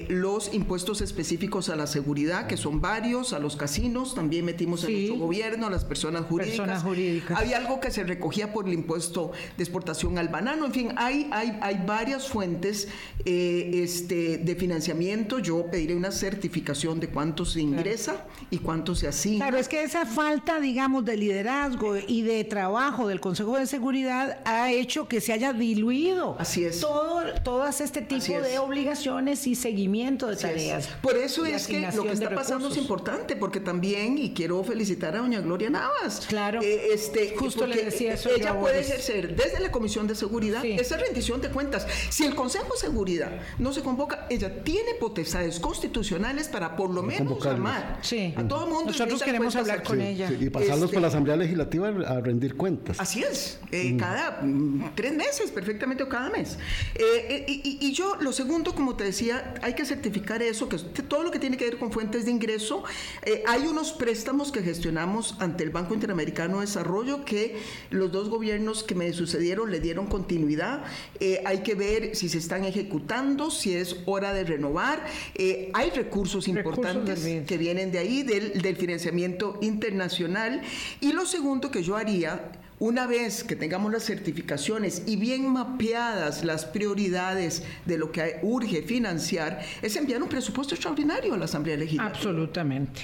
los 0.10 0.54
impuestos 0.54 1.02
específicos 1.02 1.70
a 1.70 1.76
la 1.76 1.88
seguridad, 1.88 2.48
que 2.48 2.58
son 2.58 2.82
varios, 2.82 3.34
a 3.34 3.40
los 3.40 3.56
casinos, 3.56 4.16
también 4.16 4.46
metimos 4.46 4.84
en 4.84 4.94
nuestro 4.94 5.16
gobierno, 5.18 5.68
a 5.68 5.70
las 5.70 5.86
personas 5.86 6.26
jurídicas. 6.26 6.58
Personas 6.58 6.84
jurídicas. 6.84 7.40
Había 7.40 7.58
algo 7.58 7.80
que 7.80 7.92
se 7.92 8.04
recogía 8.04 8.54
por 8.54 8.68
el 8.68 8.74
impuesto 8.74 9.32
de 9.58 9.64
exportación 9.64 10.18
al 10.18 10.30
banano. 10.30 10.66
En 10.66 10.74
fin, 10.74 10.90
hay, 10.98 11.30
hay, 11.32 11.58
hay 11.62 11.84
varias 11.86 12.28
fuentes 12.28 12.88
eh, 13.26 13.72
este, 13.84 14.38
de 14.38 14.56
financiamiento. 14.56 15.40
Yo 15.40 15.66
pediré 15.72 15.96
una 15.96 16.12
certificación 16.12 17.00
de 17.00 17.08
cuánto 17.08 17.46
se 17.46 17.62
ingresa 17.62 18.26
y 18.50 18.58
cuánto 18.58 18.83
se 18.96 19.08
asigna. 19.08 19.46
Claro, 19.46 19.58
es 19.58 19.68
que 19.68 19.84
esa 19.84 20.06
falta, 20.06 20.60
digamos, 20.60 21.06
de 21.06 21.18
liderazgo 21.18 21.96
y 21.98 22.22
de 22.22 22.44
trabajo 22.44 23.08
del 23.08 23.20
Consejo 23.20 23.58
de 23.58 23.66
Seguridad 23.66 24.40
ha 24.46 24.72
hecho 24.72 25.08
que 25.08 25.22
se 25.22 25.34
haya 25.34 25.54
diluido 25.54 26.36
Así 26.40 26.66
es. 26.66 26.80
todo, 26.80 27.24
todas 27.44 27.82
este 27.82 28.02
tipo 28.02 28.42
de 28.42 28.60
obligaciones 28.60 29.48
y 29.48 29.56
seguimiento 29.56 30.28
de 30.28 30.36
tareas. 30.36 30.88
Por 31.02 31.18
eso 31.18 31.46
es 31.46 31.68
que 31.68 31.90
lo 31.96 32.04
que 32.04 32.12
está 32.12 32.34
pasando 32.34 32.70
es 32.70 32.78
importante, 32.78 33.36
porque 33.36 33.60
también, 33.60 34.18
y 34.18 34.34
quiero 34.34 34.64
felicitar 34.64 35.16
a 35.16 35.20
doña 35.20 35.42
Gloria 35.42 35.70
Navas. 35.70 36.26
Claro. 36.28 36.62
Eh, 36.62 36.94
este, 36.94 37.36
Justo 37.38 37.66
le 37.66 37.84
decía 37.84 38.14
eso. 38.14 38.30
Ella 38.30 38.60
puede 38.60 38.82
ejercer 38.82 39.36
desde 39.36 39.60
la 39.60 39.72
Comisión 39.72 40.08
de 40.08 40.16
Seguridad 40.16 40.64
esa 40.66 40.98
rendición 40.98 41.42
de 41.42 41.50
cuentas. 41.50 41.88
Si 42.10 42.26
el 42.26 42.36
Consejo 42.36 42.74
de 42.74 42.80
Seguridad 42.80 43.32
no 43.60 43.74
se 43.74 43.82
convoca, 43.82 44.28
ella 44.30 44.64
tiene 44.64 44.96
potestades 45.00 45.60
constitucionales 45.60 46.48
para 46.48 46.76
por 46.76 46.90
lo 46.90 47.04
menos 47.04 47.44
llamar 47.44 48.00
a 48.36 48.48
todo 48.48 48.68
mundo. 48.74 48.92
Nosotros 48.92 49.24
queremos 49.24 49.56
hablar 49.56 49.84
con 49.84 50.02
ella. 50.02 50.32
y 50.32 50.50
pasarlos 50.50 50.92
por 50.92 51.02
la 51.02 51.08
este, 51.08 51.18
Asamblea 51.18 51.38
Legislativa 51.38 51.88
a 51.88 52.20
rendir 52.22 52.56
cuentas. 52.56 53.00
Así 53.00 53.22
es, 53.24 53.60
eh, 53.72 53.94
mm. 53.94 53.98
cada 53.98 54.42
mm, 54.42 54.92
tres 54.96 55.14
meses, 55.14 55.52
perfectamente, 55.52 56.04
o 56.04 56.10
cada 56.10 56.30
mes. 56.30 56.58
Eh, 56.96 57.46
y, 57.48 57.78
y, 57.80 57.94
yo, 57.94 58.16
lo 58.20 58.34
segundo, 58.34 58.76
como 58.76 58.96
te 58.96 59.04
decía, 59.04 59.54
hay 59.62 59.74
que 59.74 59.86
certificar 59.86 60.42
eso, 60.42 60.68
que 60.70 60.78
todo 60.78 61.24
lo 61.24 61.32
que 61.32 61.40
tiene 61.40 61.58
que 61.58 61.66
ver 61.66 61.78
con 61.78 61.92
fuentes 61.92 62.26
de 62.26 62.32
ingreso. 62.32 62.84
Eh, 63.24 63.44
hay 63.48 63.68
unos 63.68 63.94
préstamos 63.94 64.52
que 64.52 64.62
gestionamos 64.62 65.36
ante 65.40 65.64
el 65.64 65.70
Banco 65.70 65.94
Interamericano 65.94 66.60
de 66.60 66.66
Desarrollo 66.66 67.26
que 67.26 67.58
los 67.90 68.12
dos 68.12 68.30
gobiernos 68.30 68.84
que 68.84 68.96
me 68.96 69.12
sucedieron 69.14 69.72
le 69.72 69.80
dieron 69.80 70.08
continuidad. 70.08 70.84
Eh, 71.20 71.42
hay 71.46 71.60
que 71.60 71.76
ver 71.76 72.16
si 72.16 72.30
se 72.30 72.38
están 72.38 72.66
ejecutando, 72.66 73.52
si 73.52 73.76
es 73.76 73.98
hora 74.06 74.34
de 74.34 74.44
renovar. 74.44 75.06
Eh, 75.36 75.72
hay 75.74 75.90
recursos 75.92 76.48
importantes 76.48 77.46
que 77.46 77.58
vienen 77.58 77.92
de 77.92 78.00
ahí, 78.00 78.24
del, 78.24 78.62
del 78.64 78.76
financiamiento 78.78 79.60
internacional. 79.62 80.64
Y 81.00 81.12
lo 81.12 81.28
segundo 81.28 81.70
que 81.70 81.84
yo 81.84 81.96
haría 81.96 82.52
una 82.80 83.08
vez 83.08 83.44
que 83.44 83.56
tengamos 83.56 83.92
las 83.92 84.04
certificaciones 84.04 85.04
y 85.06 85.16
bien 85.16 85.48
mapeadas 85.48 86.44
las 86.44 86.66
prioridades 86.66 87.64
de 87.86 87.98
lo 87.98 88.12
que 88.12 88.40
urge 88.42 88.82
financiar, 88.82 89.62
es 89.82 89.96
enviar 89.96 90.22
un 90.22 90.28
presupuesto 90.28 90.76
extraordinario 90.76 91.34
a 91.34 91.38
la 91.38 91.46
Asamblea 91.46 91.78
Legislativa. 91.78 92.14
Absolutamente. 92.14 93.02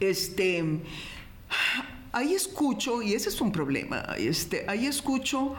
Este, 0.00 0.62
ahí 2.12 2.34
escucho, 2.34 3.00
y 3.00 3.14
ese 3.14 3.30
es 3.30 3.40
un 3.40 3.52
problema, 3.52 4.04
este, 4.18 4.66
ahí 4.68 4.86
escucho, 4.86 5.54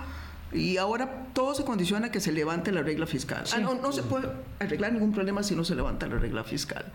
y 0.54 0.78
ahora 0.78 1.28
todo 1.34 1.54
se 1.54 1.66
condiciona 1.66 2.08
a 2.08 2.12
que 2.12 2.20
se 2.20 2.32
levante 2.32 2.72
la 2.72 2.82
regla 2.82 3.06
fiscal. 3.06 3.44
Ah, 3.54 3.60
no, 3.60 3.76
no 3.76 3.92
se 3.92 4.04
puede 4.04 4.30
arreglar 4.60 4.94
ningún 4.94 5.12
problema 5.12 5.44
si 5.44 5.56
no 5.56 5.64
se 5.64 5.76
levanta 5.76 6.08
la 6.08 6.18
regla 6.18 6.44
fiscal. 6.44 6.92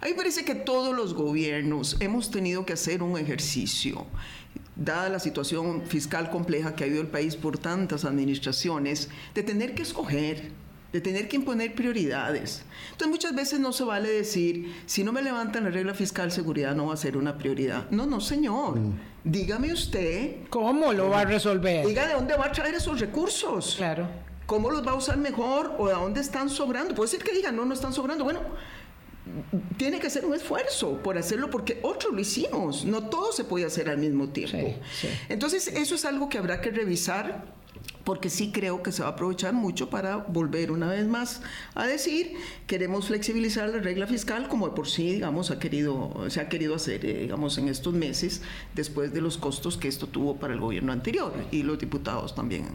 A 0.00 0.06
mí 0.06 0.12
parece 0.16 0.44
que 0.44 0.54
todos 0.54 0.94
los 0.94 1.14
gobiernos 1.14 1.96
hemos 2.00 2.30
tenido 2.30 2.64
que 2.64 2.72
hacer 2.72 3.02
un 3.02 3.18
ejercicio, 3.18 4.06
dada 4.76 5.08
la 5.08 5.20
situación 5.20 5.82
fiscal 5.82 6.30
compleja 6.30 6.74
que 6.74 6.84
ha 6.84 6.86
habido 6.86 7.02
el 7.02 7.08
país 7.08 7.36
por 7.36 7.58
tantas 7.58 8.04
administraciones, 8.04 9.08
de 9.34 9.42
tener 9.42 9.74
que 9.74 9.82
escoger 9.82 10.64
de 10.94 11.00
tener 11.00 11.26
que 11.26 11.34
imponer 11.34 11.74
prioridades. 11.74 12.62
Entonces 12.92 13.08
muchas 13.08 13.34
veces 13.34 13.58
no 13.58 13.72
se 13.72 13.82
vale 13.82 14.08
decir, 14.08 14.72
si 14.86 15.02
no 15.02 15.12
me 15.12 15.22
levantan 15.22 15.64
la 15.64 15.70
regla 15.70 15.92
fiscal, 15.92 16.30
seguridad 16.30 16.76
no 16.76 16.86
va 16.86 16.94
a 16.94 16.96
ser 16.96 17.16
una 17.16 17.36
prioridad. 17.36 17.90
No, 17.90 18.06
no, 18.06 18.20
señor. 18.20 18.78
Mm. 18.78 18.94
Dígame 19.24 19.72
usted. 19.72 20.36
¿Cómo 20.50 20.92
lo 20.92 21.08
va 21.08 21.20
a 21.20 21.24
resolver? 21.24 21.86
Diga 21.86 22.06
de 22.06 22.12
dónde 22.12 22.36
va 22.36 22.46
a 22.46 22.52
traer 22.52 22.74
esos 22.74 23.00
recursos. 23.00 23.74
Claro. 23.76 24.06
¿Cómo 24.44 24.70
los 24.70 24.86
va 24.86 24.92
a 24.92 24.94
usar 24.94 25.16
mejor 25.16 25.74
o 25.78 25.88
de 25.88 25.94
dónde 25.94 26.20
están 26.20 26.50
sobrando? 26.50 26.94
Puede 26.94 27.08
ser 27.08 27.22
que 27.22 27.32
digan, 27.32 27.56
no, 27.56 27.64
no 27.64 27.72
están 27.72 27.94
sobrando. 27.94 28.24
Bueno, 28.24 28.40
tiene 29.78 29.98
que 29.98 30.08
hacer 30.08 30.26
un 30.26 30.34
esfuerzo 30.34 30.98
por 31.02 31.16
hacerlo 31.16 31.48
porque 31.48 31.80
otros 31.82 32.12
lo 32.12 32.20
hicimos. 32.20 32.84
No 32.84 33.08
todo 33.08 33.32
se 33.32 33.44
puede 33.44 33.64
hacer 33.64 33.88
al 33.88 33.96
mismo 33.96 34.28
tiempo. 34.28 34.74
Entonces, 35.30 35.68
eso 35.68 35.94
es 35.94 36.04
algo 36.04 36.28
que 36.28 36.36
habrá 36.36 36.60
que 36.60 36.70
revisar 36.70 37.46
porque 38.04 38.30
sí 38.30 38.52
creo 38.52 38.82
que 38.82 38.92
se 38.92 39.02
va 39.02 39.08
a 39.08 39.12
aprovechar 39.12 39.52
mucho 39.52 39.90
para 39.90 40.16
volver 40.16 40.70
una 40.70 40.88
vez 40.88 41.06
más 41.06 41.42
a 41.74 41.86
decir 41.86 42.34
queremos 42.66 43.08
flexibilizar 43.08 43.68
la 43.68 43.78
regla 43.78 44.06
fiscal 44.06 44.48
como 44.48 44.68
de 44.68 44.74
por 44.74 44.88
sí 44.88 45.12
digamos 45.12 45.50
ha 45.50 45.58
querido 45.58 46.28
se 46.28 46.40
ha 46.40 46.48
querido 46.48 46.74
hacer 46.74 47.04
eh, 47.04 47.20
digamos 47.22 47.58
en 47.58 47.68
estos 47.68 47.94
meses 47.94 48.42
después 48.74 49.12
de 49.12 49.20
los 49.20 49.38
costos 49.38 49.76
que 49.76 49.88
esto 49.88 50.06
tuvo 50.06 50.36
para 50.36 50.54
el 50.54 50.60
gobierno 50.60 50.92
anterior 50.92 51.32
y 51.50 51.62
los 51.62 51.78
diputados 51.78 52.34
también 52.34 52.66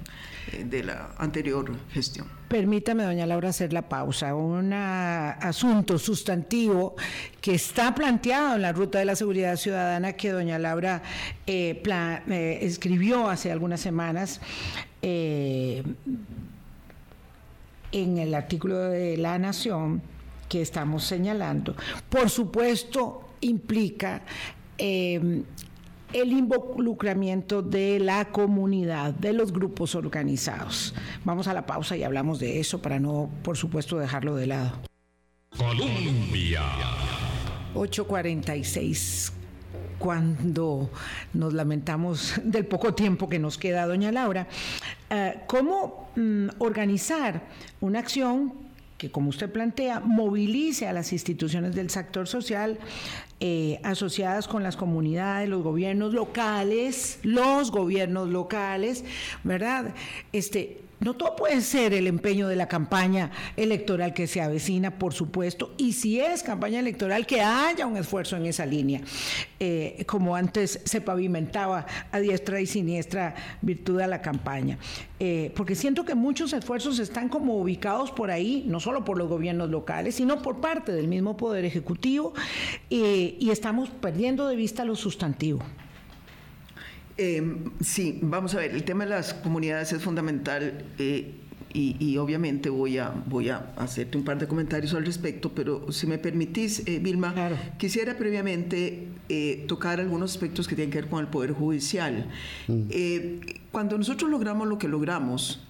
eh, 0.52 0.64
de 0.64 0.84
la 0.84 1.14
anterior 1.18 1.72
gestión. 1.92 2.28
Permítame, 2.48 3.04
doña 3.04 3.28
Laura, 3.28 3.50
hacer 3.50 3.74
la 3.74 3.88
pausa. 3.88 4.34
Un 4.34 4.74
asunto 4.74 6.00
sustantivo 6.00 6.96
que 7.42 7.54
está 7.54 7.94
planteado 7.94 8.56
en 8.56 8.64
la 8.64 8.72
ruta 8.72 8.98
de 9.00 9.06
la 9.06 9.16
seguridad 9.16 9.56
ciudadana 9.56 10.14
que 10.14 10.32
doña 10.32 10.58
Laura 10.58 11.04
eh, 11.46 12.60
escribió 12.62 13.30
hace 13.30 13.52
algunas 13.52 13.82
semanas 13.82 14.42
eh, 15.02 15.84
en 17.92 18.18
el 18.18 18.34
artículo 18.36 18.78
de 18.78 19.18
La 19.18 19.40
Nación 19.40 20.02
que 20.48 20.62
estamos 20.62 21.04
señalando, 21.04 21.76
por 22.10 22.30
supuesto 22.30 23.30
implica 23.42 24.24
eh, 24.78 25.44
el 26.14 26.32
involucramiento 26.32 27.62
de 27.62 28.00
la 28.00 28.26
comunidad, 28.26 29.14
de 29.14 29.34
los 29.34 29.54
grupos 29.54 29.96
organizados. 29.96 30.96
Vamos 31.24 31.48
a 31.48 31.54
la 31.54 31.66
pausa 31.66 31.96
y 31.96 32.04
hablamos 32.04 32.40
de 32.40 32.60
eso 32.60 32.82
para 32.82 33.00
no, 33.00 33.30
por 33.44 33.58
supuesto, 33.58 33.98
dejarlo 34.00 34.36
de 34.36 34.48
lado. 34.48 34.72
Colombia. 35.56 36.64
846 37.76 39.34
cuando 40.00 40.90
nos 41.34 41.54
lamentamos 41.54 42.40
del 42.44 42.66
poco 42.66 42.94
tiempo 42.96 43.30
que 43.30 43.38
nos 43.38 43.58
queda, 43.58 43.86
doña 43.86 44.12
Laura, 44.12 44.48
eh, 45.10 45.42
¿cómo 45.46 46.10
mm, 46.16 46.48
organizar 46.60 47.44
una 47.82 48.00
acción 48.00 48.54
que, 48.98 49.12
como 49.12 49.30
usted 49.30 49.52
plantea, 49.52 50.02
movilice 50.02 50.88
a 50.88 50.94
las 50.94 51.14
instituciones 51.14 51.74
del 51.74 51.90
sector 51.90 52.28
social 52.28 52.78
eh, 53.40 53.80
asociadas 53.84 54.48
con 54.48 54.62
las 54.62 54.76
comunidades, 54.76 55.48
los 55.48 55.64
gobiernos 55.64 56.14
locales, 56.14 57.20
los 57.24 57.72
gobiernos 57.72 58.28
locales, 58.28 59.06
¿verdad? 59.46 59.94
Este, 60.34 60.82
no 61.00 61.14
todo 61.14 61.36
puede 61.36 61.62
ser 61.62 61.94
el 61.94 62.08
empeño 62.08 62.48
de 62.48 62.56
la 62.56 62.68
campaña 62.68 63.32
electoral 63.56 64.14
que 64.14 64.28
se 64.28 64.42
avecina, 64.42 64.98
por 64.98 65.14
supuesto, 65.14 65.74
y 65.78 65.94
si 65.94 66.20
es 66.20 66.44
campaña 66.44 66.80
electoral, 66.80 67.26
que 67.26 67.42
haya 67.42 67.86
un 67.86 67.98
esfuerzo 67.98 68.36
en 68.36 68.46
esa 68.46 68.66
línea, 68.66 69.02
eh, 69.60 70.04
como 70.08 70.36
antes 70.36 70.82
se 70.84 71.02
pavimentaba 71.02 71.86
a 72.12 72.20
diestra 72.20 72.60
y 72.60 72.66
siniestra 72.66 73.36
virtud 73.62 74.02
a 74.02 74.08
la 74.08 74.22
campaña. 74.22 74.78
Eh, 75.20 75.52
porque 75.56 75.76
siento 75.76 76.06
que 76.06 76.16
muchos 76.16 76.54
esfuerzos 76.54 77.00
están 77.00 77.30
como 77.30 77.58
ubicados 77.58 78.12
por 78.12 78.32
ahí, 78.32 78.64
no 78.68 78.80
solo 78.80 79.06
por 79.06 79.18
los 79.18 79.30
gobiernos 79.30 79.70
locales, 79.70 80.16
sino 80.16 80.42
por 80.42 80.62
parte 80.62 80.92
del 80.92 81.08
mismo 81.08 81.38
Poder 81.38 81.66
Ejecutivo, 81.66 82.34
y 82.90 83.50
estamos 83.50 83.90
perdiendo 83.90 84.48
de 84.48 84.56
vista 84.56 84.86
lo 84.86 84.96
sustantivo. 84.96 85.60
Em, 87.22 87.66
sí, 87.82 88.18
vamos 88.22 88.56
a 88.56 88.60
ver, 88.60 88.72
el 88.72 88.86
tema 88.86 89.04
de 89.04 89.10
las 89.10 89.34
comunidades 89.34 89.92
es 89.92 90.02
fundamental. 90.02 90.86
Eh, 90.98 91.34
y, 91.72 92.18
obviamente 92.18 92.70
voy 92.70 92.98
a, 92.98 93.14
voy 93.28 93.50
a 93.50 93.74
hacerte 93.78 94.18
un 94.18 94.24
par 94.24 94.40
de 94.40 94.48
comentarios 94.48 94.96
al 94.96 95.06
respecto, 95.06 95.52
pero 95.54 95.92
si 95.92 96.08
me 96.08 96.18
permitís, 96.18 96.82
eh, 96.88 96.98
Vilma, 96.98 97.36
quisiera 97.78 98.18
previamente 98.18 99.08
eh, 99.30 99.66
tocar 99.68 100.00
algunos 100.00 100.32
aspectos 100.32 100.68
que 100.68 100.76
tienen 100.76 100.92
que 100.92 101.02
ver 101.02 101.10
con 101.10 101.20
el 101.20 101.28
Poder 101.28 101.52
Judicial. 101.52 102.26
Mm. 102.68 102.82
cuando 103.72 104.00
nosotros 104.00 104.32
logramos 104.32 104.68
lo 104.68 104.80
que 104.80 104.88
logramos, 104.88 105.68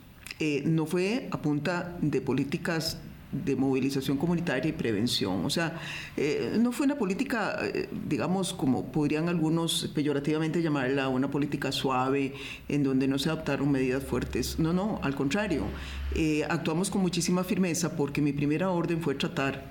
no 0.64 0.86
fue 0.86 1.28
a 1.32 1.42
punta 1.42 1.98
de 2.02 2.22
políticas 2.22 3.00
de 3.32 3.56
movilización 3.56 4.18
comunitaria 4.18 4.70
y 4.70 4.74
prevención. 4.74 5.46
O 5.46 5.50
sea, 5.50 5.80
eh, 6.18 6.58
no 6.60 6.72
fue 6.72 6.86
una 6.86 6.98
política, 6.98 7.60
eh, 7.62 7.88
digamos, 8.08 8.54
como 8.54 8.92
podrían 8.92 9.30
algunos 9.30 9.92
peyorativamente 9.94 10.62
llamarla, 10.62 11.10
una 11.10 11.30
política 11.30 11.72
suave, 11.72 12.34
en 12.68 12.84
donde 12.84 13.08
no 13.08 13.20
se 13.20 13.30
adoptaron 13.30 13.72
medidas 13.72 14.04
fuertes. 14.04 14.58
No, 14.58 14.74
no, 14.74 15.00
al 15.04 15.16
contrario. 15.16 15.64
Eh, 16.16 16.44
actuamos 16.50 16.90
con 16.90 17.02
muchísima 17.02 17.44
firmeza 17.44 17.96
porque 17.96 18.22
mi 18.22 18.34
primera 18.34 18.72
orden 18.72 19.02
fue 19.02 19.16
tratar 19.16 19.64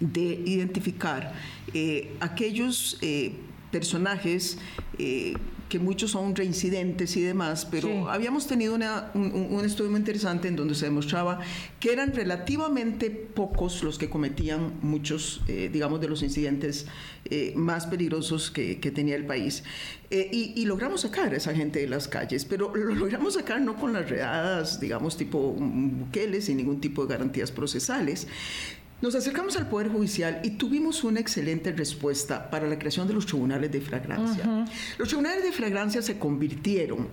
de 0.00 0.42
identificar 0.46 1.32
aquellos 2.18 2.98
personajes 3.70 4.58
que 5.72 5.78
muchos 5.78 6.10
son 6.10 6.36
reincidentes 6.36 7.16
y 7.16 7.22
demás, 7.22 7.64
pero 7.64 8.10
habíamos 8.10 8.46
tenido 8.46 8.74
un, 8.74 9.62
estudio 9.64 9.90
muy 9.90 10.00
interesante 10.00 10.46
en 10.48 10.54
donde 10.54 10.74
se 10.74 10.84
demostraba 10.84 11.40
que 11.80 11.94
eran 11.94 12.12
relativamente 12.12 13.08
pocos 13.08 13.82
los 13.82 13.96
que 13.96 14.10
cometían 14.10 14.74
muchos, 14.82 15.40
eh, 15.48 15.70
digamos, 15.72 15.98
de 16.02 16.08
los 16.08 16.22
incidentes 16.22 16.84
eh, 17.24 17.54
más 17.56 17.86
peligrosos 17.86 18.50
que, 18.50 18.74
tenía 18.94 19.16
el 19.16 19.24
país. 19.24 19.64
Eh, 20.10 20.28
y, 20.30 20.62
logramos 20.66 21.00
sacar 21.00 21.32
a 21.32 21.38
esa 21.38 21.54
gente 21.54 21.80
de 21.80 21.88
las 21.88 22.06
calles, 22.06 22.44
pero 22.44 22.76
lo 22.76 22.94
logramos 22.94 23.32
sacar 23.32 23.58
no 23.62 23.76
con 23.76 23.94
las 23.94 24.10
redadas, 24.10 24.78
digamos, 24.78 25.16
tipo 25.16 25.38
buqueles, 25.38 26.44
sin 26.44 26.58
ningún 26.58 26.82
tipo 26.82 27.06
de 27.06 27.14
garantías 27.14 27.50
procesales, 27.50 28.28
nos 29.02 29.16
acercamos 29.16 29.56
al 29.56 29.68
Poder 29.68 29.88
Judicial 29.88 30.40
y 30.44 30.50
tuvimos 30.50 31.02
una 31.02 31.20
excelente 31.20 31.72
respuesta 31.72 32.48
para 32.50 32.68
la 32.68 32.78
creación 32.78 33.08
de 33.08 33.14
los 33.14 33.26
tribunales 33.26 33.70
de 33.70 33.80
fragrancia. 33.80 34.64
Los 34.96 35.08
tribunales 35.08 35.42
de 35.42 35.52
fragrancia 35.52 36.00
se 36.00 36.18
convirtieron 36.18 37.08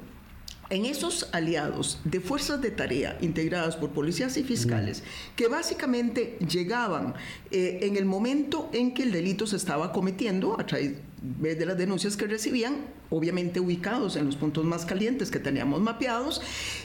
en 0.69 0.85
esos 0.85 1.29
aliados 1.31 1.99
de 2.03 2.19
fuerzas 2.19 2.61
de 2.61 2.69
tarea 2.69 3.17
integradas 3.21 3.75
por 3.75 3.89
policías 3.89 4.37
y 4.37 4.43
fiscales 4.43 5.03
que 5.35 5.47
básicamente 5.47 6.37
llegaban 6.47 7.15
eh, 7.49 7.79
en 7.81 7.97
el 7.97 8.05
momento 8.05 8.69
en 8.71 8.93
que 8.93 9.01
el 9.01 9.11
delito 9.11 9.47
se 9.47 9.55
estaba 9.55 9.91
cometiendo 9.91 10.59
a 10.59 10.67
través 10.67 10.99
de 11.21 11.65
las 11.65 11.75
denuncias 11.75 12.15
que 12.15 12.27
recibían, 12.27 12.85
obviamente 13.09 13.59
ubicados 13.59 14.15
en 14.15 14.27
los 14.27 14.35
puntos 14.35 14.63
más 14.63 14.85
calientes 14.85 15.31
que 15.31 15.39
teníamos 15.39 15.81
mapeados, 15.81 16.39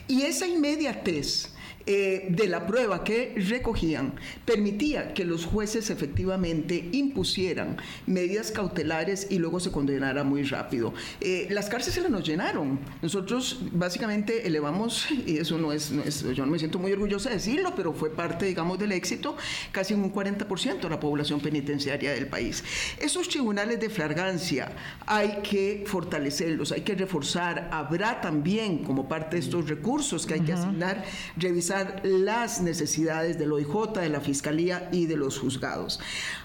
y 0.08 0.22
esa 0.22 0.46
inmediatez 0.46 1.53
eh, 1.86 2.28
de 2.30 2.48
la 2.48 2.66
prueba 2.66 3.04
que 3.04 3.34
recogían 3.36 4.14
permitía 4.46 5.12
que 5.12 5.26
los 5.26 5.44
jueces 5.44 5.90
efectivamente 5.90 6.88
impusieran 6.92 7.76
medidas 8.06 8.50
cautelares 8.52 9.26
y 9.28 9.38
luego 9.38 9.60
se 9.60 9.70
condenara 9.70 10.24
muy 10.24 10.44
rápido. 10.44 10.94
Eh, 11.20 11.46
las 11.50 11.68
cárceles 11.68 12.02
se 12.02 12.08
nos 12.08 12.26
llenaron. 12.26 12.80
Nosotros 13.02 13.60
básicamente 13.72 14.46
elevamos, 14.46 15.10
y 15.26 15.36
eso 15.36 15.58
no 15.58 15.72
es, 15.74 15.92
yo 16.34 16.46
no 16.46 16.52
me 16.52 16.58
siento 16.58 16.78
muy 16.78 16.90
orgullosa 16.90 17.28
de 17.28 17.34
decirlo, 17.34 17.74
pero 17.76 17.92
fue 17.92 18.10
parte, 18.10 18.46
digamos, 18.46 18.78
del 18.78 18.92
éxito, 18.92 19.36
casi 19.70 19.92
un 19.92 20.10
40% 20.10 20.80
de 20.80 20.88
la 20.88 20.98
población 20.98 21.40
penitenciaria 21.40 22.12
del 22.14 22.28
país. 22.28 22.64
Esos 22.98 23.28
tribunales 23.28 23.78
de 23.78 23.90
flagrancia 23.90 24.72
hay 25.04 25.40
que 25.42 25.84
fortalecerlos, 25.86 26.72
hay 26.72 26.80
que 26.80 26.94
reforzar. 26.94 27.68
Habrá 27.70 28.22
también, 28.22 28.78
como 28.84 29.06
parte 29.06 29.36
de 29.36 29.42
estos 29.42 29.68
recursos 29.68 30.24
que 30.24 30.34
hay 30.34 30.40
que 30.40 30.54
asignar, 30.54 31.04
revisar 31.36 31.73
las 32.02 32.60
necesidades 32.60 33.38
del 33.38 33.52
OIJ, 33.52 33.92
de 34.00 34.08
la 34.08 34.20
Fiscalía 34.20 34.88
y 34.92 35.06
de 35.06 35.16
los 35.16 35.38
juzgados. 35.38 36.00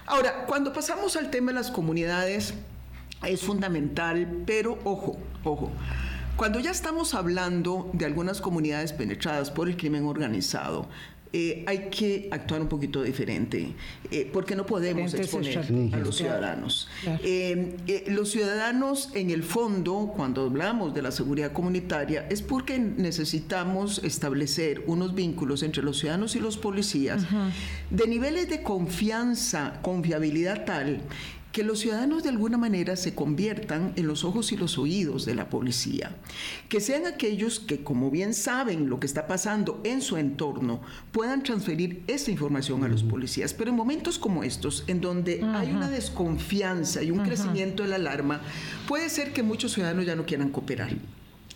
Ahora, 0.06 0.46
cuando 0.46 0.72
pasamos 0.72 1.16
al 1.16 1.30
tema 1.30 1.52
de 1.52 1.58
las 1.58 1.70
comunidades, 1.70 2.54
es 3.26 3.40
fundamental, 3.42 4.42
pero 4.46 4.78
ojo, 4.84 5.18
ojo. 5.44 5.70
Cuando 6.36 6.58
ya 6.58 6.70
estamos 6.70 7.14
hablando 7.14 7.90
de 7.92 8.06
algunas 8.06 8.40
comunidades 8.40 8.92
penetradas 8.92 9.50
por 9.50 9.68
el 9.68 9.76
crimen 9.76 10.06
organizado, 10.06 10.88
eh, 11.32 11.62
hay 11.66 11.90
que 11.90 12.28
actuar 12.32 12.60
un 12.60 12.68
poquito 12.68 13.04
diferente, 13.04 13.72
eh, 14.10 14.28
porque 14.32 14.56
no 14.56 14.66
podemos 14.66 15.14
exponer 15.14 15.58
a 15.58 15.98
los 15.98 16.16
ciudadanos. 16.16 16.88
Eh, 17.22 18.04
los 18.08 18.30
ciudadanos, 18.30 19.10
en 19.14 19.30
el 19.30 19.44
fondo, 19.44 20.12
cuando 20.16 20.46
hablamos 20.46 20.92
de 20.92 21.02
la 21.02 21.12
seguridad 21.12 21.52
comunitaria, 21.52 22.26
es 22.28 22.42
porque 22.42 22.80
necesitamos 22.80 24.00
establecer 24.02 24.82
unos 24.88 25.14
vínculos 25.14 25.62
entre 25.62 25.84
los 25.84 25.98
ciudadanos 26.00 26.34
y 26.34 26.40
los 26.40 26.56
policías 26.56 27.24
de 27.90 28.06
niveles 28.08 28.48
de 28.48 28.64
confianza, 28.64 29.78
confiabilidad 29.82 30.64
tal 30.64 31.00
que 31.52 31.64
los 31.64 31.80
ciudadanos 31.80 32.22
de 32.22 32.28
alguna 32.28 32.58
manera 32.58 32.96
se 32.96 33.14
conviertan 33.14 33.92
en 33.96 34.06
los 34.06 34.24
ojos 34.24 34.52
y 34.52 34.56
los 34.56 34.78
oídos 34.78 35.24
de 35.24 35.34
la 35.34 35.48
policía, 35.48 36.16
que 36.68 36.80
sean 36.80 37.06
aquellos 37.06 37.60
que, 37.60 37.82
como 37.82 38.10
bien 38.10 38.34
saben 38.34 38.88
lo 38.88 39.00
que 39.00 39.06
está 39.06 39.26
pasando 39.26 39.80
en 39.84 40.00
su 40.00 40.16
entorno, 40.16 40.80
puedan 41.12 41.42
transferir 41.42 42.02
esa 42.06 42.30
información 42.30 42.84
a 42.84 42.88
los 42.88 43.02
policías. 43.02 43.54
Pero 43.54 43.70
en 43.70 43.76
momentos 43.76 44.18
como 44.18 44.44
estos, 44.44 44.84
en 44.86 45.00
donde 45.00 45.42
hay 45.42 45.70
una 45.70 45.90
desconfianza 45.90 47.02
y 47.02 47.10
un 47.10 47.20
crecimiento 47.20 47.82
de 47.82 47.88
la 47.88 47.96
alarma, 47.96 48.40
puede 48.86 49.08
ser 49.08 49.32
que 49.32 49.42
muchos 49.42 49.72
ciudadanos 49.72 50.06
ya 50.06 50.16
no 50.16 50.26
quieran 50.26 50.50
cooperar. 50.50 50.90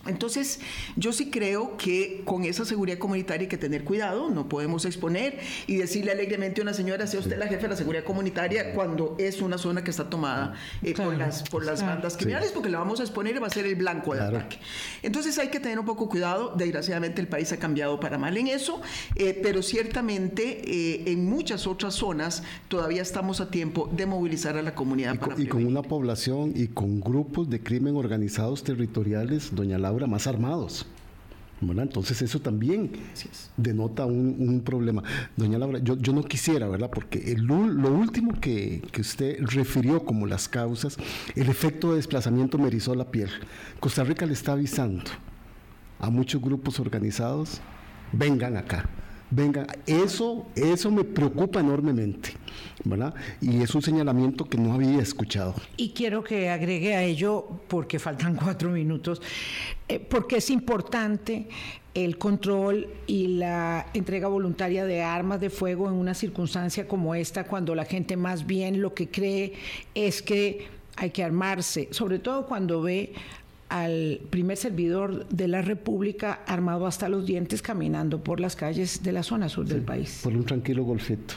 Entonces, 0.06 0.60
yo 0.96 1.12
sí 1.12 1.30
creo 1.30 1.76
que 1.76 2.22
con 2.24 2.44
esa 2.44 2.64
seguridad 2.64 2.98
comunitaria 2.98 3.42
hay 3.42 3.48
que 3.48 3.58
tener 3.58 3.84
cuidado, 3.84 4.30
no 4.30 4.48
podemos 4.48 4.84
exponer 4.84 5.38
y 5.66 5.76
decirle 5.76 6.12
alegremente 6.12 6.60
a 6.60 6.62
una 6.62 6.74
señora, 6.74 7.06
sea 7.06 7.20
usted 7.20 7.38
la 7.38 7.46
jefe 7.46 7.62
de 7.62 7.68
la 7.68 7.76
seguridad 7.76 8.04
comunitaria, 8.04 8.74
cuando 8.74 9.16
es 9.18 9.40
una 9.40 9.58
zona 9.58 9.82
que 9.84 9.90
está 9.90 10.10
tomada 10.10 10.54
eh, 10.82 10.94
por 10.94 11.16
las, 11.16 11.42
por 11.48 11.64
las 11.64 11.82
bandas 11.82 12.16
criminales, 12.16 12.52
porque 12.52 12.68
la 12.68 12.78
vamos 12.78 13.00
a 13.00 13.02
exponer 13.02 13.36
y 13.36 13.38
va 13.38 13.46
a 13.46 13.50
ser 13.50 13.66
el 13.66 13.76
blanco 13.76 14.14
de 14.14 14.20
ataque. 14.20 14.58
Entonces, 15.02 15.38
hay 15.38 15.48
que 15.48 15.60
tener 15.60 15.78
un 15.78 15.86
poco 15.86 16.08
cuidado, 16.08 16.54
desgraciadamente 16.56 17.20
el 17.20 17.28
país 17.28 17.52
ha 17.52 17.58
cambiado 17.58 17.98
para 18.00 18.18
mal 18.18 18.36
en 18.36 18.48
eso, 18.48 18.80
eh, 19.14 19.38
pero 19.42 19.62
ciertamente 19.62 20.62
eh, 20.64 21.04
en 21.06 21.24
muchas 21.26 21.66
otras 21.66 21.94
zonas 21.94 22.42
todavía 22.68 23.02
estamos 23.02 23.40
a 23.40 23.50
tiempo 23.50 23.88
de 23.92 24.06
movilizar 24.06 24.56
a 24.56 24.62
la 24.62 24.74
comunidad. 24.74 25.14
Y, 25.14 25.18
para 25.18 25.34
con, 25.34 25.42
y 25.42 25.46
con 25.46 25.66
una 25.66 25.82
población 25.82 26.52
y 26.54 26.68
con 26.68 27.00
grupos 27.00 27.48
de 27.48 27.60
crimen 27.60 27.96
organizados 27.96 28.62
territoriales, 28.62 29.54
doña 29.54 29.78
Laura, 29.78 29.93
más 30.06 30.26
armados. 30.26 30.86
Entonces 31.60 32.20
eso 32.20 32.40
también 32.40 32.90
denota 33.56 34.04
un, 34.04 34.60
problema. 34.64 35.02
Doña 35.36 35.58
Laura, 35.58 35.78
yo, 35.78 36.12
no 36.12 36.22
quisiera, 36.22 36.68
¿verdad? 36.68 36.90
Porque 36.90 37.36
lo 37.38 37.56
último 37.56 38.38
que, 38.40 38.82
usted 38.98 39.38
refirió 39.40 40.04
como 40.04 40.26
las 40.26 40.48
causas, 40.48 40.96
el 41.34 41.48
efecto 41.48 41.90
de 41.90 41.96
desplazamiento 41.96 42.58
me 42.58 42.68
erizó 42.68 42.94
la 42.94 43.10
piel. 43.10 43.30
Costa 43.80 44.04
Rica 44.04 44.26
le 44.26 44.32
está 44.32 44.52
avisando 44.52 45.04
a 45.98 46.10
muchos 46.10 46.42
grupos 46.42 46.80
organizados, 46.80 47.60
vengan 48.12 48.56
acá 48.56 48.88
venga, 49.30 49.66
eso, 49.86 50.46
eso 50.54 50.90
me 50.90 51.04
preocupa 51.04 51.60
enormemente, 51.60 52.30
¿verdad? 52.84 53.14
Y 53.40 53.62
es 53.62 53.74
un 53.74 53.82
señalamiento 53.82 54.44
que 54.44 54.58
no 54.58 54.72
había 54.72 55.00
escuchado. 55.00 55.54
Y 55.76 55.90
quiero 55.90 56.22
que 56.22 56.50
agregue 56.50 56.94
a 56.94 57.02
ello, 57.02 57.60
porque 57.68 57.98
faltan 57.98 58.36
cuatro 58.42 58.70
minutos, 58.70 59.20
eh, 59.88 59.98
porque 59.98 60.36
es 60.36 60.50
importante 60.50 61.48
el 61.94 62.18
control 62.18 62.88
y 63.06 63.28
la 63.28 63.86
entrega 63.94 64.26
voluntaria 64.26 64.84
de 64.84 65.02
armas 65.02 65.40
de 65.40 65.48
fuego 65.48 65.88
en 65.88 65.94
una 65.94 66.14
circunstancia 66.14 66.88
como 66.88 67.14
esta, 67.14 67.44
cuando 67.44 67.74
la 67.74 67.84
gente 67.84 68.16
más 68.16 68.46
bien 68.46 68.82
lo 68.82 68.94
que 68.94 69.08
cree 69.08 69.54
es 69.94 70.20
que 70.20 70.66
hay 70.96 71.10
que 71.10 71.22
armarse, 71.22 71.88
sobre 71.90 72.18
todo 72.18 72.46
cuando 72.46 72.82
ve 72.82 73.12
al 73.74 74.20
primer 74.30 74.56
servidor 74.56 75.26
de 75.30 75.48
la 75.48 75.60
República 75.60 76.44
armado 76.46 76.86
hasta 76.86 77.08
los 77.08 77.26
dientes 77.26 77.60
caminando 77.60 78.22
por 78.22 78.38
las 78.38 78.54
calles 78.54 79.02
de 79.02 79.10
la 79.10 79.24
zona 79.24 79.48
sur 79.48 79.66
del 79.66 79.82
país. 79.82 80.20
Por 80.22 80.32
un 80.32 80.44
tranquilo 80.44 80.84
golfito. 80.84 81.34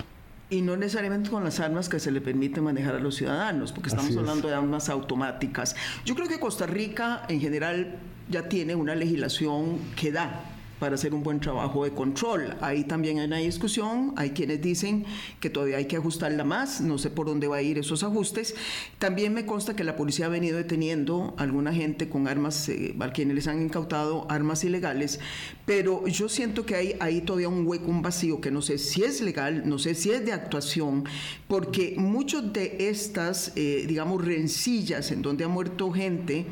Y 0.51 0.61
no 0.61 0.77
necesariamente 0.77 1.31
con 1.31 1.43
las 1.43 1.59
armas 1.59 1.89
que 1.89 1.99
se 1.99 2.11
le 2.11 2.21
permite 2.21 2.61
manejar 2.61 2.93
a 2.93 2.99
los 2.99 3.15
ciudadanos, 3.15 3.71
porque 3.71 3.89
estamos 3.89 4.15
hablando 4.15 4.49
de 4.49 4.53
armas 4.53 4.87
automáticas. 4.87 5.75
Yo 6.05 6.13
creo 6.13 6.27
que 6.27 6.39
Costa 6.39 6.67
Rica 6.67 7.23
en 7.27 7.41
general 7.41 7.95
ya 8.29 8.47
tiene 8.47 8.75
una 8.75 8.93
legislación 8.93 9.79
que 9.95 10.11
da 10.11 10.56
para 10.79 10.95
hacer 10.95 11.13
un 11.13 11.23
buen 11.23 11.39
trabajo 11.39 11.83
de 11.83 11.91
control. 11.91 12.55
Ahí 12.61 12.83
también 12.83 13.19
hay 13.19 13.25
una 13.25 13.37
discusión, 13.37 14.13
hay 14.15 14.31
quienes 14.31 14.61
dicen 14.61 15.05
que 15.39 15.49
todavía 15.49 15.77
hay 15.77 15.85
que 15.85 15.97
ajustarla 15.97 16.43
más, 16.43 16.81
no 16.81 16.97
sé 16.97 17.09
por 17.09 17.27
dónde 17.27 17.47
va 17.47 17.57
a 17.57 17.61
ir 17.61 17.77
esos 17.77 18.03
ajustes. 18.03 18.55
También 18.99 19.33
me 19.33 19.45
consta 19.45 19.75
que 19.75 19.83
la 19.83 19.95
policía 19.95 20.27
ha 20.27 20.29
venido 20.29 20.57
deteniendo 20.57 21.35
a 21.37 21.43
alguna 21.43 21.73
gente 21.73 22.09
con 22.09 22.27
armas, 22.27 22.69
eh, 22.69 22.95
a 22.99 23.11
quienes 23.11 23.35
les 23.35 23.47
han 23.47 23.61
incautado 23.61 24.29
armas 24.29 24.63
ilegales, 24.63 25.19
pero 25.65 26.07
yo 26.07 26.29
siento 26.29 26.65
que 26.65 26.75
hay 26.75 26.95
ahí 26.99 27.21
todavía 27.21 27.49
un 27.49 27.65
hueco, 27.65 27.87
un 27.87 28.01
vacío, 28.01 28.41
que 28.41 28.51
no 28.51 28.61
sé 28.61 28.77
si 28.77 29.03
es 29.03 29.21
legal, 29.21 29.67
no 29.67 29.79
sé 29.79 29.95
si 29.95 30.11
es 30.11 30.25
de 30.25 30.33
actuación, 30.33 31.05
porque 31.47 31.95
muchos 31.97 32.53
de 32.53 32.89
estas, 32.89 33.51
eh, 33.55 33.85
digamos, 33.87 34.23
rencillas 34.23 35.11
en 35.11 35.21
donde 35.21 35.43
ha 35.43 35.47
muerto 35.47 35.91
gente, 35.91 36.45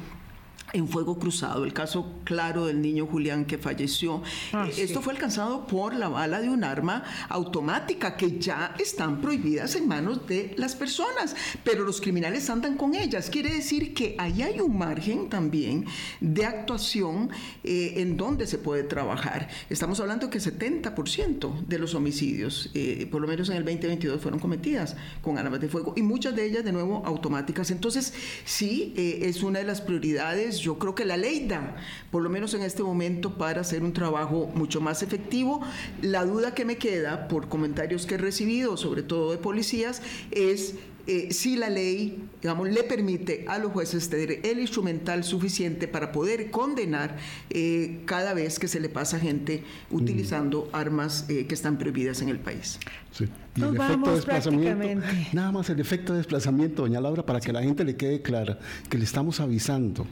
en 0.76 0.90
fuego 0.90 1.18
cruzado, 1.18 1.64
el 1.64 1.72
caso 1.74 2.12
claro 2.26 2.66
del 2.66 2.82
niño 2.82 3.06
Julián 3.08 3.46
que 3.46 3.58
falleció. 3.58 4.22
Ah, 4.52 4.68
Eh, 4.68 4.84
Esto 4.84 5.02
fue 5.02 5.14
alcanzado 5.14 5.66
por 5.68 5.96
la 5.96 6.10
bala 6.10 6.42
de 6.42 6.50
un 6.50 6.64
arma 6.64 7.04
automática 7.30 8.18
que 8.18 8.40
ya 8.40 8.76
están 8.78 9.22
prohibidas 9.22 9.76
en 9.76 9.88
manos 9.88 10.28
de 10.28 10.54
las 10.58 10.76
personas, 10.76 11.36
pero 11.64 11.84
los 11.86 12.02
criminales 12.02 12.50
andan 12.50 12.76
con 12.76 12.94
ellas. 12.94 13.30
Quiere 13.30 13.54
decir 13.54 13.94
que 13.94 14.16
ahí 14.18 14.42
hay 14.42 14.60
un 14.60 14.78
margen 14.78 15.30
también 15.30 15.86
de 16.20 16.46
actuación 16.46 17.30
eh, 17.64 17.94
en 17.98 18.18
donde 18.18 18.46
se 18.46 18.58
puede 18.58 18.84
trabajar. 18.84 19.48
Estamos 19.70 20.00
hablando 20.02 20.30
que 20.30 20.40
70% 20.40 21.66
de 21.68 21.80
los 21.80 21.96
homicidios, 21.96 22.70
eh, 22.74 23.08
por 23.10 23.22
lo 23.22 23.28
menos 23.28 23.50
en 23.50 23.56
el 23.58 23.64
2022, 23.64 24.22
fueron 24.22 24.40
cometidas 24.40 24.96
con 25.22 25.38
armas 25.38 25.62
de 25.62 25.70
fuego 25.70 25.94
y 25.96 26.02
muchas 26.02 26.36
de 26.36 26.46
ellas 26.46 26.66
de 26.66 26.74
nuevo 26.74 27.02
automáticas. 27.06 27.72
Entonces, 27.72 28.14
sí, 28.44 28.94
eh, 28.98 29.20
es 29.24 29.42
una 29.42 29.60
de 29.60 29.66
las 29.66 29.80
prioridades. 29.82 30.65
Yo 30.66 30.80
creo 30.80 30.96
que 30.96 31.06
la 31.06 31.16
ley 31.16 31.46
da, 31.48 31.76
por 32.10 32.24
lo 32.24 32.30
menos 32.32 32.56
en 32.56 32.64
este 32.64 32.82
momento, 32.82 33.38
para 33.38 33.62
hacer 33.62 33.84
un 33.84 33.94
trabajo 33.94 34.52
mucho 34.56 34.82
más 34.82 35.04
efectivo. 35.04 35.62
La 36.02 36.26
duda 36.26 36.56
que 36.56 36.66
me 36.66 36.78
queda 36.78 37.28
por 37.28 37.50
comentarios 37.50 38.08
que 38.08 38.16
he 38.16 38.18
recibido, 38.18 38.76
sobre 38.76 39.04
todo 39.04 39.30
de 39.30 39.38
policías, 39.38 40.02
es 40.32 40.74
eh, 41.06 41.32
si 41.32 41.56
la 41.56 41.70
ley, 41.70 42.28
digamos, 42.42 42.68
le 42.68 42.82
permite 42.82 43.46
a 43.48 43.60
los 43.60 43.72
jueces 43.72 44.10
tener 44.10 44.40
el 44.44 44.60
instrumental 44.60 45.24
suficiente 45.24 45.88
para 45.88 46.12
poder 46.12 46.50
condenar 46.50 47.18
eh, 47.52 48.02
cada 48.06 48.34
vez 48.34 48.58
que 48.58 48.68
se 48.68 48.80
le 48.80 48.90
pasa 48.90 49.20
gente 49.20 49.64
utilizando 49.92 50.68
armas 50.74 51.26
eh, 51.30 51.46
que 51.46 51.54
están 51.54 51.78
prohibidas 51.78 52.24
en 52.24 52.30
el 52.30 52.40
país. 52.40 52.80
Sí. 53.12 53.26
Y 53.56 53.62
Nos 53.62 53.76
el 53.76 53.82
efecto 53.82 54.10
de 54.10 54.16
desplazamiento, 54.16 55.06
nada 55.32 55.52
más 55.52 55.70
el 55.70 55.80
efecto 55.80 56.14
de 56.14 56.18
desplazamiento, 56.18 56.82
doña 56.82 57.00
Laura, 57.00 57.24
para 57.24 57.40
que 57.40 57.54
la 57.54 57.62
gente 57.62 57.84
le 57.84 57.96
quede 57.96 58.24
clara 58.24 58.58
que 58.90 58.98
le 58.98 59.04
estamos 59.04 59.40
avisando 59.40 60.08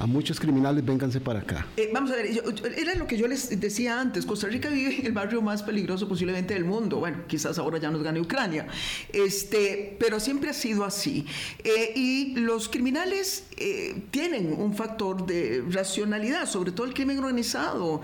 a 0.00 0.06
muchos 0.06 0.40
criminales, 0.40 0.84
vénganse 0.84 1.20
para 1.20 1.40
acá. 1.40 1.66
Eh, 1.76 1.90
vamos 1.92 2.10
a 2.10 2.16
ver, 2.16 2.32
yo- 2.32 2.42
era 2.76 2.94
lo 2.94 3.06
que 3.06 3.16
yo 3.16 3.28
les 3.28 3.60
decía 3.60 4.00
antes, 4.00 4.26
Costa 4.26 4.48
Rica 4.48 4.68
vive 4.68 4.96
en 5.00 5.06
el 5.06 5.12
barrio 5.12 5.40
más 5.42 5.62
peligroso 5.62 6.08
posiblemente 6.08 6.54
del 6.54 6.64
mundo, 6.64 6.98
bueno, 6.98 7.18
quizás 7.28 7.58
ahora 7.58 7.78
ya 7.78 7.90
nos 7.90 8.02
gane 8.02 8.20
Ucrania, 8.20 8.66
este, 9.12 9.96
pero 9.98 10.18
siempre 10.20 10.50
ha 10.50 10.54
sido 10.54 10.84
así. 10.84 11.26
Eh, 11.62 11.92
y 11.94 12.34
los 12.36 12.68
criminales 12.68 13.44
eh, 13.56 14.02
tienen 14.10 14.54
un 14.58 14.74
factor 14.74 15.24
de 15.26 15.62
racionalidad, 15.70 16.46
sobre 16.48 16.72
todo 16.72 16.86
el 16.86 16.94
crimen 16.94 17.18
organizado, 17.18 18.00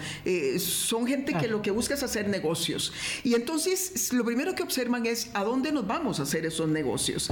son 0.59 1.07
gente 1.07 1.35
que 1.35 1.49
lo 1.49 1.63
que 1.63 1.71
busca 1.71 1.95
es 1.95 2.03
hacer 2.03 2.29
negocios. 2.29 2.93
Y 3.25 3.35
entonces 3.35 4.13
lo 4.13 4.25
primero 4.25 4.55
que 4.55 4.63
observan 4.63 5.07
es 5.07 5.31
a 5.35 5.43
dónde 5.45 5.73
nos 5.73 5.87
vamos 5.87 6.21
a 6.21 6.23
hacer 6.25 6.47
esos 6.47 6.69
negocios. 6.69 7.31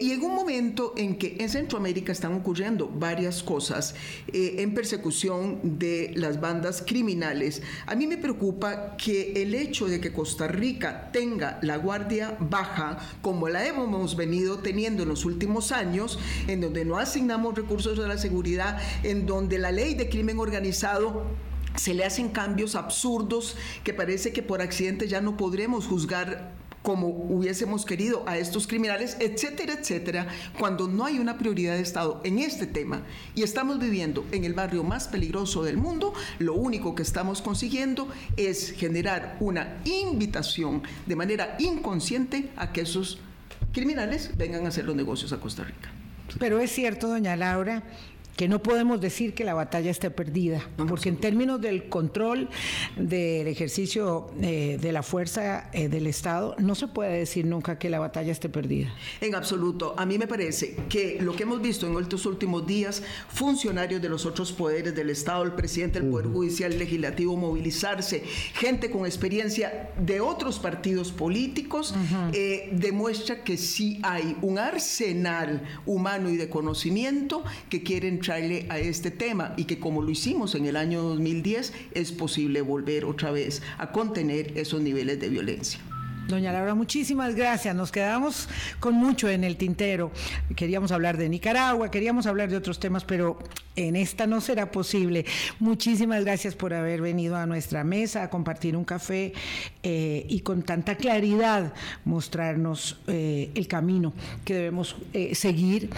Y 0.00 0.12
en 0.12 0.22
un 0.22 0.34
momento 0.34 0.94
en 0.96 1.16
que 1.16 1.36
en 1.38 1.48
Centroamérica 1.48 2.12
están 2.12 2.34
ocurriendo 2.34 2.88
varias 2.88 3.42
cosas 3.42 3.93
eh, 4.32 4.56
en 4.58 4.74
persecución 4.74 5.78
de 5.78 6.12
las 6.16 6.40
bandas 6.40 6.82
criminales, 6.86 7.62
a 7.86 7.94
mí 7.94 8.06
me 8.06 8.18
preocupa 8.18 8.96
que 8.96 9.42
el 9.42 9.54
hecho 9.54 9.86
de 9.86 10.00
que 10.00 10.12
Costa 10.12 10.48
Rica 10.48 11.10
tenga 11.12 11.58
la 11.62 11.76
guardia 11.76 12.36
baja, 12.40 12.98
como 13.22 13.48
la 13.48 13.66
hemos 13.66 14.16
venido 14.16 14.58
teniendo 14.58 15.02
en 15.02 15.08
los 15.08 15.24
últimos 15.24 15.72
años, 15.72 16.18
en 16.46 16.60
donde 16.60 16.84
no 16.84 16.98
asignamos 16.98 17.54
recursos 17.54 17.98
a 17.98 18.08
la 18.08 18.18
seguridad, 18.18 18.78
en 19.02 19.26
donde 19.26 19.58
la 19.58 19.72
ley 19.72 19.94
de 19.94 20.08
crimen 20.08 20.38
organizado 20.38 21.24
se 21.76 21.94
le 21.94 22.04
hacen 22.04 22.28
cambios 22.28 22.76
absurdos 22.76 23.56
que 23.82 23.92
parece 23.92 24.32
que 24.32 24.42
por 24.42 24.62
accidente 24.62 25.08
ya 25.08 25.20
no 25.20 25.36
podremos 25.36 25.86
juzgar 25.86 26.52
como 26.84 27.08
hubiésemos 27.08 27.86
querido 27.86 28.24
a 28.26 28.36
estos 28.36 28.66
criminales, 28.66 29.16
etcétera, 29.18 29.72
etcétera, 29.72 30.28
cuando 30.58 30.86
no 30.86 31.06
hay 31.06 31.18
una 31.18 31.38
prioridad 31.38 31.76
de 31.76 31.80
Estado 31.80 32.20
en 32.24 32.38
este 32.38 32.66
tema 32.66 33.02
y 33.34 33.42
estamos 33.42 33.78
viviendo 33.78 34.26
en 34.32 34.44
el 34.44 34.52
barrio 34.52 34.84
más 34.84 35.08
peligroso 35.08 35.64
del 35.64 35.78
mundo, 35.78 36.12
lo 36.38 36.52
único 36.52 36.94
que 36.94 37.02
estamos 37.02 37.40
consiguiendo 37.40 38.06
es 38.36 38.72
generar 38.72 39.38
una 39.40 39.78
invitación 39.84 40.82
de 41.06 41.16
manera 41.16 41.56
inconsciente 41.58 42.50
a 42.54 42.70
que 42.70 42.82
esos 42.82 43.18
criminales 43.72 44.36
vengan 44.36 44.66
a 44.66 44.68
hacer 44.68 44.84
los 44.84 44.94
negocios 44.94 45.32
a 45.32 45.40
Costa 45.40 45.64
Rica. 45.64 45.90
Pero 46.38 46.60
es 46.60 46.70
cierto, 46.70 47.08
doña 47.08 47.34
Laura, 47.34 47.82
que 48.36 48.48
no 48.48 48.62
podemos 48.62 49.00
decir 49.00 49.34
que 49.34 49.44
la 49.44 49.54
batalla 49.54 49.90
esté 49.90 50.10
perdida, 50.10 50.68
No, 50.76 50.86
porque 50.86 51.08
en 51.08 51.16
términos 51.16 51.60
del 51.60 51.88
control 51.88 52.48
del 52.96 53.46
ejercicio 53.46 54.30
eh, 54.40 54.78
de 54.80 54.92
la 54.92 55.02
fuerza 55.02 55.70
eh, 55.72 55.88
del 55.88 56.06
Estado, 56.06 56.56
no 56.58 56.74
se 56.74 56.88
puede 56.88 57.18
decir 57.18 57.46
nunca 57.46 57.78
que 57.78 57.88
la 57.90 57.98
batalla 57.98 58.32
esté 58.32 58.48
perdida. 58.48 58.92
En 59.20 59.34
absoluto. 59.34 59.94
A 59.96 60.06
mí 60.06 60.18
me 60.18 60.26
parece 60.26 60.76
que 60.88 61.18
lo 61.20 61.34
que 61.36 61.44
hemos 61.44 61.60
visto 61.60 61.86
en 61.86 61.96
estos 62.02 62.26
últimos 62.26 62.66
días, 62.66 63.02
funcionarios 63.28 64.02
de 64.02 64.08
los 64.08 64.26
otros 64.26 64.52
poderes 64.52 64.94
del 64.94 65.10
Estado, 65.10 65.44
el 65.44 65.52
presidente 65.52 66.00
del 66.00 66.10
Poder 66.10 66.26
Judicial, 66.26 66.72
el 66.72 66.78
Legislativo, 66.78 67.36
movilizarse, 67.36 68.24
gente 68.54 68.90
con 68.90 69.06
experiencia 69.06 69.90
de 69.98 70.20
otros 70.20 70.58
partidos 70.58 71.12
políticos, 71.12 71.94
eh, 72.32 72.70
demuestra 72.72 73.44
que 73.44 73.56
sí 73.56 74.00
hay 74.02 74.36
un 74.42 74.58
arsenal 74.58 75.62
humano 75.86 76.30
y 76.30 76.36
de 76.36 76.48
conocimiento 76.48 77.44
que 77.68 77.82
quieren 77.82 78.20
traerle 78.24 78.66
a 78.70 78.78
este 78.78 79.10
tema 79.10 79.54
y 79.56 79.64
que 79.64 79.78
como 79.78 80.02
lo 80.02 80.10
hicimos 80.10 80.54
en 80.54 80.66
el 80.66 80.76
año 80.76 81.02
2010, 81.02 81.72
es 81.92 82.12
posible 82.12 82.62
volver 82.62 83.04
otra 83.04 83.30
vez 83.30 83.62
a 83.78 83.92
contener 83.92 84.56
esos 84.56 84.80
niveles 84.80 85.20
de 85.20 85.28
violencia. 85.28 85.80
Doña 86.28 86.52
Laura, 86.52 86.74
muchísimas 86.74 87.34
gracias. 87.34 87.74
Nos 87.74 87.92
quedamos 87.92 88.48
con 88.80 88.94
mucho 88.94 89.28
en 89.28 89.44
el 89.44 89.56
tintero. 89.56 90.10
Queríamos 90.56 90.90
hablar 90.90 91.18
de 91.18 91.28
Nicaragua, 91.28 91.90
queríamos 91.90 92.26
hablar 92.26 92.48
de 92.48 92.56
otros 92.56 92.80
temas, 92.80 93.04
pero 93.04 93.38
en 93.76 93.94
esta 93.94 94.26
no 94.26 94.40
será 94.40 94.70
posible. 94.70 95.26
Muchísimas 95.58 96.24
gracias 96.24 96.54
por 96.54 96.72
haber 96.72 97.02
venido 97.02 97.36
a 97.36 97.44
nuestra 97.44 97.84
mesa 97.84 98.22
a 98.22 98.30
compartir 98.30 98.74
un 98.74 98.84
café 98.84 99.34
eh, 99.82 100.24
y 100.28 100.40
con 100.40 100.62
tanta 100.62 100.96
claridad 100.96 101.74
mostrarnos 102.06 102.98
eh, 103.06 103.50
el 103.54 103.68
camino 103.68 104.14
que 104.46 104.54
debemos 104.54 104.96
eh, 105.12 105.34
seguir 105.34 105.90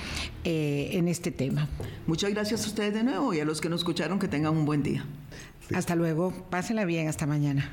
en 0.43 1.09
este 1.09 1.33
tema. 1.33 1.69
Muchas 2.07 2.31
gracias 2.31 2.65
a 2.65 2.69
ustedes 2.69 2.95
de 2.95 3.03
nuevo 3.03 3.35
y 3.35 3.41
a 3.41 3.45
los 3.45 3.61
que 3.61 3.69
nos 3.69 3.81
escucharon 3.81 4.21
que 4.21 4.29
tengan 4.29 4.57
un 4.57 4.65
buen 4.65 4.83
día. 4.83 5.05
Hasta 5.75 5.97
luego, 5.97 6.33
pásenla 6.51 6.85
bien, 6.85 7.09
hasta 7.09 7.27
mañana. 7.27 7.69